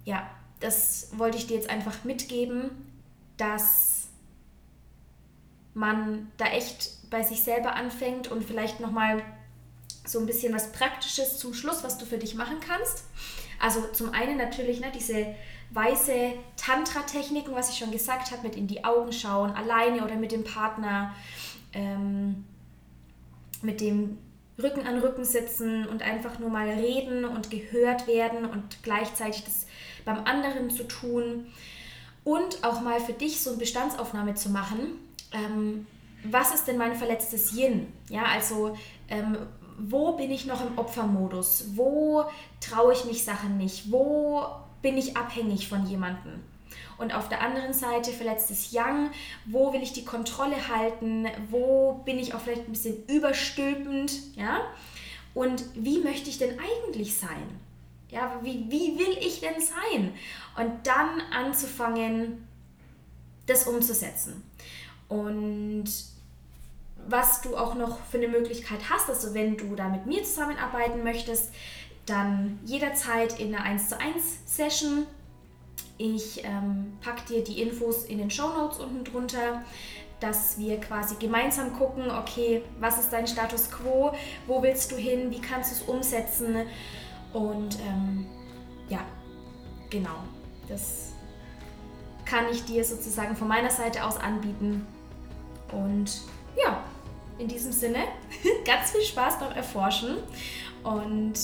ja, 0.05 0.29
das 0.59 1.09
wollte 1.17 1.37
ich 1.37 1.47
dir 1.47 1.55
jetzt 1.55 1.69
einfach 1.69 2.03
mitgeben, 2.03 2.71
dass 3.37 4.07
man 5.73 6.31
da 6.37 6.45
echt 6.45 7.09
bei 7.09 7.23
sich 7.23 7.41
selber 7.41 7.75
anfängt 7.75 8.29
und 8.29 8.43
vielleicht 8.43 8.79
nochmal 8.79 9.21
so 10.05 10.19
ein 10.19 10.25
bisschen 10.25 10.53
was 10.53 10.71
Praktisches 10.71 11.37
zum 11.37 11.53
Schluss, 11.53 11.83
was 11.83 11.97
du 11.97 12.05
für 12.05 12.17
dich 12.17 12.35
machen 12.35 12.57
kannst. 12.59 13.05
Also 13.59 13.81
zum 13.93 14.13
einen 14.13 14.37
natürlich 14.37 14.81
ne, 14.81 14.91
diese 14.93 15.33
weiße 15.71 16.33
Tantra-Techniken, 16.57 17.55
was 17.55 17.69
ich 17.69 17.77
schon 17.77 17.91
gesagt 17.91 18.31
habe, 18.31 18.43
mit 18.43 18.55
in 18.55 18.67
die 18.67 18.83
Augen 18.83 19.11
schauen, 19.11 19.51
alleine 19.51 20.03
oder 20.03 20.15
mit 20.15 20.31
dem 20.31 20.43
Partner 20.43 21.15
ähm, 21.73 22.45
mit 23.61 23.81
dem 23.81 24.17
Rücken 24.61 24.85
an 24.85 24.99
Rücken 24.99 25.25
sitzen 25.25 25.87
und 25.87 26.03
einfach 26.03 26.37
nur 26.39 26.49
mal 26.49 26.67
reden 26.69 27.25
und 27.25 27.49
gehört 27.49 28.07
werden 28.07 28.45
und 28.45 28.83
gleichzeitig 28.83 29.43
das 29.43 29.65
beim 30.05 30.25
anderen 30.25 30.69
zu 30.69 30.83
tun 30.83 31.47
und 32.23 32.63
auch 32.63 32.81
mal 32.81 32.99
für 32.99 33.13
dich 33.13 33.41
so 33.41 33.51
eine 33.51 33.59
Bestandsaufnahme 33.59 34.35
zu 34.35 34.49
machen. 34.49 34.99
Ähm, 35.31 35.87
was 36.23 36.53
ist 36.53 36.67
denn 36.67 36.77
mein 36.77 36.95
verletztes 36.95 37.53
Yin? 37.53 37.87
Ja, 38.09 38.25
also 38.25 38.77
ähm, 39.09 39.37
wo 39.79 40.13
bin 40.13 40.31
ich 40.31 40.45
noch 40.45 40.65
im 40.65 40.77
Opfermodus? 40.77 41.65
Wo 41.75 42.25
traue 42.61 42.93
ich 42.93 43.05
mich 43.05 43.23
Sachen 43.23 43.57
nicht? 43.57 43.91
Wo 43.91 44.45
bin 44.81 44.97
ich 44.97 45.17
abhängig 45.17 45.67
von 45.67 45.85
jemandem? 45.85 46.41
Und 46.97 47.13
auf 47.13 47.29
der 47.29 47.41
anderen 47.41 47.73
Seite 47.73 48.11
verletztes 48.11 48.71
Yang, 48.71 49.11
wo 49.45 49.73
will 49.73 49.81
ich 49.81 49.93
die 49.93 50.05
Kontrolle 50.05 50.67
halten, 50.67 51.27
wo 51.49 52.01
bin 52.05 52.19
ich 52.19 52.33
auch 52.33 52.39
vielleicht 52.39 52.67
ein 52.67 52.71
bisschen 52.73 53.05
überstülpend, 53.07 54.13
ja? 54.35 54.61
Und 55.33 55.63
wie 55.73 55.99
möchte 55.99 56.29
ich 56.29 56.37
denn 56.37 56.59
eigentlich 56.59 57.17
sein? 57.17 57.59
Ja, 58.09 58.39
wie, 58.43 58.65
wie 58.69 58.99
will 58.99 59.17
ich 59.19 59.39
denn 59.39 59.59
sein? 59.59 60.13
Und 60.55 60.85
dann 60.85 61.21
anzufangen, 61.31 62.47
das 63.47 63.65
umzusetzen. 63.67 64.43
Und 65.09 65.85
was 67.07 67.41
du 67.41 67.57
auch 67.57 67.75
noch 67.75 67.99
für 68.05 68.17
eine 68.17 68.27
Möglichkeit 68.27 68.79
hast, 68.89 69.09
also 69.09 69.33
wenn 69.33 69.57
du 69.57 69.75
da 69.75 69.89
mit 69.89 70.05
mir 70.05 70.23
zusammenarbeiten 70.23 71.03
möchtest, 71.03 71.53
dann 72.05 72.59
jederzeit 72.65 73.39
in 73.39 73.53
einer 73.53 73.63
1 73.63 73.89
zu 73.89 73.99
1 73.99 74.39
Session 74.45 75.05
Ich 75.97 76.43
ähm, 76.43 76.97
packe 77.01 77.21
dir 77.27 77.43
die 77.43 77.61
Infos 77.61 78.05
in 78.05 78.17
den 78.17 78.31
Show 78.31 78.49
Notes 78.49 78.79
unten 78.79 79.03
drunter, 79.03 79.63
dass 80.19 80.57
wir 80.57 80.79
quasi 80.79 81.15
gemeinsam 81.19 81.77
gucken, 81.77 82.09
okay, 82.09 82.63
was 82.79 82.99
ist 82.99 83.11
dein 83.11 83.27
Status 83.27 83.69
quo, 83.69 84.13
wo 84.47 84.63
willst 84.63 84.91
du 84.91 84.95
hin, 84.95 85.29
wie 85.29 85.41
kannst 85.41 85.71
du 85.71 85.83
es 85.83 85.89
umsetzen? 85.89 86.55
Und 87.33 87.77
ähm, 87.79 88.25
ja, 88.89 89.01
genau, 89.89 90.23
das 90.67 91.11
kann 92.25 92.45
ich 92.51 92.63
dir 92.65 92.83
sozusagen 92.83 93.35
von 93.35 93.47
meiner 93.47 93.69
Seite 93.69 94.03
aus 94.03 94.17
anbieten. 94.17 94.87
Und 95.71 96.21
ja, 96.55 96.83
in 97.37 97.47
diesem 97.47 97.71
Sinne, 97.71 97.99
ganz 98.65 98.91
viel 98.91 99.01
Spaß 99.01 99.39
beim 99.39 99.51
Erforschen 99.51 100.17
und 100.83 101.37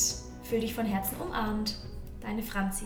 fühl 0.43 0.61
dich 0.61 0.73
von 0.73 0.85
Herzen 0.85 1.17
umarmt. 1.19 1.75
Deine 2.21 2.43
Franzi. 2.43 2.85